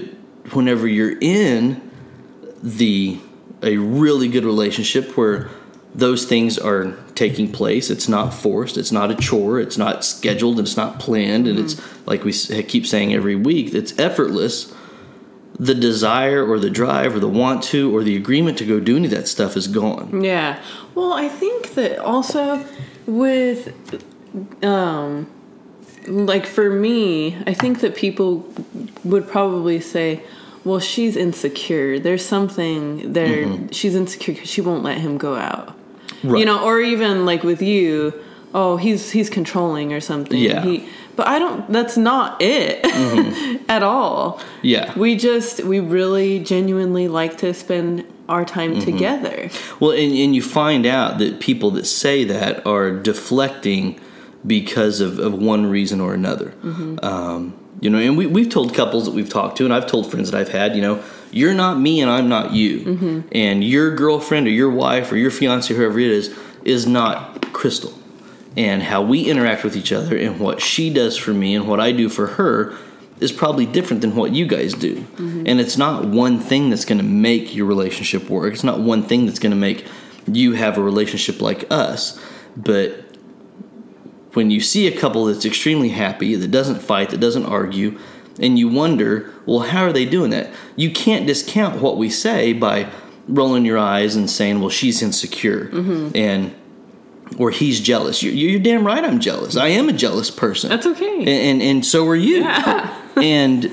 whenever 0.53 0.87
you're 0.89 1.17
in 1.21 1.81
the 2.63 3.19
a 3.63 3.77
really 3.77 4.27
good 4.29 4.45
relationship 4.45 5.17
where 5.17 5.51
those 6.01 6.25
things 6.25 6.59
are 6.59 6.97
taking 7.15 7.53
place, 7.53 7.91
it's 7.91 8.09
not 8.09 8.33
forced, 8.35 8.77
it's 8.77 8.91
not 8.91 9.11
a 9.11 9.15
chore, 9.15 9.61
it's 9.61 9.79
not 9.79 10.05
scheduled, 10.05 10.59
and 10.59 10.67
it's 10.67 10.77
not 10.77 10.99
planned, 10.99 11.47
and 11.47 11.59
it's 11.59 11.81
like 12.07 12.25
we 12.25 12.33
keep 12.33 12.87
saying 12.87 13.15
every 13.15 13.37
week, 13.37 13.75
it's 13.75 13.97
effortless. 13.99 14.75
The 15.59 15.75
desire 15.75 16.43
or 16.43 16.59
the 16.59 16.71
drive 16.71 17.15
or 17.15 17.21
the 17.21 17.29
want 17.29 17.63
to 17.65 17.95
or 17.95 18.03
the 18.03 18.17
agreement 18.17 18.57
to 18.59 18.65
go 18.65 18.81
do 18.81 18.97
any 18.97 19.05
of 19.05 19.11
that 19.11 19.29
stuff 19.29 19.59
is 19.59 19.69
gone. 19.69 20.25
Yeah. 20.25 20.59
Well, 20.95 21.13
I 21.13 21.29
think 21.29 21.75
that 21.75 21.99
also 21.99 22.65
with 23.07 23.75
um 24.65 25.31
like 26.07 26.47
for 26.47 26.71
me, 26.71 27.37
I 27.47 27.53
think 27.53 27.81
that 27.81 27.95
people 27.95 28.49
would 29.05 29.29
probably 29.29 29.81
say, 29.81 30.23
"Well, 30.65 30.81
she's 30.81 31.15
insecure. 31.15 31.99
There's 31.99 32.25
something 32.25 33.13
there. 33.13 33.47
She's 33.71 33.95
insecure 33.95 34.33
because 34.33 34.49
she 34.49 34.63
won't 34.63 34.83
let 34.83 34.97
him 34.99 35.19
go 35.19 35.35
out." 35.35 35.77
Right. 36.23 36.41
You 36.41 36.45
know, 36.45 36.65
or 36.65 36.81
even 36.81 37.25
like 37.25 37.43
with 37.43 37.63
you, 37.63 38.15
oh, 38.55 38.77
he's 38.77 39.11
he's 39.11 39.31
controlling 39.31 39.93
or 39.93 40.01
something. 40.01 40.39
Yeah. 40.39 40.63
He, 40.63 40.89
but 41.17 41.27
I 41.27 41.39
don't. 41.39 41.71
That's 41.71 41.97
not 41.97 42.41
it 42.41 42.83
mm-hmm. 42.83 43.65
at 43.69 43.83
all. 43.83 44.41
Yeah. 44.63 44.97
We 44.99 45.17
just 45.17 45.63
we 45.65 45.81
really 45.81 46.39
genuinely 46.39 47.09
like 47.09 47.39
to 47.39 47.53
spend 47.55 48.07
our 48.29 48.45
time 48.45 48.75
mm-hmm. 48.75 48.85
together. 48.85 49.51
Well, 49.81 49.91
and, 49.91 50.13
and 50.13 50.35
you 50.35 50.43
find 50.43 50.87
out 50.87 51.19
that 51.19 51.41
people 51.41 51.73
that 51.73 51.87
say 51.87 52.25
that 52.25 52.65
are 52.67 52.91
deflecting 52.91 54.01
because 54.47 55.01
of, 55.01 55.19
of 55.19 55.35
one 55.35 55.67
reason 55.67 56.01
or 56.01 56.15
another. 56.15 56.51
Mm-hmm. 56.63 57.05
Um, 57.05 57.57
you 57.81 57.91
know, 57.91 57.99
and 57.99 58.17
we, 58.17 58.27
we've 58.27 58.49
told 58.49 58.75
couples 58.75 59.05
that 59.07 59.13
we've 59.13 59.29
talked 59.29 59.59
to, 59.59 59.65
and 59.65 59.73
I've 59.75 59.87
told 59.87 60.11
friends 60.11 60.31
that 60.31 60.39
I've 60.39 60.51
had, 60.51 60.77
you 60.77 60.83
know, 60.83 61.03
you're 61.31 61.55
not 61.55 61.79
me 61.79 62.01
and 62.01 62.11
I'm 62.11 62.29
not 62.29 62.53
you. 62.53 62.81
Mm-hmm. 62.81 63.21
And 63.33 63.65
your 63.65 63.95
girlfriend 63.95 64.47
or 64.47 64.51
your 64.51 64.71
wife 64.71 65.13
or 65.13 65.17
your 65.17 65.31
fiance, 65.31 65.73
whoever 65.73 65.99
it 65.99 66.11
is, 66.11 66.37
is 66.65 66.87
not 66.87 67.53
Crystal. 67.53 67.93
And 68.57 68.83
how 68.83 69.03
we 69.03 69.31
interact 69.31 69.63
with 69.63 69.77
each 69.77 69.93
other 69.93 70.17
and 70.17 70.41
what 70.41 70.61
she 70.61 70.93
does 70.93 71.17
for 71.17 71.33
me 71.33 71.55
and 71.55 71.69
what 71.69 71.79
I 71.79 71.93
do 71.93 72.09
for 72.09 72.27
her 72.27 72.77
is 73.21 73.31
probably 73.31 73.67
different 73.67 74.01
than 74.01 74.17
what 74.17 74.33
you 74.33 74.47
guys 74.47 74.75
do. 74.75 74.97
Mm-hmm. 74.97 75.45
And 75.47 75.61
it's 75.61 75.77
not 75.77 76.07
one 76.07 76.41
thing 76.41 76.71
that's 76.71 76.85
going 76.85 76.99
to 76.99 77.05
make 77.05 77.55
your 77.55 77.67
relationship 77.67 78.29
work. 78.29 78.55
It's 78.55 78.65
not 78.65 78.81
one 78.81 79.03
thing 79.03 79.27
that's 79.27 79.39
going 79.39 79.51
to 79.51 79.57
make 79.57 79.87
you 80.27 80.53
have 80.53 80.79
a 80.79 80.83
relationship 80.83 81.41
like 81.41 81.71
us. 81.71 82.21
But 82.57 83.05
when 84.33 84.51
you 84.51 84.61
see 84.61 84.87
a 84.87 84.97
couple 84.97 85.27
that's 85.27 85.45
extremely 85.45 85.91
happy, 85.91 86.35
that 86.35 86.51
doesn't 86.51 86.81
fight, 86.81 87.11
that 87.11 87.21
doesn't 87.21 87.47
argue, 87.47 87.99
and 88.41 88.59
you 88.59 88.69
wonder, 88.69 89.33
well, 89.47 89.61
how 89.61 89.85
are 89.85 89.93
they 89.93 90.05
doing 90.05 90.31
that? 90.31 90.51
You 90.77 90.91
can't 90.91 91.27
discount 91.27 91.81
what 91.81 91.97
we 91.97 92.11
say 92.11 92.53
by 92.53 92.91
rolling 93.29 93.65
your 93.65 93.79
eyes 93.79 94.17
and 94.17 94.29
saying, 94.29 94.61
well, 94.61 94.71
she's 94.71 95.03
insecure 95.03 95.67
mm-hmm. 95.67 96.11
and 96.17 96.55
or 97.39 97.51
he's 97.51 97.81
jealous. 97.81 98.23
You're, 98.23 98.33
you're 98.33 98.61
damn 98.61 98.85
right, 98.85 99.05
I'm 99.05 99.21
jealous. 99.21 99.57
I 99.57 99.69
am 99.69 99.89
a 99.89 99.93
jealous 99.93 100.31
person. 100.31 100.69
That's 100.71 100.87
okay. 100.87 101.19
and 101.19 101.29
and, 101.29 101.63
and 101.63 101.87
so 101.87 102.07
are 102.09 102.17
you. 102.17 102.43
and 103.17 103.65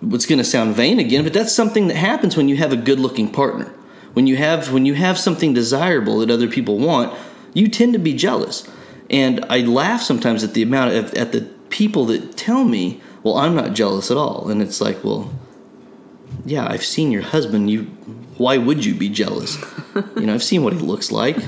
what's 0.00 0.26
going 0.26 0.38
to 0.38 0.44
sound 0.44 0.74
vain 0.74 0.98
again, 0.98 1.24
but 1.24 1.32
that's 1.32 1.54
something 1.54 1.88
that 1.88 1.96
happens 1.96 2.36
when 2.36 2.48
you 2.48 2.56
have 2.56 2.72
a 2.72 2.76
good-looking 2.76 3.30
partner. 3.32 3.72
When 4.12 4.26
you 4.26 4.36
have 4.36 4.72
when 4.72 4.86
you 4.86 4.94
have 4.94 5.18
something 5.18 5.54
desirable 5.54 6.18
that 6.18 6.30
other 6.30 6.48
people 6.48 6.78
want, 6.78 7.16
you 7.54 7.68
tend 7.68 7.92
to 7.92 7.98
be 7.98 8.12
jealous. 8.12 8.68
And 9.08 9.44
I 9.48 9.60
laugh 9.60 10.02
sometimes 10.02 10.42
at 10.42 10.54
the 10.54 10.62
amount 10.62 10.94
of 10.94 11.14
at 11.14 11.32
the 11.32 11.42
people 11.70 12.06
that 12.06 12.36
tell 12.36 12.64
me, 12.64 13.00
"Well, 13.22 13.36
I'm 13.36 13.54
not 13.54 13.74
jealous 13.74 14.10
at 14.10 14.16
all." 14.16 14.48
And 14.48 14.60
it's 14.62 14.80
like, 14.80 15.02
"Well, 15.04 15.30
yeah, 16.44 16.66
I've 16.68 16.84
seen 16.84 17.10
your 17.12 17.22
husband. 17.22 17.70
You 17.70 17.84
why 18.36 18.56
would 18.58 18.84
you 18.84 18.94
be 18.94 19.08
jealous? 19.08 19.56
you 20.16 20.26
know, 20.26 20.34
I've 20.34 20.42
seen 20.42 20.62
what 20.64 20.72
he 20.72 20.78
looks 20.78 21.12
like. 21.12 21.36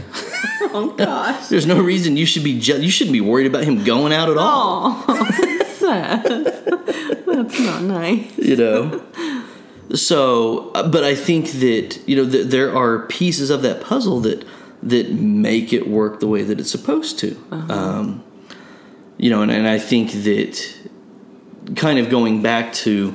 oh 0.74 0.94
gosh. 0.96 1.46
There's 1.48 1.66
no 1.66 1.80
reason 1.80 2.16
you 2.16 2.26
should 2.26 2.44
be 2.44 2.58
je- 2.58 2.80
you 2.82 2.90
shouldn't 2.90 3.12
be 3.12 3.20
worried 3.20 3.46
about 3.46 3.64
him 3.64 3.84
going 3.84 4.12
out 4.12 4.28
at 4.30 4.36
all." 4.36 5.04
Oh, 5.08 5.60
sad. 5.76 6.22
That's 7.26 7.60
not 7.60 7.82
nice. 7.82 8.38
you 8.38 8.56
know 8.56 9.02
so 9.94 10.70
uh, 10.74 10.88
but 10.88 11.04
i 11.04 11.14
think 11.14 11.50
that 11.52 11.98
you 12.06 12.16
know 12.16 12.30
th- 12.30 12.46
there 12.46 12.74
are 12.74 13.06
pieces 13.06 13.50
of 13.50 13.62
that 13.62 13.80
puzzle 13.82 14.20
that 14.20 14.44
that 14.82 15.12
make 15.12 15.72
it 15.72 15.86
work 15.88 16.20
the 16.20 16.26
way 16.26 16.42
that 16.42 16.58
it's 16.58 16.70
supposed 16.70 17.18
to 17.18 17.36
um, 17.50 18.22
you 19.18 19.28
know 19.28 19.42
and, 19.42 19.50
and 19.50 19.68
i 19.68 19.78
think 19.78 20.12
that 20.12 20.82
kind 21.76 21.98
of 21.98 22.10
going 22.10 22.42
back 22.42 22.72
to 22.72 23.10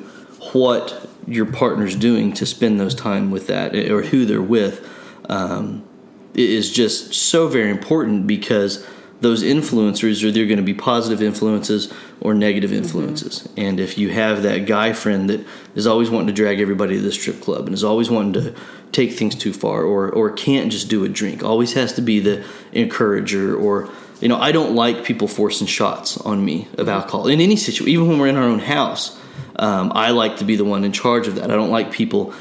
what 0.53 1.07
your 1.27 1.45
partner's 1.45 1.95
doing 1.95 2.33
to 2.33 2.45
spend 2.45 2.79
those 2.79 2.95
time 2.95 3.31
with 3.31 3.47
that 3.47 3.75
eh, 3.75 3.91
or 3.91 4.01
who 4.01 4.25
they're 4.25 4.41
with 4.41 4.87
um, 5.29 5.83
is 6.33 6.71
just 6.71 7.13
so 7.13 7.47
very 7.47 7.69
important 7.69 8.27
because 8.27 8.85
those 9.19 9.43
influencers 9.43 10.23
are 10.23 10.27
either 10.27 10.45
going 10.45 10.57
to 10.57 10.63
be 10.63 10.73
positive 10.73 11.21
influences 11.21 11.91
or 12.21 12.33
negative 12.33 12.71
influences. 12.71 13.49
And 13.57 13.79
if 13.79 13.97
you 13.97 14.09
have 14.11 14.43
that 14.43 14.67
guy 14.67 14.93
friend 14.93 15.29
that 15.29 15.45
is 15.75 15.87
always 15.87 16.09
wanting 16.09 16.27
to 16.27 16.33
drag 16.33 16.59
everybody 16.59 16.95
to 16.95 17.01
the 17.01 17.11
strip 17.11 17.41
club 17.41 17.65
and 17.65 17.73
is 17.73 17.83
always 17.83 18.09
wanting 18.11 18.33
to 18.33 18.55
take 18.91 19.13
things 19.13 19.35
too 19.35 19.53
far 19.53 19.83
or 19.83 20.09
or 20.09 20.31
can't 20.31 20.71
just 20.71 20.87
do 20.87 21.03
a 21.03 21.09
drink, 21.09 21.43
always 21.43 21.73
has 21.73 21.93
to 21.93 22.01
be 22.01 22.19
the 22.19 22.45
encourager 22.71 23.55
or 23.55 23.89
you 24.22 24.28
know, 24.28 24.38
I 24.38 24.51
don't 24.51 24.76
like 24.76 25.03
people 25.03 25.28
forcing 25.28 25.68
shots 25.68 26.18
on 26.18 26.43
me 26.43 26.68
of 26.78 26.89
alcohol 26.89 27.28
in 27.28 27.39
any 27.41 27.55
situation, 27.55 27.89
even 27.89 28.07
when 28.07 28.20
we're 28.20 28.28
in 28.28 28.36
our 28.36 28.43
own 28.43 28.59
house. 28.59 29.20
Um, 29.57 29.91
I 29.95 30.11
like 30.11 30.38
to 30.38 30.45
be 30.45 30.55
the 30.55 30.65
one 30.65 30.84
in 30.84 30.91
charge 30.91 31.28
of 31.28 31.36
that. 31.36 31.51
I 31.51 31.55
don't 31.55 31.72
like 31.72 31.91
people 31.91 32.34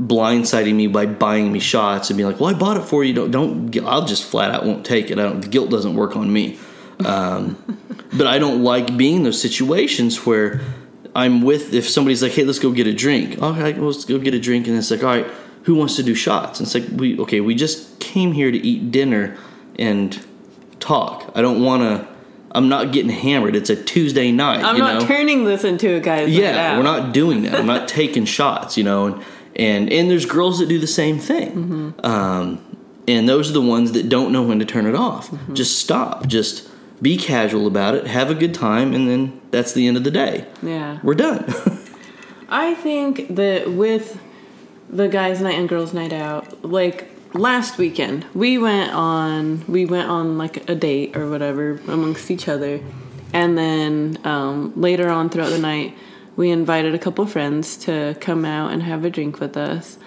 blindsiding 0.00 0.74
me 0.74 0.86
by 0.86 1.06
buying 1.06 1.52
me 1.52 1.58
shots 1.58 2.10
and 2.10 2.16
being 2.16 2.28
like, 2.28 2.40
"Well, 2.40 2.54
I 2.54 2.58
bought 2.58 2.76
it 2.76 2.84
for 2.84 3.04
you." 3.04 3.12
Don't, 3.12 3.30
don't. 3.30 3.78
I'll 3.84 4.04
just 4.04 4.24
flat 4.24 4.50
out 4.50 4.64
won't 4.64 4.84
take 4.84 5.10
it. 5.10 5.18
I 5.18 5.22
don't. 5.22 5.40
The 5.40 5.48
guilt 5.48 5.70
doesn't 5.70 5.94
work 5.94 6.16
on 6.16 6.32
me. 6.32 6.58
Um, 7.04 7.56
but 8.16 8.26
I 8.26 8.38
don't 8.38 8.62
like 8.62 8.96
being 8.96 9.16
in 9.16 9.22
those 9.24 9.40
situations 9.40 10.24
where 10.24 10.60
I'm 11.14 11.42
with. 11.42 11.74
If 11.74 11.88
somebody's 11.88 12.22
like, 12.22 12.32
"Hey, 12.32 12.44
let's 12.44 12.58
go 12.58 12.70
get 12.70 12.86
a 12.86 12.94
drink," 12.94 13.40
okay, 13.42 13.72
well, 13.74 13.90
let's 13.90 14.04
go 14.04 14.18
get 14.18 14.34
a 14.34 14.40
drink, 14.40 14.66
and 14.66 14.76
it's 14.76 14.90
like, 14.90 15.02
"All 15.02 15.08
right, 15.08 15.26
who 15.64 15.74
wants 15.74 15.96
to 15.96 16.02
do 16.02 16.14
shots?" 16.14 16.60
And 16.60 16.66
it's 16.66 16.74
like, 16.74 17.00
we 17.00 17.18
okay, 17.20 17.40
we 17.40 17.54
just 17.54 17.98
came 18.00 18.32
here 18.32 18.50
to 18.50 18.58
eat 18.58 18.90
dinner 18.90 19.36
and 19.78 20.14
talk. 20.88 21.30
I 21.34 21.42
don't 21.42 21.62
want 21.62 21.82
to. 21.82 22.08
I'm 22.52 22.68
not 22.68 22.92
getting 22.92 23.10
hammered. 23.10 23.54
It's 23.54 23.68
a 23.70 23.76
Tuesday 23.76 24.32
night. 24.32 24.64
I'm 24.64 24.78
not 24.78 25.02
know? 25.02 25.06
turning 25.06 25.44
this 25.44 25.64
into 25.64 25.94
a 25.94 26.00
guy's 26.00 26.28
night 26.28 26.40
yeah 26.40 26.76
we're 26.78 26.82
not 26.82 27.12
doing 27.12 27.42
that 27.42 27.54
i'm 27.54 27.66
not 27.66 27.86
taking 28.00 28.24
shots 28.24 28.76
you 28.78 28.84
know 28.84 29.06
and 29.06 29.22
and, 29.56 29.92
and 29.92 30.10
there's 30.10 30.24
girls 30.24 30.58
that 30.60 30.68
do 30.68 30.78
the 30.78 30.86
same 30.86 31.18
thing 31.18 31.50
Mm-hmm. 31.52 32.06
um, 32.06 32.64
and 33.06 33.28
those 33.28 33.50
are 33.50 33.52
the 33.52 33.60
ones 33.76 33.92
that 33.92 34.08
don't 34.08 34.32
know 34.32 34.42
when 34.42 34.58
to 34.60 34.64
turn 34.64 34.86
it 34.86 34.94
off 34.94 35.30
Mm-hmm. 35.30 35.54
just 35.54 35.78
stop 35.78 36.26
just 36.26 36.68
be 37.02 37.16
casual 37.16 37.66
about 37.66 37.94
it 37.94 38.06
have 38.06 38.30
a 38.30 38.34
good 38.34 38.54
time 38.54 38.94
and 38.94 39.08
then 39.10 39.40
that's 39.50 39.72
the 39.74 39.86
end 39.86 39.96
of 39.98 40.04
the 40.04 40.10
day 40.10 40.46
Yeah. 40.62 40.98
we're 41.02 41.14
done 41.28 41.44
I 42.48 42.74
think 42.74 43.34
that 43.36 43.70
with 43.70 44.18
the 44.88 45.08
guys' 45.08 45.40
night 45.42 45.58
and 45.58 45.68
girls' 45.68 45.92
night 45.92 46.14
out, 46.14 46.64
like 46.64 47.08
last 47.34 47.78
weekend, 47.78 48.24
we 48.34 48.58
went 48.58 48.92
on 48.92 49.64
we 49.66 49.86
went 49.86 50.08
on 50.08 50.38
like 50.38 50.68
a 50.68 50.74
date 50.74 51.16
or 51.16 51.28
whatever 51.28 51.80
amongst 51.88 52.30
each 52.30 52.48
other, 52.48 52.80
and 53.32 53.56
then 53.56 54.18
um, 54.24 54.72
later 54.80 55.08
on 55.08 55.30
throughout 55.30 55.50
the 55.50 55.58
night, 55.58 55.96
we 56.36 56.50
invited 56.50 56.94
a 56.94 56.98
couple 56.98 57.26
friends 57.26 57.76
to 57.78 58.16
come 58.20 58.44
out 58.44 58.72
and 58.72 58.82
have 58.82 59.04
a 59.04 59.10
drink 59.10 59.40
with 59.40 59.56
us, 59.56 59.98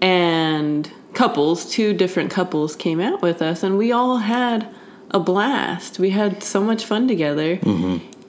and 0.00 0.90
couples, 1.14 1.70
two 1.70 1.92
different 1.92 2.30
couples, 2.30 2.76
came 2.76 3.00
out 3.00 3.22
with 3.22 3.42
us, 3.42 3.62
and 3.62 3.76
we 3.78 3.92
all 3.92 4.18
had 4.18 4.68
a 5.10 5.18
blast. 5.18 5.98
We 5.98 6.10
had 6.10 6.42
so 6.42 6.62
much 6.62 6.84
fun 6.84 7.08
together, 7.08 7.58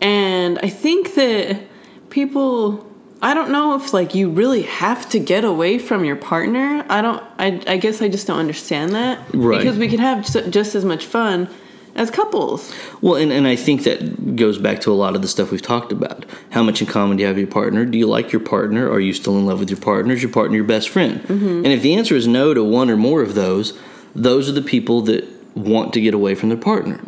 and 0.02 0.60
I 0.64 0.70
think 0.70 1.16
that 1.16 1.62
people 2.10 2.88
i 3.22 3.34
don't 3.34 3.52
know 3.52 3.76
if 3.76 3.94
like 3.94 4.16
you 4.16 4.30
really 4.30 4.64
have 4.64 5.10
to 5.10 5.20
get 5.20 5.44
away 5.44 5.78
from 5.78 6.04
your 6.06 6.16
partner. 6.16 6.86
I 6.90 7.02
don't 7.02 7.24
i, 7.38 7.62
I 7.68 7.78
guess 7.78 8.02
i 8.02 8.08
just 8.10 8.28
don't 8.28 8.40
understand 8.40 8.94
that. 8.94 9.20
Right. 9.34 9.60
because 9.60 9.78
we 9.78 9.88
can 9.88 10.00
have 10.00 10.26
just, 10.26 10.50
just 10.50 10.76
as 10.76 10.86
much 10.86 11.06
fun 11.06 11.50
as 11.94 12.10
couples. 12.10 12.74
Well 13.02 13.16
and, 13.16 13.32
and 13.32 13.48
i 13.48 13.56
think 13.56 13.84
that 13.84 14.36
goes 14.36 14.58
back 14.58 14.82
to 14.82 14.92
a 14.92 14.98
lot 15.04 15.16
of 15.16 15.22
the 15.22 15.28
stuff 15.28 15.52
we've 15.52 15.62
talked 15.62 15.92
about. 15.92 16.26
How 16.52 16.64
much 16.64 16.82
in 16.82 16.88
common 16.88 17.18
do 17.18 17.22
you 17.22 17.28
have 17.28 17.36
with 17.36 17.44
your 17.46 17.52
partner? 17.52 17.86
Do 17.86 17.98
you 17.98 18.08
like 18.08 18.32
your 18.32 18.42
partner? 18.42 18.90
Are 18.90 19.00
you 19.00 19.14
still 19.14 19.38
in 19.38 19.46
love 19.46 19.60
with 19.60 19.70
your 19.70 19.80
partner? 19.80 20.14
Is 20.14 20.22
your 20.24 20.32
partner 20.32 20.56
your 20.56 20.66
best 20.66 20.90
friend? 20.90 21.22
And 21.30 21.68
if 21.68 21.82
the 21.82 21.96
answer 21.96 22.16
is 22.16 22.28
no 22.28 22.54
to 22.54 22.64
one 22.64 22.90
or 22.90 22.98
more 22.98 23.22
of 23.22 23.36
those 23.36 23.78
those 24.16 24.50
are 24.50 24.54
the 24.54 24.62
people 24.62 25.02
that 25.04 25.26
want 25.56 25.94
to 25.94 26.02
get 26.02 26.14
away 26.14 26.36
from 26.36 26.50
their 26.50 26.58
partner. 26.58 27.00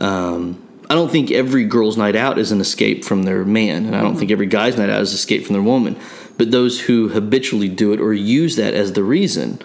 Um, 0.00 0.63
I 0.94 0.96
don't 0.96 1.10
think 1.10 1.32
every 1.32 1.64
girl's 1.64 1.96
night 1.96 2.14
out 2.14 2.38
is 2.38 2.52
an 2.52 2.60
escape 2.60 3.04
from 3.04 3.24
their 3.24 3.44
man, 3.44 3.86
and 3.86 3.96
I 3.96 4.00
don't 4.00 4.14
think 4.14 4.30
every 4.30 4.46
guy's 4.46 4.76
night 4.76 4.90
out 4.90 5.00
is 5.00 5.10
an 5.10 5.16
escape 5.16 5.44
from 5.44 5.54
their 5.54 5.62
woman. 5.62 5.98
But 6.38 6.52
those 6.52 6.82
who 6.82 7.08
habitually 7.08 7.68
do 7.68 7.92
it 7.92 7.98
or 8.00 8.14
use 8.14 8.54
that 8.54 8.74
as 8.74 8.92
the 8.92 9.02
reason, 9.02 9.58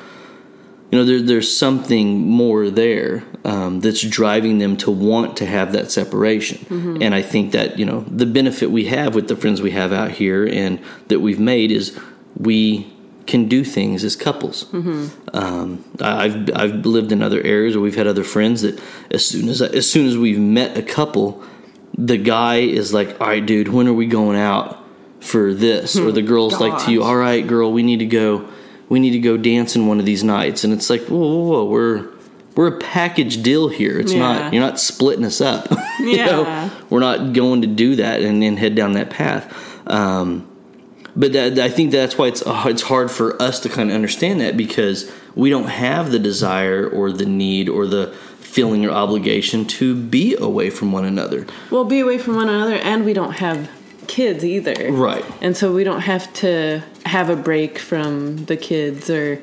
you 0.91 0.97
know, 0.97 1.05
there, 1.05 1.21
there's 1.21 1.55
something 1.55 2.21
more 2.21 2.71
there 2.71 3.23
um, 3.45 3.79
that's 3.79 4.01
driving 4.01 4.57
them 4.57 4.75
to 4.77 4.89
want 4.89 5.37
to 5.37 5.45
have 5.45 5.71
that 5.73 5.91
separation. 5.91 6.65
And 7.03 7.13
I 7.13 7.21
think 7.21 7.51
that, 7.51 7.77
you 7.77 7.85
know, 7.85 8.01
the 8.07 8.25
benefit 8.25 8.71
we 8.71 8.85
have 8.85 9.13
with 9.13 9.27
the 9.27 9.35
friends 9.35 9.61
we 9.61 9.69
have 9.69 9.93
out 9.93 10.09
here 10.09 10.47
and 10.47 10.79
that 11.09 11.19
we've 11.19 11.39
made 11.39 11.71
is 11.71 11.95
we 12.37 12.91
can 13.29 13.47
do 13.47 13.63
things 13.63 14.03
as 14.03 14.15
couples. 14.15 14.65
Um, 14.73 15.83
I- 16.01 16.25
I've 16.25 16.49
I've 16.61 16.85
lived 16.85 17.11
in 17.11 17.21
other 17.21 17.41
areas 17.41 17.75
where 17.75 17.83
we've 17.83 17.95
had 17.95 18.07
other 18.07 18.23
friends 18.23 18.61
that 18.63 18.79
as 19.11 19.25
soon 19.25 19.49
as 19.49 19.61
as 19.61 19.89
soon 19.89 20.07
as 20.07 20.17
we've 20.17 20.39
met 20.39 20.77
a 20.77 20.81
couple, 20.81 21.41
the 21.97 22.17
guy 22.17 22.57
is 22.57 22.93
like, 22.93 23.09
"All 23.21 23.27
right, 23.27 23.45
dude, 23.45 23.67
when 23.69 23.87
are 23.87 23.93
we 23.93 24.05
going 24.07 24.37
out 24.37 24.77
for 25.19 25.53
this?" 25.53 25.97
Or 25.97 26.11
the 26.11 26.21
girl's 26.21 26.59
like 26.59 26.85
to 26.85 26.91
you, 26.91 27.03
"All 27.03 27.15
right, 27.17 27.45
girl, 27.45 27.71
we 27.71 27.83
need 27.83 27.99
to 27.99 28.05
go. 28.21 28.45
We 28.89 28.99
need 28.99 29.11
to 29.11 29.19
go 29.19 29.37
dancing 29.37 29.87
one 29.87 29.99
of 29.99 30.05
these 30.05 30.23
nights." 30.23 30.63
And 30.63 30.73
it's 30.73 30.89
like, 30.89 31.03
"Whoa, 31.07 31.17
whoa, 31.19 31.43
whoa 31.49 31.65
we're 31.65 32.05
we're 32.55 32.67
a 32.75 32.79
package 32.79 33.41
deal 33.43 33.69
here. 33.69 33.99
It's 33.99 34.11
Yeah. 34.13 34.19
not 34.19 34.53
you're 34.53 34.63
not 34.63 34.79
splitting 34.79 35.23
us 35.25 35.39
up. 35.41 35.69
you 35.99 36.17
know? 36.25 36.41
Yeah. 36.43 36.69
we're 36.89 36.99
not 36.99 37.33
going 37.33 37.61
to 37.61 37.67
do 37.67 37.95
that 37.97 38.21
and, 38.21 38.41
then 38.41 38.57
head 38.57 38.75
down 38.75 38.93
that 38.93 39.09
path." 39.09 39.45
Um, 39.87 40.45
but 41.15 41.33
that, 41.33 41.59
I 41.59 41.69
think 41.69 41.91
that's 41.91 42.17
why 42.17 42.27
it's 42.27 42.45
uh, 42.45 42.63
it's 42.67 42.83
hard 42.83 43.11
for 43.11 43.41
us 43.41 43.59
to 43.61 43.69
kind 43.69 43.89
of 43.89 43.95
understand 43.95 44.41
that 44.41 44.57
because 44.57 45.11
we 45.35 45.49
don't 45.49 45.67
have 45.67 46.11
the 46.11 46.19
desire 46.19 46.87
or 46.87 47.11
the 47.11 47.25
need 47.25 47.69
or 47.69 47.87
the 47.87 48.07
feeling 48.39 48.85
or 48.85 48.91
obligation 48.91 49.63
to 49.63 49.95
be 49.95 50.35
away 50.35 50.69
from 50.69 50.91
one 50.91 51.05
another. 51.05 51.45
Well, 51.69 51.85
be 51.85 51.99
away 51.99 52.17
from 52.17 52.35
one 52.35 52.49
another, 52.49 52.75
and 52.75 53.05
we 53.05 53.13
don't 53.13 53.33
have 53.33 53.69
kids 54.07 54.43
either. 54.43 54.91
Right. 54.91 55.23
And 55.41 55.55
so 55.55 55.73
we 55.73 55.83
don't 55.83 56.01
have 56.01 56.31
to 56.33 56.81
have 57.05 57.29
a 57.29 57.35
break 57.35 57.77
from 57.77 58.45
the 58.45 58.57
kids 58.57 59.09
or 59.09 59.41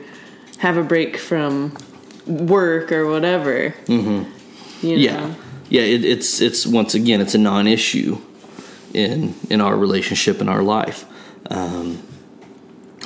have 0.58 0.76
a 0.76 0.82
break 0.82 1.16
from 1.16 1.76
work 2.26 2.90
or 2.90 3.06
whatever. 3.06 3.70
Mm-hmm. 3.86 4.86
You 4.86 4.96
know? 4.96 5.02
Yeah, 5.02 5.34
yeah. 5.68 5.82
It, 5.82 6.04
it's 6.04 6.40
it's 6.40 6.66
once 6.66 6.94
again 6.94 7.20
it's 7.20 7.34
a 7.34 7.38
non-issue 7.38 8.18
in 8.92 9.34
in 9.48 9.60
our 9.60 9.76
relationship 9.76 10.40
in 10.40 10.48
our 10.48 10.62
life 10.62 11.06
um, 11.50 11.98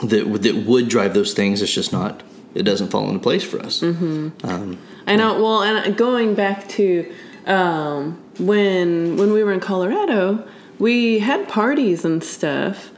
that 0.05 0.27
would- 0.29 0.43
that 0.43 0.57
would 0.67 0.89
drive 0.89 1.15
those 1.15 1.35
things. 1.35 1.63
It's 1.63 1.73
just 1.73 1.93
not. 1.93 2.23
It 2.55 2.63
doesn't 2.65 2.89
fall 2.89 3.07
into 3.09 3.21
place 3.21 3.45
for 3.45 3.61
us. 3.61 3.83
I 3.83 5.17
know. 5.17 5.41
Well, 5.43 5.63
and 5.63 5.97
going 5.97 6.35
back 6.35 6.69
to 6.71 7.07
um, 7.47 8.19
when 8.39 9.17
when 9.17 9.33
we 9.33 9.43
were 9.45 9.53
in 9.53 9.61
Colorado, 9.61 10.45
we 10.79 11.21
had 11.21 11.49
parties 11.49 12.05
and 12.05 12.23
stuff 12.25 12.91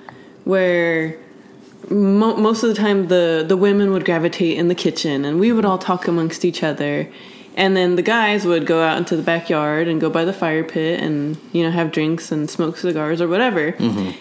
where 0.45 1.17
mo- 1.91 2.37
most 2.37 2.63
of 2.63 2.69
the 2.71 2.75
time 2.75 3.09
the 3.09 3.45
the 3.47 3.57
women 3.57 3.93
would 3.93 4.05
gravitate 4.05 4.57
in 4.59 4.69
the 4.69 4.75
kitchen, 4.75 5.25
and 5.25 5.39
we 5.39 5.53
would 5.53 5.65
all 5.65 5.79
talk 5.79 6.09
amongst 6.09 6.45
each 6.45 6.63
other. 6.63 7.09
And 7.55 7.77
then 7.77 7.97
the 7.97 8.03
guys 8.03 8.47
would 8.47 8.65
go 8.67 8.83
out 8.83 8.97
into 8.97 9.15
the 9.17 9.23
backyard 9.23 9.87
and 9.89 10.01
go 10.01 10.09
by 10.09 10.25
the 10.25 10.33
fire 10.33 10.65
pit 10.65 11.01
and 11.01 11.37
you 11.53 11.63
know 11.65 11.71
have 11.71 11.93
drinks 11.93 12.33
and 12.33 12.49
smoke 12.49 12.77
cigars 12.79 13.21
or 13.21 13.29
whatever. 13.29 13.75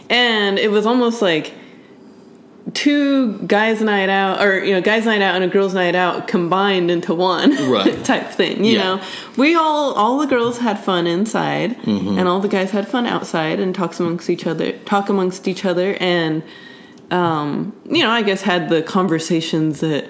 And 0.09 0.59
it 0.59 0.69
was 0.71 0.85
almost 0.85 1.21
like 1.21 1.53
two 2.73 3.39
guys 3.47 3.81
night 3.81 4.07
out 4.07 4.39
or 4.45 4.63
you 4.63 4.71
know 4.73 4.81
guys 4.81 5.05
night 5.05 5.21
out 5.21 5.33
and 5.35 5.43
a 5.43 5.47
girls 5.47 5.73
night 5.73 5.95
out 5.95 6.27
combined 6.27 6.91
into 6.91 7.13
one 7.13 7.51
Right. 7.71 8.03
type 8.05 8.27
thing 8.29 8.63
you 8.63 8.73
Yeah. 8.73 8.83
know 8.97 9.03
we 9.35 9.55
all 9.55 9.93
all 9.93 10.19
the 10.19 10.27
girls 10.27 10.59
had 10.59 10.77
fun 10.79 11.07
inside 11.07 11.75
Mm-hmm. 11.81 12.19
and 12.19 12.27
all 12.27 12.39
the 12.39 12.47
guys 12.47 12.69
had 12.69 12.87
fun 12.87 13.07
outside 13.07 13.59
and 13.59 13.73
talks 13.73 13.99
amongst 13.99 14.29
each 14.29 14.45
other 14.45 14.73
talk 14.85 15.09
amongst 15.09 15.47
each 15.47 15.65
other 15.65 15.97
and 15.99 16.43
um 17.09 17.73
you 17.85 18.03
know 18.03 18.11
i 18.11 18.21
guess 18.21 18.43
had 18.43 18.69
the 18.69 18.83
conversations 18.83 19.79
that 19.79 20.07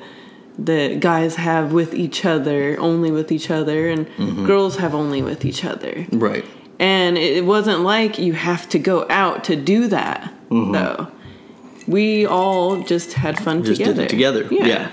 that 0.66 1.00
guys 1.00 1.36
have 1.36 1.72
with 1.74 1.94
each 1.94 2.26
other 2.26 2.78
only 2.80 3.12
with 3.12 3.32
each 3.32 3.50
other 3.50 3.90
and 3.90 4.08
Mm-hmm. 4.18 4.46
girls 4.46 4.78
have 4.78 4.94
only 4.94 5.22
with 5.22 5.44
each 5.46 5.64
other 5.66 6.06
Right. 6.12 6.46
and 6.80 7.18
it 7.18 7.46
wasn't 7.46 7.82
like 7.82 8.20
you 8.20 8.34
have 8.34 8.68
to 8.70 8.80
go 8.80 9.06
out 9.10 9.44
to 9.46 9.56
do 9.56 9.88
that 9.88 10.34
though 10.50 11.08
we 11.88 12.26
all 12.26 12.82
just 12.84 13.14
had 13.14 13.40
fun 13.40 13.58
Mm-hmm. 13.58 13.66
Just 13.66 13.80
together 13.82 14.02
did 14.02 14.06
it 14.06 14.10
together. 14.10 14.48
Yeah. 14.52 14.92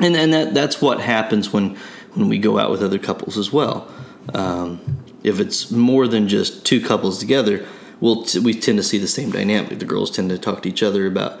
And 0.00 0.14
and 0.16 0.32
that 0.32 0.54
that's 0.54 0.80
what 0.80 1.00
happens 1.00 1.52
when 1.52 1.76
when 2.14 2.28
we 2.28 2.38
go 2.38 2.58
out 2.58 2.70
with 2.70 2.82
other 2.82 2.98
couples 2.98 3.36
as 3.36 3.52
well. 3.52 3.88
Um, 4.32 4.80
if 5.24 5.40
it's 5.40 5.70
more 5.72 6.06
than 6.06 6.28
just 6.28 6.64
two 6.64 6.80
couples 6.80 7.18
together, 7.18 7.66
we'll 8.00 8.22
t- 8.24 8.38
we 8.38 8.54
tend 8.54 8.78
to 8.78 8.84
see 8.84 8.98
the 8.98 9.08
same 9.08 9.30
dynamic. 9.32 9.78
The 9.80 9.84
girls 9.84 10.10
tend 10.12 10.30
to 10.30 10.38
talk 10.38 10.62
to 10.62 10.68
each 10.68 10.82
other 10.84 11.04
about 11.06 11.40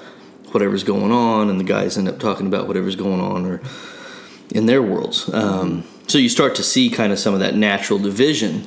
whatever's 0.52 0.84
going 0.84 1.12
on, 1.12 1.50
and 1.50 1.58
the 1.58 1.64
guys 1.64 1.98
end 1.98 2.08
up 2.08 2.18
talking 2.18 2.46
about 2.46 2.66
whatever's 2.66 2.96
going 2.96 3.20
on 3.20 3.46
or 3.46 3.60
in 4.54 4.66
their 4.66 4.82
worlds. 4.82 5.32
Um, 5.32 5.84
so 6.06 6.18
you 6.18 6.28
start 6.28 6.54
to 6.56 6.62
see 6.62 6.90
kind 6.90 7.12
of 7.12 7.18
some 7.18 7.34
of 7.34 7.40
that 7.40 7.54
natural 7.54 7.98
division, 7.98 8.66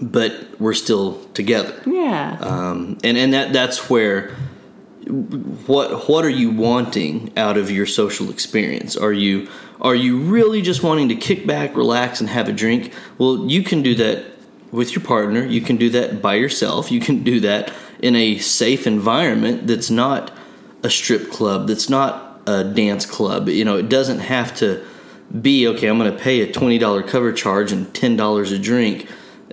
but 0.00 0.60
we're 0.60 0.74
still 0.74 1.22
together 1.34 1.78
yeah 1.86 2.38
um, 2.40 2.96
and 3.04 3.18
and 3.18 3.34
that 3.34 3.52
that's 3.52 3.90
where 3.90 4.34
what 5.66 6.08
what 6.08 6.24
are 6.24 6.30
you 6.30 6.50
wanting 6.50 7.32
out 7.36 7.56
of 7.56 7.70
your 7.70 7.86
social 7.86 8.30
experience? 8.30 8.96
Are 8.96 9.12
you 9.12 9.48
are 9.80 9.94
you 9.94 10.18
really 10.18 10.62
just 10.62 10.82
wanting 10.82 11.08
to 11.08 11.16
kick 11.16 11.46
back, 11.46 11.74
relax, 11.74 12.20
and 12.20 12.28
have 12.28 12.48
a 12.48 12.52
drink? 12.52 12.92
Well, 13.18 13.46
you 13.46 13.62
can 13.62 13.82
do 13.82 13.94
that 13.96 14.26
with 14.70 14.94
your 14.94 15.02
partner. 15.02 15.44
You 15.44 15.60
can 15.60 15.76
do 15.76 15.90
that 15.90 16.22
by 16.22 16.34
yourself. 16.34 16.90
You 16.90 17.00
can 17.00 17.24
do 17.24 17.40
that 17.40 17.72
in 18.00 18.14
a 18.14 18.38
safe 18.38 18.86
environment 18.86 19.66
that's 19.66 19.90
not 19.90 20.32
a 20.82 20.90
strip 20.90 21.30
club. 21.30 21.68
That's 21.68 21.88
not 21.88 22.40
a 22.46 22.64
dance 22.64 23.06
club. 23.06 23.48
You 23.48 23.64
know, 23.64 23.76
it 23.76 23.88
doesn't 23.88 24.20
have 24.20 24.54
to 24.56 24.84
be 25.40 25.66
okay. 25.68 25.88
I'm 25.88 25.98
going 25.98 26.12
to 26.12 26.18
pay 26.18 26.40
a 26.40 26.52
twenty 26.52 26.78
dollar 26.78 27.02
cover 27.02 27.32
charge 27.32 27.72
and 27.72 27.92
ten 27.94 28.16
dollars 28.16 28.52
a 28.52 28.58
drink 28.58 29.08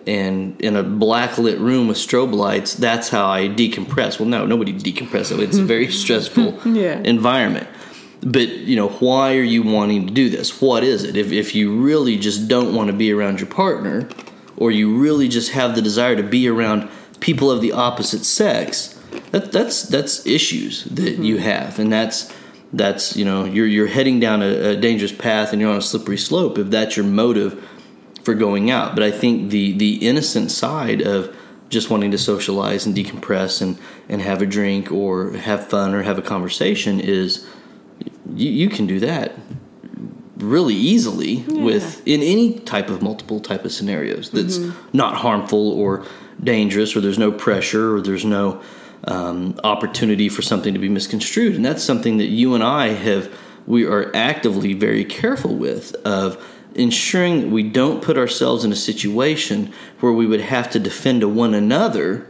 and 0.08 0.60
in 0.62 0.78
a 0.78 0.84
black 0.84 1.38
lit 1.38 1.60
room 1.60 1.90
with 1.90 1.98
strobe 1.98 2.34
lights, 2.34 2.74
that's 2.76 3.10
how 3.10 3.30
I 3.30 3.50
decompress. 3.50 4.20
Well, 4.20 4.30
no, 4.30 4.46
nobody 4.46 4.74
decompresses. 4.74 5.40
It's 5.40 5.58
a 5.58 5.66
very 5.66 5.92
stressful 5.92 6.62
Yeah. 6.66 7.00
environment. 7.04 7.68
But 8.22 8.48
you 8.50 8.76
know, 8.78 8.88
why 8.88 9.36
are 9.36 9.44
you 9.44 9.62
wanting 9.64 10.08
to 10.08 10.14
do 10.14 10.30
this? 10.30 10.62
What 10.62 10.84
is 10.84 11.04
it? 11.04 11.16
If 11.18 11.32
if 11.32 11.54
you 11.54 11.76
really 11.80 12.18
just 12.18 12.48
don't 12.48 12.74
want 12.74 12.88
to 12.88 12.94
be 12.94 13.12
around 13.12 13.40
your 13.40 13.50
partner, 13.50 14.08
or 14.56 14.72
you 14.72 14.98
really 14.98 15.28
just 15.28 15.52
have 15.52 15.76
the 15.76 15.82
desire 15.82 16.16
to 16.16 16.24
be 16.24 16.48
around 16.48 16.90
people 17.20 17.52
of 17.52 17.62
the 17.62 17.74
opposite 17.74 18.24
sex, 18.26 18.97
that 19.32 19.52
that's 19.52 19.84
that's 19.84 20.26
issues 20.26 20.86
that 20.86 21.18
you 21.20 21.36
mm-hmm. 21.36 21.44
have, 21.44 21.80
and 21.80 21.92
that's 21.92 22.34
that's 22.74 23.16
you 23.16 23.26
know 23.26 23.46
you're 23.46 23.68
you're 23.68 23.88
heading 23.88 24.20
down 24.20 24.42
a, 24.42 24.72
a 24.72 24.76
dangerous 24.76 25.12
path 25.12 25.54
and 25.54 25.62
you're 25.62 25.72
on 25.72 25.78
a 25.78 25.82
slippery 25.82 26.18
slope 26.18 26.58
if 26.58 26.70
that's 26.70 26.98
your 26.98 27.06
motive 27.06 27.66
for 28.24 28.34
going 28.34 28.70
out. 28.70 28.96
But 28.96 29.04
I 29.04 29.12
think 29.12 29.52
the 29.52 29.78
the 29.78 30.08
innocent 30.08 30.52
side 30.52 31.02
of 31.02 31.36
just 31.70 31.90
wanting 31.90 32.12
to 32.12 32.18
socialize 32.18 32.86
and 32.86 32.96
decompress 32.96 33.62
and 33.62 33.78
and 34.10 34.22
have 34.22 34.42
a 34.42 34.46
drink 34.46 34.92
or 34.92 35.32
have 35.32 35.68
fun 35.68 35.94
or 35.94 36.04
have 36.04 36.18
a 36.18 36.22
conversation 36.22 37.00
is 37.00 37.48
you, 38.34 38.50
you 38.50 38.70
can 38.70 38.86
do 38.88 39.00
that 39.00 39.34
really 40.38 40.76
easily 40.76 41.44
with 41.48 42.06
in 42.08 42.22
any 42.22 42.60
type 42.60 42.90
of 42.90 43.02
multiple 43.02 43.40
type 43.40 43.66
of 43.66 43.72
scenarios 43.72 44.30
that's 44.30 44.60
mm-hmm. 44.60 44.88
not 44.96 45.16
harmful 45.16 45.72
or 45.72 46.06
dangerous 46.44 46.96
or 46.96 47.02
there's 47.02 47.18
no 47.18 47.32
pressure 47.32 47.96
or 47.96 48.02
there's 48.02 48.24
no 48.24 48.62
um, 49.06 49.60
opportunity 49.64 50.30
for 50.30 50.42
something 50.42 50.74
to 50.74 50.80
be 50.80 50.90
misconstrued 50.90 51.56
and 51.56 51.64
that's 51.64 51.84
something 51.84 52.18
that 52.18 52.26
you 52.26 52.56
and 52.56 52.64
i 52.64 52.88
have 52.90 53.32
we 53.68 53.86
are 53.86 54.12
actively 54.16 54.74
very 54.74 55.06
careful 55.06 55.56
with 55.56 55.94
of 56.06 56.44
ensuring 56.76 57.42
that 57.42 57.50
we 57.50 57.64
don't 57.64 58.02
put 58.02 58.18
ourselves 58.18 58.64
in 58.64 58.72
a 58.72 58.76
situation 58.76 59.72
where 60.00 60.12
we 60.12 60.26
would 60.26 60.42
have 60.42 60.70
to 60.70 60.80
defend 60.80 61.22
to 61.22 61.28
one 61.30 61.54
another 61.54 62.26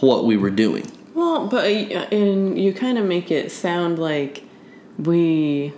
what 0.00 0.24
we 0.24 0.36
were 0.36 0.50
doing 0.50 0.86
Well, 1.14 1.46
but 1.48 1.64
uh, 1.66 2.06
and 2.12 2.58
you 2.58 2.72
kind 2.72 2.96
of 2.98 3.04
make 3.04 3.30
it 3.30 3.50
sound 3.52 3.98
like 3.98 4.44
we 4.98 5.72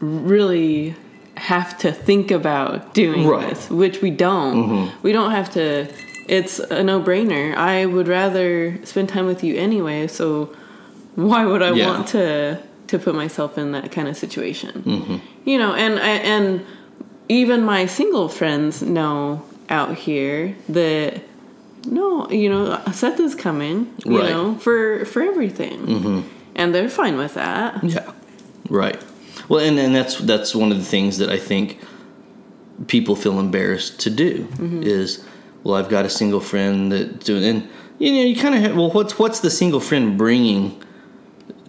really 0.00 0.94
have 1.36 1.76
to 1.78 1.90
think 1.92 2.30
about 2.30 2.94
doing 2.94 3.26
Right. 3.26 3.48
this, 3.50 3.68
which 3.70 4.00
we 4.02 4.10
don't. 4.10 4.92
We 5.02 5.12
don't 5.12 5.30
have 5.32 5.50
to. 5.54 5.88
It's 6.26 6.58
a 6.58 6.82
no-brainer. 6.82 7.54
I 7.54 7.86
would 7.86 8.08
rather 8.08 8.78
spend 8.84 9.08
time 9.08 9.26
with 9.26 9.44
you 9.44 9.56
anyway, 9.56 10.06
so 10.06 10.54
why 11.14 11.44
would 11.44 11.62
I 11.62 11.72
Yeah. 11.72 11.88
want 11.88 12.08
to 12.08 12.58
to 12.86 12.98
put 12.98 13.14
myself 13.14 13.56
in 13.56 13.72
that 13.72 13.90
kind 13.92 14.08
of 14.08 14.16
situation? 14.16 14.82
Mm-hmm. 14.86 15.16
You 15.44 15.58
know, 15.58 15.74
and 15.74 15.98
I, 15.98 16.10
and 16.10 16.64
even 17.28 17.64
my 17.64 17.86
single 17.86 18.28
friends 18.28 18.82
know 18.82 19.42
out 19.68 19.94
here 19.96 20.54
that 20.68 21.22
no, 21.86 22.28
you 22.30 22.48
know, 22.48 22.80
Seth 22.92 23.20
is 23.20 23.34
coming, 23.34 23.92
you 24.04 24.18
Right. 24.20 24.30
know, 24.30 24.54
for 24.56 25.04
for 25.04 25.22
everything, 25.22 25.86
mm-hmm. 25.86 26.20
and 26.54 26.74
they're 26.74 26.88
fine 26.88 27.16
with 27.18 27.34
that. 27.34 27.82
Yeah, 27.84 28.10
right. 28.70 29.00
Well, 29.48 29.60
and, 29.60 29.78
and 29.78 29.94
that's 29.94 30.16
that's 30.18 30.54
one 30.54 30.72
of 30.72 30.78
the 30.78 30.84
things 30.84 31.18
that 31.18 31.28
I 31.28 31.38
think 31.38 31.78
people 32.86 33.14
feel 33.14 33.38
embarrassed 33.38 34.00
to 34.00 34.10
do 34.10 34.44
mm-hmm. 34.44 34.82
is, 34.82 35.22
well, 35.64 35.74
I've 35.74 35.88
got 35.88 36.04
a 36.04 36.10
single 36.10 36.40
friend 36.40 36.92
that 36.92 37.20
doing, 37.20 37.42
and 37.42 37.68
you 37.98 38.12
know, 38.12 38.22
you 38.22 38.36
kind 38.36 38.66
of 38.66 38.76
well, 38.76 38.90
what's 38.90 39.18
what's 39.18 39.40
the 39.40 39.50
single 39.50 39.80
friend 39.80 40.16
bringing, 40.16 40.80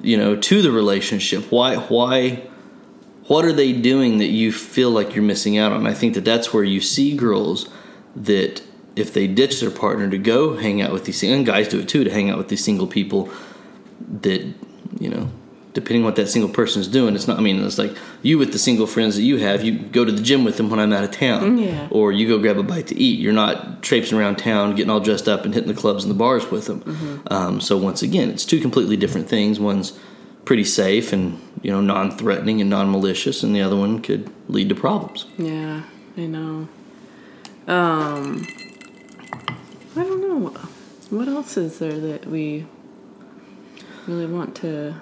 you 0.02 0.18
know, 0.18 0.36
to 0.36 0.62
the 0.62 0.72
relationship? 0.72 1.52
Why 1.52 1.78
why 1.78 2.44
what 3.28 3.46
are 3.46 3.54
they 3.54 3.72
doing 3.74 4.20
that 4.20 4.28
you 4.28 4.52
feel 4.52 4.92
like 4.92 5.16
you're 5.16 5.24
missing 5.24 5.58
out 5.58 5.72
on? 5.72 5.88
I 5.88 5.94
think 5.94 6.14
that 6.14 6.26
that's 6.26 6.54
where 6.54 6.64
you 6.64 6.82
see 6.82 7.16
girls 7.16 7.70
that 8.16 8.62
if 8.96 9.14
they 9.14 9.28
ditch 9.28 9.62
their 9.62 9.72
partner 9.72 10.10
to 10.10 10.18
go 10.18 10.58
hang 10.58 10.82
out 10.82 10.92
with 10.92 11.06
these 11.06 11.24
and 11.24 11.46
guys 11.46 11.68
do 11.68 11.80
it 11.80 11.90
too 11.90 12.04
to 12.04 12.12
hang 12.12 12.30
out 12.30 12.38
with 12.38 12.50
these 12.50 12.64
single 12.64 12.88
people 12.88 13.30
that 14.22 14.42
you 15.00 15.10
know 15.10 15.30
depending 15.76 16.02
on 16.02 16.06
what 16.06 16.16
that 16.16 16.28
single 16.28 16.50
person 16.50 16.82
is 16.82 16.88
doing 16.88 17.14
it's 17.16 17.28
not 17.28 17.38
i 17.38 17.42
mean 17.42 17.64
it's 17.64 17.78
like 17.78 17.96
you 18.24 18.38
with 18.40 18.52
the 18.52 18.58
single 18.58 18.88
friends 18.88 19.16
that 19.16 19.22
you 19.22 19.38
have 19.38 19.64
you 19.64 19.78
go 19.78 20.04
to 20.04 20.12
the 20.12 20.22
gym 20.24 20.44
with 20.44 20.58
them 20.58 20.70
when 20.72 20.80
i'm 20.80 20.92
out 20.92 21.04
of 21.04 21.12
town 21.12 21.58
Yeah. 21.60 21.88
or 21.92 22.12
you 22.12 22.28
go 22.28 22.40
grab 22.40 22.58
a 22.58 22.64
bite 22.64 22.88
to 22.88 22.96
eat 22.98 23.20
you're 23.20 23.34
not 23.34 23.84
traipsing 23.84 24.18
around 24.18 24.38
town 24.38 24.74
getting 24.76 24.90
all 24.90 25.00
dressed 25.00 25.28
up 25.28 25.46
and 25.46 25.54
hitting 25.54 25.68
the 25.74 25.80
clubs 25.80 26.04
and 26.04 26.10
the 26.10 26.18
bars 26.18 26.50
with 26.50 26.66
them 26.66 27.22
um, 27.28 27.62
so 27.62 27.78
once 27.78 28.02
again 28.02 28.30
it's 28.32 28.46
two 28.46 28.60
completely 28.60 28.98
different 28.98 29.28
things 29.30 29.60
one's 29.60 29.98
pretty 30.46 30.64
safe 30.64 31.12
and 31.14 31.40
you 31.62 31.72
know 31.72 31.82
non-threatening 31.82 32.62
and 32.62 32.70
non-malicious 32.70 33.44
and 33.44 33.56
the 33.56 33.62
other 33.62 33.76
one 33.76 34.02
could 34.02 34.30
lead 34.48 34.70
to 34.70 34.76
problems 34.76 35.26
Yeah, 35.38 35.84
I 36.18 36.26
know. 36.28 36.68
Um, 37.68 38.46
I 39.98 40.04
don't 40.04 40.22
know. 40.22 40.50
What 41.10 41.28
else 41.28 41.58
is 41.58 41.80
there 41.80 42.00
that 42.00 42.28
we 42.28 42.66
really 44.08 44.28
want 44.28 44.56
to? 44.58 44.94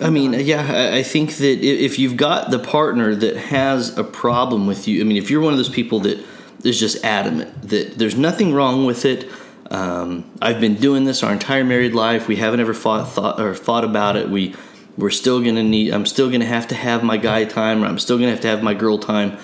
I 0.00 0.10
mean, 0.10 0.32
yeah, 0.32 0.90
I- 0.94 1.02
think 1.02 1.36
that 1.36 1.62
if 1.62 1.98
you've 1.98 2.16
got 2.16 2.50
the 2.50 2.58
partner 2.58 3.14
that 3.14 3.36
has 3.36 3.96
a 3.96 4.02
problem 4.02 4.66
with 4.66 4.88
you, 4.88 5.00
I 5.00 5.04
mean, 5.04 5.16
if 5.16 5.30
you're 5.30 5.40
one 5.40 5.52
of 5.52 5.58
those 5.58 5.68
people 5.68 6.00
that 6.00 6.18
is 6.64 6.80
just 6.80 7.04
adamant 7.04 7.68
that 7.68 7.98
there's 7.98 8.16
nothing 8.16 8.52
wrong 8.52 8.86
with 8.86 9.04
it, 9.04 9.28
um, 9.70 10.24
I've 10.42 10.60
been 10.60 10.74
doing 10.74 11.04
this 11.04 11.22
our 11.22 11.32
entire 11.32 11.64
married 11.64 11.94
life. 11.94 12.26
We 12.26 12.36
haven't 12.36 12.60
ever 12.60 12.74
fought, 12.74 13.08
thought 13.08 13.40
or 13.40 13.54
thought 13.54 13.84
about 13.84 14.16
it. 14.16 14.28
We 14.28 14.54
we're 14.96 15.10
still 15.10 15.40
gonna 15.40 15.62
need. 15.62 15.92
I'm 15.92 16.06
still 16.06 16.30
gonna 16.30 16.44
have 16.44 16.68
to 16.68 16.74
have 16.74 17.02
my 17.02 17.16
guy 17.16 17.44
time, 17.44 17.82
or 17.82 17.86
I'm 17.86 17.98
still 17.98 18.16
gonna 18.16 18.30
have 18.30 18.40
to 18.40 18.48
have 18.48 18.62
my 18.62 18.74
girl 18.74 18.98
time. 18.98 19.38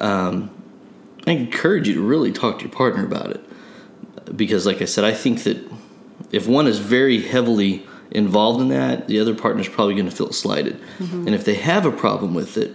Um, 0.00 0.50
I 1.26 1.32
encourage 1.32 1.88
you 1.88 1.94
to 1.94 2.02
really 2.02 2.32
talk 2.32 2.58
to 2.58 2.64
your 2.64 2.72
partner 2.72 3.04
about 3.04 3.30
it 3.30 3.40
because, 4.36 4.66
like 4.66 4.82
I 4.82 4.86
said, 4.86 5.04
I 5.04 5.12
think 5.14 5.44
that 5.44 5.58
if 6.30 6.46
one 6.46 6.66
is 6.66 6.78
very 6.78 7.22
heavily 7.22 7.86
involved 8.12 8.60
in 8.60 8.68
that, 8.68 9.08
the 9.08 9.18
other 9.18 9.34
partner's 9.34 9.68
probably 9.68 9.94
going 9.94 10.08
to 10.08 10.14
feel 10.14 10.32
slighted. 10.32 10.80
And 11.26 11.34
if 11.34 11.44
they 11.44 11.54
have 11.54 11.84
a 11.86 11.90
problem 11.90 12.34
with 12.34 12.56
it, 12.56 12.74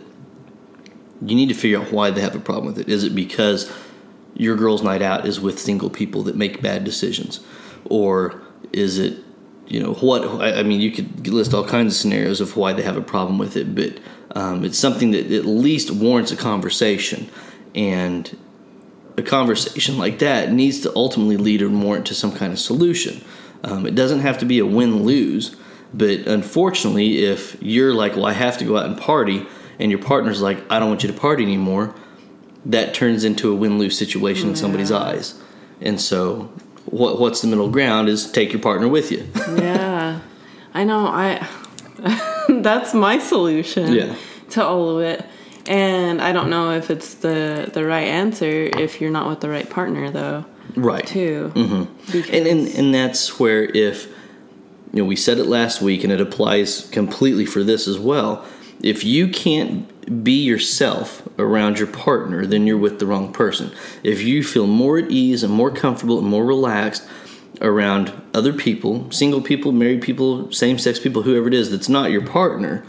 you 1.22 1.36
need 1.36 1.50
to 1.50 1.56
figure 1.56 1.80
out 1.80 1.92
why 1.92 2.12
they 2.12 2.22
have 2.22 2.36
a 2.36 2.40
problem 2.40 2.66
with 2.68 2.80
it. 2.80 2.90
Is 2.90 3.04
it 3.04 3.16
because 3.16 3.72
your 4.36 4.56
girl's 4.56 4.84
night 4.84 5.02
out 5.02 5.26
is 5.26 5.40
with 5.40 5.60
single 5.60 5.90
people 5.90 6.24
that 6.24 6.36
make 6.36 6.62
bad 6.62 6.84
decisions? 6.84 7.40
Or 7.86 8.42
is 8.74 9.00
it, 9.00 9.18
you 9.68 9.80
know, 9.80 9.94
what? 9.94 10.24
I 10.42 10.60
I 10.60 10.64
mean, 10.64 10.82
you 10.82 10.92
could 10.92 11.28
list 11.28 11.54
all 11.54 11.66
kinds 11.66 11.94
of 11.94 12.00
scenarios 12.00 12.42
of 12.42 12.56
why 12.56 12.74
they 12.74 12.84
have 12.84 12.98
a 12.98 13.02
problem 13.02 13.38
with 13.38 13.58
it, 13.58 13.74
but 13.74 14.00
um, 14.36 14.64
it's 14.64 14.78
something 14.78 15.12
that 15.12 15.32
at 15.32 15.46
least 15.46 15.92
warrants 15.92 16.32
a 16.32 16.38
conversation. 16.38 17.30
And 17.76 18.38
a 19.18 19.24
conversation 19.24 19.98
like 19.98 20.20
that 20.20 20.52
needs 20.52 20.80
to 20.82 20.96
ultimately 20.96 21.38
lead 21.38 21.62
or 21.62 21.70
warrant 21.70 22.06
to 22.08 22.14
some 22.14 22.32
kind 22.32 22.54
of 22.54 22.60
solution. 22.60 23.24
Um, 23.64 23.86
it 23.86 23.96
doesn't 23.96 24.20
have 24.20 24.38
to 24.40 24.46
be 24.46 24.60
a 24.60 24.66
win 24.66 25.04
lose, 25.04 25.56
but 25.94 26.22
unfortunately, 26.28 27.24
if 27.26 27.58
you're 27.62 27.94
like, 27.94 28.16
well, 28.16 28.26
I 28.26 28.34
have 28.34 28.58
to 28.60 28.66
go 28.66 28.78
out 28.78 28.86
and 28.86 28.98
party, 28.98 29.46
and 29.80 29.92
your 29.92 30.02
partner's 30.02 30.42
like, 30.42 30.60
I 30.72 30.80
don't 30.80 30.90
want 30.90 31.04
you 31.04 31.12
to 31.12 31.18
party 31.20 31.44
anymore, 31.44 31.94
that 32.66 32.94
turns 32.94 33.24
into 33.24 33.52
a 33.52 33.56
win 33.56 33.78
lose 33.80 33.98
situation 33.98 34.50
in 34.50 34.56
somebody's 34.56 34.92
eyes. 34.92 35.40
And 35.82 36.00
so, 36.02 36.52
what, 36.86 37.20
what's 37.20 37.42
the 37.42 37.48
middle 37.48 37.70
ground 37.70 38.10
is 38.10 38.32
take 38.32 38.52
your 38.54 38.62
partner 38.62 38.88
with 38.88 39.12
you. 39.12 39.28
Yeah, 39.58 40.20
I 40.74 40.84
know. 40.84 41.08
I 41.08 41.48
that's 42.50 42.94
my 42.94 43.18
solution 43.20 43.92
Yeah. 43.94 44.16
to 44.52 44.64
all 44.66 44.98
of 44.98 45.02
it, 45.04 45.26
and 45.68 46.22
I 46.22 46.32
don't 46.32 46.50
know 46.50 46.72
if 46.72 46.90
it's 46.92 47.16
the 47.16 47.70
the 47.74 47.84
right 47.86 48.08
answer 48.08 48.70
if 48.78 49.02
you're 49.02 49.10
not 49.12 49.28
with 49.30 49.40
the 49.40 49.50
right 49.50 49.68
partner 49.70 50.12
though. 50.12 50.46
Right. 50.78 51.06
Too. 51.06 51.52
Mm-hmm. 51.56 52.34
And, 52.34 52.48
and 52.48 52.68
and 52.68 52.94
that's 52.94 53.40
where 53.40 53.64
if 53.64 54.08
you 54.94 55.02
know 55.02 55.06
we 55.06 55.16
said 55.16 55.38
it 55.38 55.46
last 55.46 55.82
week 55.82 56.04
and 56.04 56.14
it 56.14 56.22
applies 56.22 56.88
completely 56.90 57.46
for 57.46 57.64
this 57.64 57.88
as 57.88 58.00
well 58.00 58.46
if 58.82 59.04
you 59.04 59.28
can't 59.28 60.24
be 60.24 60.44
yourself 60.44 61.28
around 61.38 61.78
your 61.80 61.88
partner 61.88 62.46
then 62.46 62.66
you're 62.66 62.78
with 62.78 63.00
the 63.00 63.06
wrong 63.06 63.34
person 63.34 63.72
if 64.04 64.22
you 64.22 64.42
feel 64.44 64.66
more 64.66 64.98
at 64.98 65.12
ease 65.12 65.44
and 65.44 65.52
more 65.52 65.70
comfortable 65.72 66.20
and 66.20 66.28
more 66.28 66.46
relaxed 66.46 67.06
around 67.60 68.14
other 68.34 68.54
people 68.54 69.12
single 69.12 69.42
people 69.42 69.74
married 69.74 70.02
people 70.02 70.50
same-sex 70.52 71.00
people 71.00 71.24
whoever 71.24 71.48
it 71.48 71.54
is 71.54 71.70
that's 71.72 71.90
not 71.90 72.12
your 72.12 72.26
partner 72.26 72.86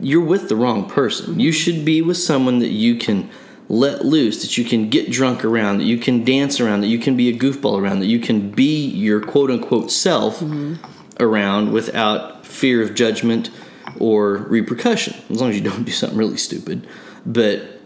you're 0.00 0.24
with 0.24 0.48
the 0.48 0.56
wrong 0.56 0.88
person. 0.88 1.40
You 1.40 1.52
should 1.52 1.84
be 1.84 2.02
with 2.02 2.16
someone 2.16 2.58
that 2.60 2.68
you 2.68 2.96
can 2.96 3.30
let 3.68 4.04
loose, 4.04 4.42
that 4.42 4.56
you 4.56 4.64
can 4.64 4.88
get 4.88 5.10
drunk 5.10 5.44
around, 5.44 5.78
that 5.78 5.84
you 5.84 5.98
can 5.98 6.24
dance 6.24 6.58
around, 6.60 6.80
that 6.80 6.88
you 6.88 6.98
can 6.98 7.16
be 7.16 7.28
a 7.28 7.36
goofball 7.36 7.78
around, 7.80 8.00
that 8.00 8.06
you 8.06 8.18
can 8.18 8.50
be 8.50 8.86
your 8.86 9.20
quote 9.20 9.50
unquote 9.50 9.90
self 9.90 10.40
mm-hmm. 10.40 10.74
around 11.20 11.72
without 11.72 12.46
fear 12.46 12.82
of 12.82 12.94
judgment 12.94 13.50
or 13.98 14.36
repercussion, 14.36 15.14
as 15.28 15.40
long 15.40 15.50
as 15.50 15.56
you 15.56 15.62
don't 15.62 15.84
do 15.84 15.92
something 15.92 16.18
really 16.18 16.36
stupid. 16.36 16.86
But 17.26 17.80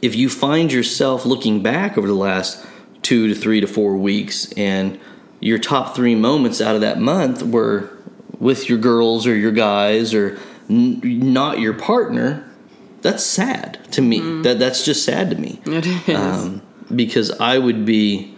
if 0.00 0.16
you 0.16 0.28
find 0.28 0.72
yourself 0.72 1.26
looking 1.26 1.62
back 1.62 1.98
over 1.98 2.06
the 2.06 2.14
last 2.14 2.64
two 3.02 3.28
to 3.28 3.34
three 3.34 3.60
to 3.60 3.66
four 3.66 3.96
weeks 3.96 4.52
and 4.52 4.98
your 5.40 5.58
top 5.58 5.94
three 5.94 6.14
moments 6.14 6.60
out 6.60 6.74
of 6.74 6.80
that 6.80 7.00
month 7.00 7.42
were 7.42 7.90
with 8.38 8.68
your 8.68 8.78
girls 8.78 9.26
or 9.26 9.34
your 9.34 9.52
guys 9.52 10.14
or 10.14 10.38
n- 10.70 11.00
not 11.04 11.58
your 11.58 11.74
partner, 11.74 12.48
that's 13.02 13.24
sad 13.24 13.78
to 13.92 14.00
me. 14.02 14.20
That 14.42 14.58
that's 14.58 14.84
just 14.84 15.04
sad 15.04 15.30
to 15.30 15.36
me 15.36 15.60
it 15.66 15.86
is. 15.86 16.08
um, 16.16 16.62
because 16.94 17.30
I 17.40 17.58
would 17.58 17.84
be. 17.84 18.30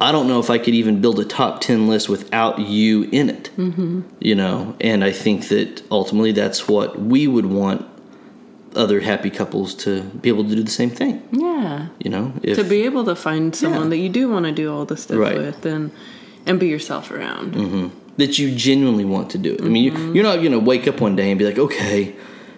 I 0.00 0.10
don't 0.12 0.26
know 0.26 0.40
if 0.40 0.50
I 0.50 0.58
could 0.58 0.74
even 0.74 1.00
build 1.00 1.18
a 1.20 1.24
top 1.24 1.60
ten 1.60 1.86
list 1.88 2.08
without 2.08 2.58
you 2.58 3.04
in 3.12 3.30
it. 3.30 3.50
Mm-hmm. 3.56 4.00
You 4.20 4.34
know, 4.34 4.76
and 4.80 5.04
I 5.04 5.12
think 5.12 5.48
that 5.48 5.82
ultimately 5.90 6.32
that's 6.32 6.66
what 6.68 7.00
we 7.00 7.26
would 7.28 7.46
want 7.46 7.86
other 8.74 9.00
happy 9.00 9.30
couples 9.30 9.72
to 9.76 10.02
be 10.02 10.28
able 10.28 10.42
to 10.42 10.54
do 10.56 10.62
the 10.62 10.70
same 10.70 10.90
thing. 10.90 11.22
yeah. 11.30 11.86
You 12.00 12.10
know, 12.10 12.32
if 12.42 12.56
to 12.58 12.64
be 12.64 12.82
able 12.82 13.04
to 13.04 13.14
find 13.14 13.54
someone 13.54 13.84
Yeah. 13.84 13.88
that 13.90 13.96
you 13.98 14.08
do 14.08 14.28
want 14.28 14.46
to 14.46 14.52
do 14.52 14.72
all 14.74 14.84
this 14.84 15.04
stuff 15.04 15.16
Right. 15.18 15.38
with 15.38 15.64
and 15.64 15.92
and 16.44 16.58
be 16.58 16.66
yourself 16.66 17.10
around. 17.12 17.54
that 18.16 18.38
you 18.38 18.50
genuinely 18.54 19.04
want 19.04 19.30
to 19.30 19.38
do 19.38 19.52
it. 19.54 19.60
I 19.62 19.64
mean, 19.66 19.92
Mm-hmm. 19.92 20.06
you, 20.08 20.14
you're 20.14 20.24
not 20.24 20.36
going 20.40 20.52
to 20.52 20.58
wake 20.58 20.88
up 20.88 21.00
one 21.00 21.14
day 21.16 21.30
and 21.30 21.38
be 21.38 21.44
like, 21.46 21.58
okay, 21.58 22.14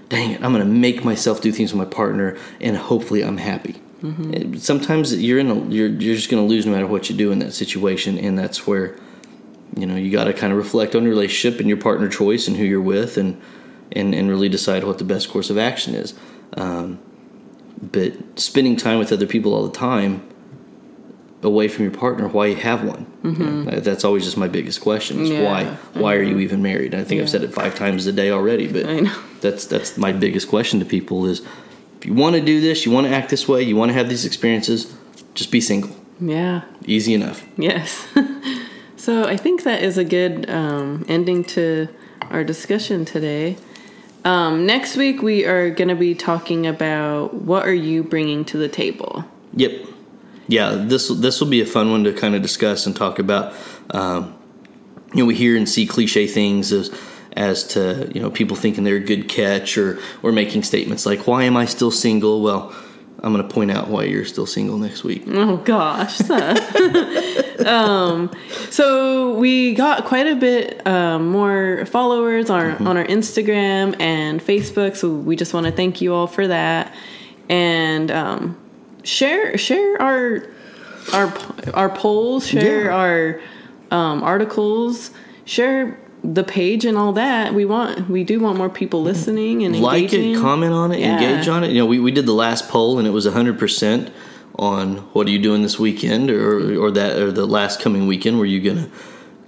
dang 0.08 0.32
it, 0.32 0.42
I'm 0.42 0.52
going 0.52 0.64
to 0.64 0.72
make 0.72 1.04
myself 1.04 1.40
do 1.40 1.52
things 1.52 1.72
with 1.72 1.78
my 1.78 1.92
partner, 1.92 2.36
and 2.60 2.76
hopefully 2.76 3.22
I'm 3.22 3.38
happy. 3.38 3.74
Mm-hmm. 4.02 4.56
Sometimes 4.56 5.14
you're 5.22 5.38
in 5.38 5.50
a, 5.50 5.54
you're 5.68 5.88
you're 5.88 6.14
just 6.14 6.30
going 6.30 6.42
to 6.42 6.48
lose 6.48 6.66
no 6.66 6.72
matter 6.72 6.86
what 6.86 7.08
you 7.08 7.16
do 7.16 7.32
in 7.32 7.38
that 7.40 7.52
situation, 7.52 8.18
and 8.18 8.38
that's 8.38 8.66
where 8.66 8.96
you 9.76 9.86
know 9.86 9.96
you 9.96 10.10
got 10.10 10.24
to 10.24 10.32
kind 10.32 10.52
of 10.52 10.58
reflect 10.58 10.94
on 10.94 11.02
your 11.02 11.10
relationship 11.10 11.60
and 11.60 11.68
your 11.68 11.78
partner 11.78 12.08
choice 12.08 12.46
and 12.46 12.56
who 12.56 12.64
you're 12.64 12.80
with, 12.80 13.16
and 13.16 13.40
and 13.92 14.14
and 14.14 14.28
really 14.28 14.48
decide 14.48 14.84
what 14.84 14.98
the 14.98 15.04
best 15.04 15.30
course 15.30 15.50
of 15.50 15.58
action 15.58 15.94
is. 15.94 16.14
Um, 16.54 16.98
but 17.80 18.38
spending 18.38 18.76
time 18.76 18.98
with 18.98 19.12
other 19.12 19.26
people 19.26 19.54
all 19.54 19.66
the 19.66 19.76
time 19.76 20.26
away 21.42 21.68
from 21.68 21.84
your 21.84 21.92
partner 21.92 22.26
why 22.28 22.46
you 22.46 22.56
have 22.56 22.82
one 22.84 23.06
You 23.22 23.30
know, 23.32 23.80
that's 23.80 24.04
always 24.04 24.24
just 24.24 24.36
my 24.36 24.48
biggest 24.48 24.80
question 24.80 25.20
is 25.20 25.28
Mm-hmm. 25.30 25.42
Yeah, 25.42 25.50
why 25.50 26.00
why 26.00 26.14
are 26.14 26.22
you 26.22 26.38
even 26.38 26.62
married 26.62 26.94
i 26.94 27.04
think 27.04 27.20
i've 27.20 27.28
said 27.30 27.42
it 27.44 27.52
five 27.54 27.74
times 27.74 28.06
a 28.06 28.12
day 28.12 28.30
already 28.30 28.66
but 28.72 28.86
I 28.86 29.00
know. 29.00 29.18
that's 29.40 29.66
that's 29.66 29.96
my 29.98 30.12
biggest 30.12 30.48
question 30.48 30.80
to 30.80 30.86
people 30.86 31.26
is 31.26 31.40
if 31.98 32.06
you 32.06 32.14
want 32.14 32.34
to 32.36 32.40
do 32.42 32.60
this 32.60 32.84
you 32.86 32.90
want 32.92 33.06
to 33.06 33.12
act 33.14 33.28
this 33.30 33.46
way 33.46 33.62
you 33.62 33.76
want 33.76 33.90
to 33.90 33.94
have 33.94 34.08
these 34.08 34.24
experiences 34.24 34.92
just 35.34 35.50
be 35.52 35.60
single 35.60 35.94
Yeah. 36.20 36.62
easy 36.86 37.12
enough 37.14 37.44
Yes. 37.58 38.06
so 38.96 39.24
I 39.24 39.36
think 39.36 39.62
that 39.64 39.82
is 39.82 39.98
a 39.98 40.04
good 40.04 40.48
um, 40.50 41.04
ending 41.08 41.44
to 41.56 41.88
our 42.30 42.42
discussion 42.44 43.04
today. 43.04 43.56
Um, 44.24 44.66
next 44.66 44.96
week 44.96 45.22
we 45.22 45.44
are 45.46 45.70
going 45.70 45.88
to 45.88 45.94
be 45.94 46.14
talking 46.14 46.66
about 46.66 47.34
what 47.34 47.64
are 47.68 47.74
you 47.74 48.02
bringing 48.02 48.44
to 48.46 48.56
the 48.58 48.68
table. 48.68 49.24
Yep. 49.54 49.72
Yeah, 50.48 50.70
this 50.72 51.08
this 51.08 51.40
will 51.40 51.48
be 51.48 51.60
a 51.60 51.66
fun 51.66 51.90
one 51.90 52.04
to 52.04 52.12
kind 52.12 52.34
of 52.34 52.42
discuss 52.42 52.86
and 52.86 52.94
talk 52.94 53.18
about. 53.18 53.54
Um, 53.90 54.34
you 55.12 55.22
know, 55.22 55.26
we 55.26 55.34
hear 55.34 55.56
and 55.56 55.68
see 55.68 55.86
cliche 55.86 56.26
things 56.26 56.72
as 56.72 56.90
as 57.36 57.64
to 57.68 58.10
you 58.14 58.20
know 58.20 58.30
people 58.30 58.56
thinking 58.56 58.84
they're 58.84 58.96
a 58.96 59.00
good 59.00 59.28
catch 59.28 59.76
or 59.76 59.98
or 60.22 60.32
making 60.32 60.62
statements 60.62 61.06
like 61.06 61.26
"Why 61.26 61.44
am 61.44 61.56
I 61.56 61.66
still 61.66 61.90
single?" 61.90 62.42
Well, 62.42 62.74
I'm 63.22 63.32
going 63.32 63.46
to 63.46 63.54
point 63.54 63.70
out 63.70 63.88
why 63.88 64.04
you're 64.04 64.24
still 64.24 64.46
single 64.46 64.78
next 64.78 65.04
week. 65.04 65.24
Oh 65.26 65.56
gosh, 65.58 66.20
um, 67.66 68.30
so 68.70 69.34
we 69.34 69.74
got 69.74 70.04
quite 70.04 70.26
a 70.26 70.36
bit 70.36 70.86
um, 70.86 71.28
more 71.28 71.86
followers 71.86 72.50
on 72.50 72.86
on 72.86 72.96
our 72.96 73.04
Instagram 73.04 74.00
and 74.00 74.40
Facebook. 74.40 74.96
So 74.96 75.12
we 75.12 75.36
just 75.36 75.54
want 75.54 75.66
to 75.66 75.72
thank 75.72 76.00
you 76.00 76.14
all 76.14 76.26
for 76.26 76.46
that, 76.46 76.94
and 77.48 78.10
um, 78.10 78.58
share 79.06 79.56
share 79.56 80.00
our 80.02 80.42
our 81.12 81.32
our 81.72 81.88
polls, 81.88 82.46
share 82.46 82.86
Yeah. 82.86 82.96
our 82.96 83.40
um, 83.90 84.22
articles, 84.22 85.12
share 85.44 85.98
the 86.24 86.42
page 86.42 86.84
and 86.84 86.98
all 86.98 87.12
that. 87.12 87.54
We 87.54 87.64
want 87.64 88.10
we 88.10 88.24
do 88.24 88.40
want 88.40 88.58
more 88.58 88.68
people 88.68 89.02
listening 89.02 89.62
and 89.62 89.80
like 89.80 90.04
engaging. 90.04 90.34
it, 90.34 90.40
comment 90.40 90.72
on 90.72 90.92
it, 90.92 90.98
Yeah. 91.00 91.14
engage 91.20 91.46
on 91.48 91.62
it. 91.62 91.70
You 91.70 91.78
know, 91.78 91.86
we, 91.86 92.00
we 92.00 92.10
did 92.10 92.26
the 92.26 92.32
last 92.34 92.68
poll 92.68 92.98
and 92.98 93.06
it 93.06 93.12
was 93.12 93.26
100% 93.26 94.10
on 94.58 94.96
what 95.12 95.26
are 95.28 95.30
you 95.30 95.38
doing 95.38 95.62
this 95.62 95.78
weekend 95.78 96.30
or 96.30 96.76
or 96.82 96.90
that 96.90 97.18
or 97.18 97.30
the 97.30 97.46
last 97.46 97.80
coming 97.80 98.06
weekend. 98.08 98.38
Were 98.38 98.46
you 98.46 98.60
gonna 98.60 98.88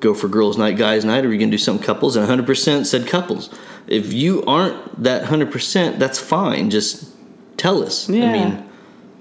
go 0.01 0.15
for 0.15 0.29
girls' 0.29 0.57
night, 0.57 0.77
guys' 0.77 1.05
night, 1.05 1.25
or 1.25 1.29
are 1.29 1.33
you 1.33 1.39
gonna 1.39 1.51
do 1.51 1.59
some 1.59 1.81
couples? 1.81 2.15
And 2.15 2.25
100% 2.29 2.87
said 2.87 3.09
couples. 3.09 3.51
If 3.89 4.13
you 4.13 4.45
aren't 4.45 5.03
that 5.03 5.25
100%, 5.25 5.99
that's 5.99 6.21
fine. 6.21 6.71
Just 6.71 7.09
tell 7.57 7.83
us. 7.83 8.09
Yeah. 8.09 8.27
I 8.29 8.33
mean, 8.33 8.68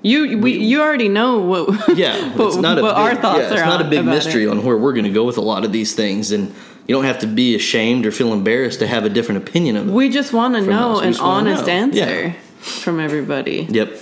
You 0.04 0.38
we, 0.38 0.58
you 0.58 0.82
already 0.82 1.10
know 1.10 1.40
what 1.40 1.98
yeah, 1.98 2.30
what, 2.36 2.48
it's 2.48 2.58
not 2.58 2.78
a 2.78 2.82
what 2.82 2.96
big, 2.96 2.98
our 2.98 3.16
thoughts 3.16 3.40
yeah, 3.40 3.52
it's 3.52 3.62
are 3.62 3.66
not 3.66 3.82
a 3.82 3.90
big 3.90 4.06
mystery 4.06 4.44
it. 4.44 4.50
on 4.50 4.64
where 4.64 4.78
we're 4.78 4.94
going 4.94 5.06
to 5.06 5.12
go 5.12 5.24
with 5.26 5.38
a 5.38 5.42
lot 5.42 5.66
of 5.66 5.72
these 5.72 5.96
things, 5.96 6.32
and 6.32 6.54
you 6.88 6.96
don't 6.96 7.04
have 7.06 7.20
to 7.20 7.28
be 7.28 7.56
ashamed 7.56 8.06
or 8.06 8.12
feel 8.12 8.32
embarrassed 8.32 8.80
to 8.80 8.88
have 8.88 9.06
a 9.06 9.10
different 9.10 9.48
opinion 9.48 9.76
of 9.76 9.88
it. 9.88 9.92
We 9.92 10.10
just 10.10 10.34
want 10.34 10.56
to 10.56 10.62
know 10.62 11.00
an 11.00 11.16
honest 11.18 11.66
know. 11.66 11.74
answer 11.74 12.28
Yeah. 12.28 12.34
from 12.60 13.00
everybody. 13.00 13.68
Yep. 13.70 13.94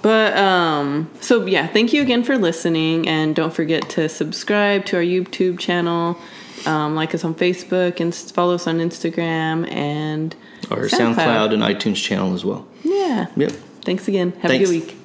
But 0.00 0.36
um 0.36 1.10
so 1.20 1.44
yeah, 1.46 1.66
thank 1.66 1.92
you 1.92 2.02
again 2.02 2.22
for 2.24 2.38
listening 2.38 3.06
and 3.08 3.34
don't 3.36 3.52
forget 3.52 3.88
to 3.90 4.08
subscribe 4.08 4.84
to 4.86 4.96
our 4.96 5.02
YouTube 5.02 5.58
channel. 5.58 6.16
Um, 6.66 6.96
like 6.96 7.14
us 7.14 7.22
on 7.24 7.34
Facebook 7.36 8.00
and 8.00 8.12
follow 8.12 8.54
us 8.56 8.66
on 8.66 8.78
Instagram 8.78 9.70
and 9.72 10.34
Our 10.72 10.86
SoundCloud 10.88 11.52
and 11.54 11.62
iTunes 11.62 12.02
channel 12.02 12.34
as 12.34 12.44
well. 12.44 12.66
Yeah. 12.82 13.26
Yep. 13.36 13.52
Thanks 13.82 14.08
again. 14.08 14.32
Have 14.40 14.50
Thanks. 14.50 14.68
a 14.68 14.72
good 14.72 14.86
week. 14.86 14.96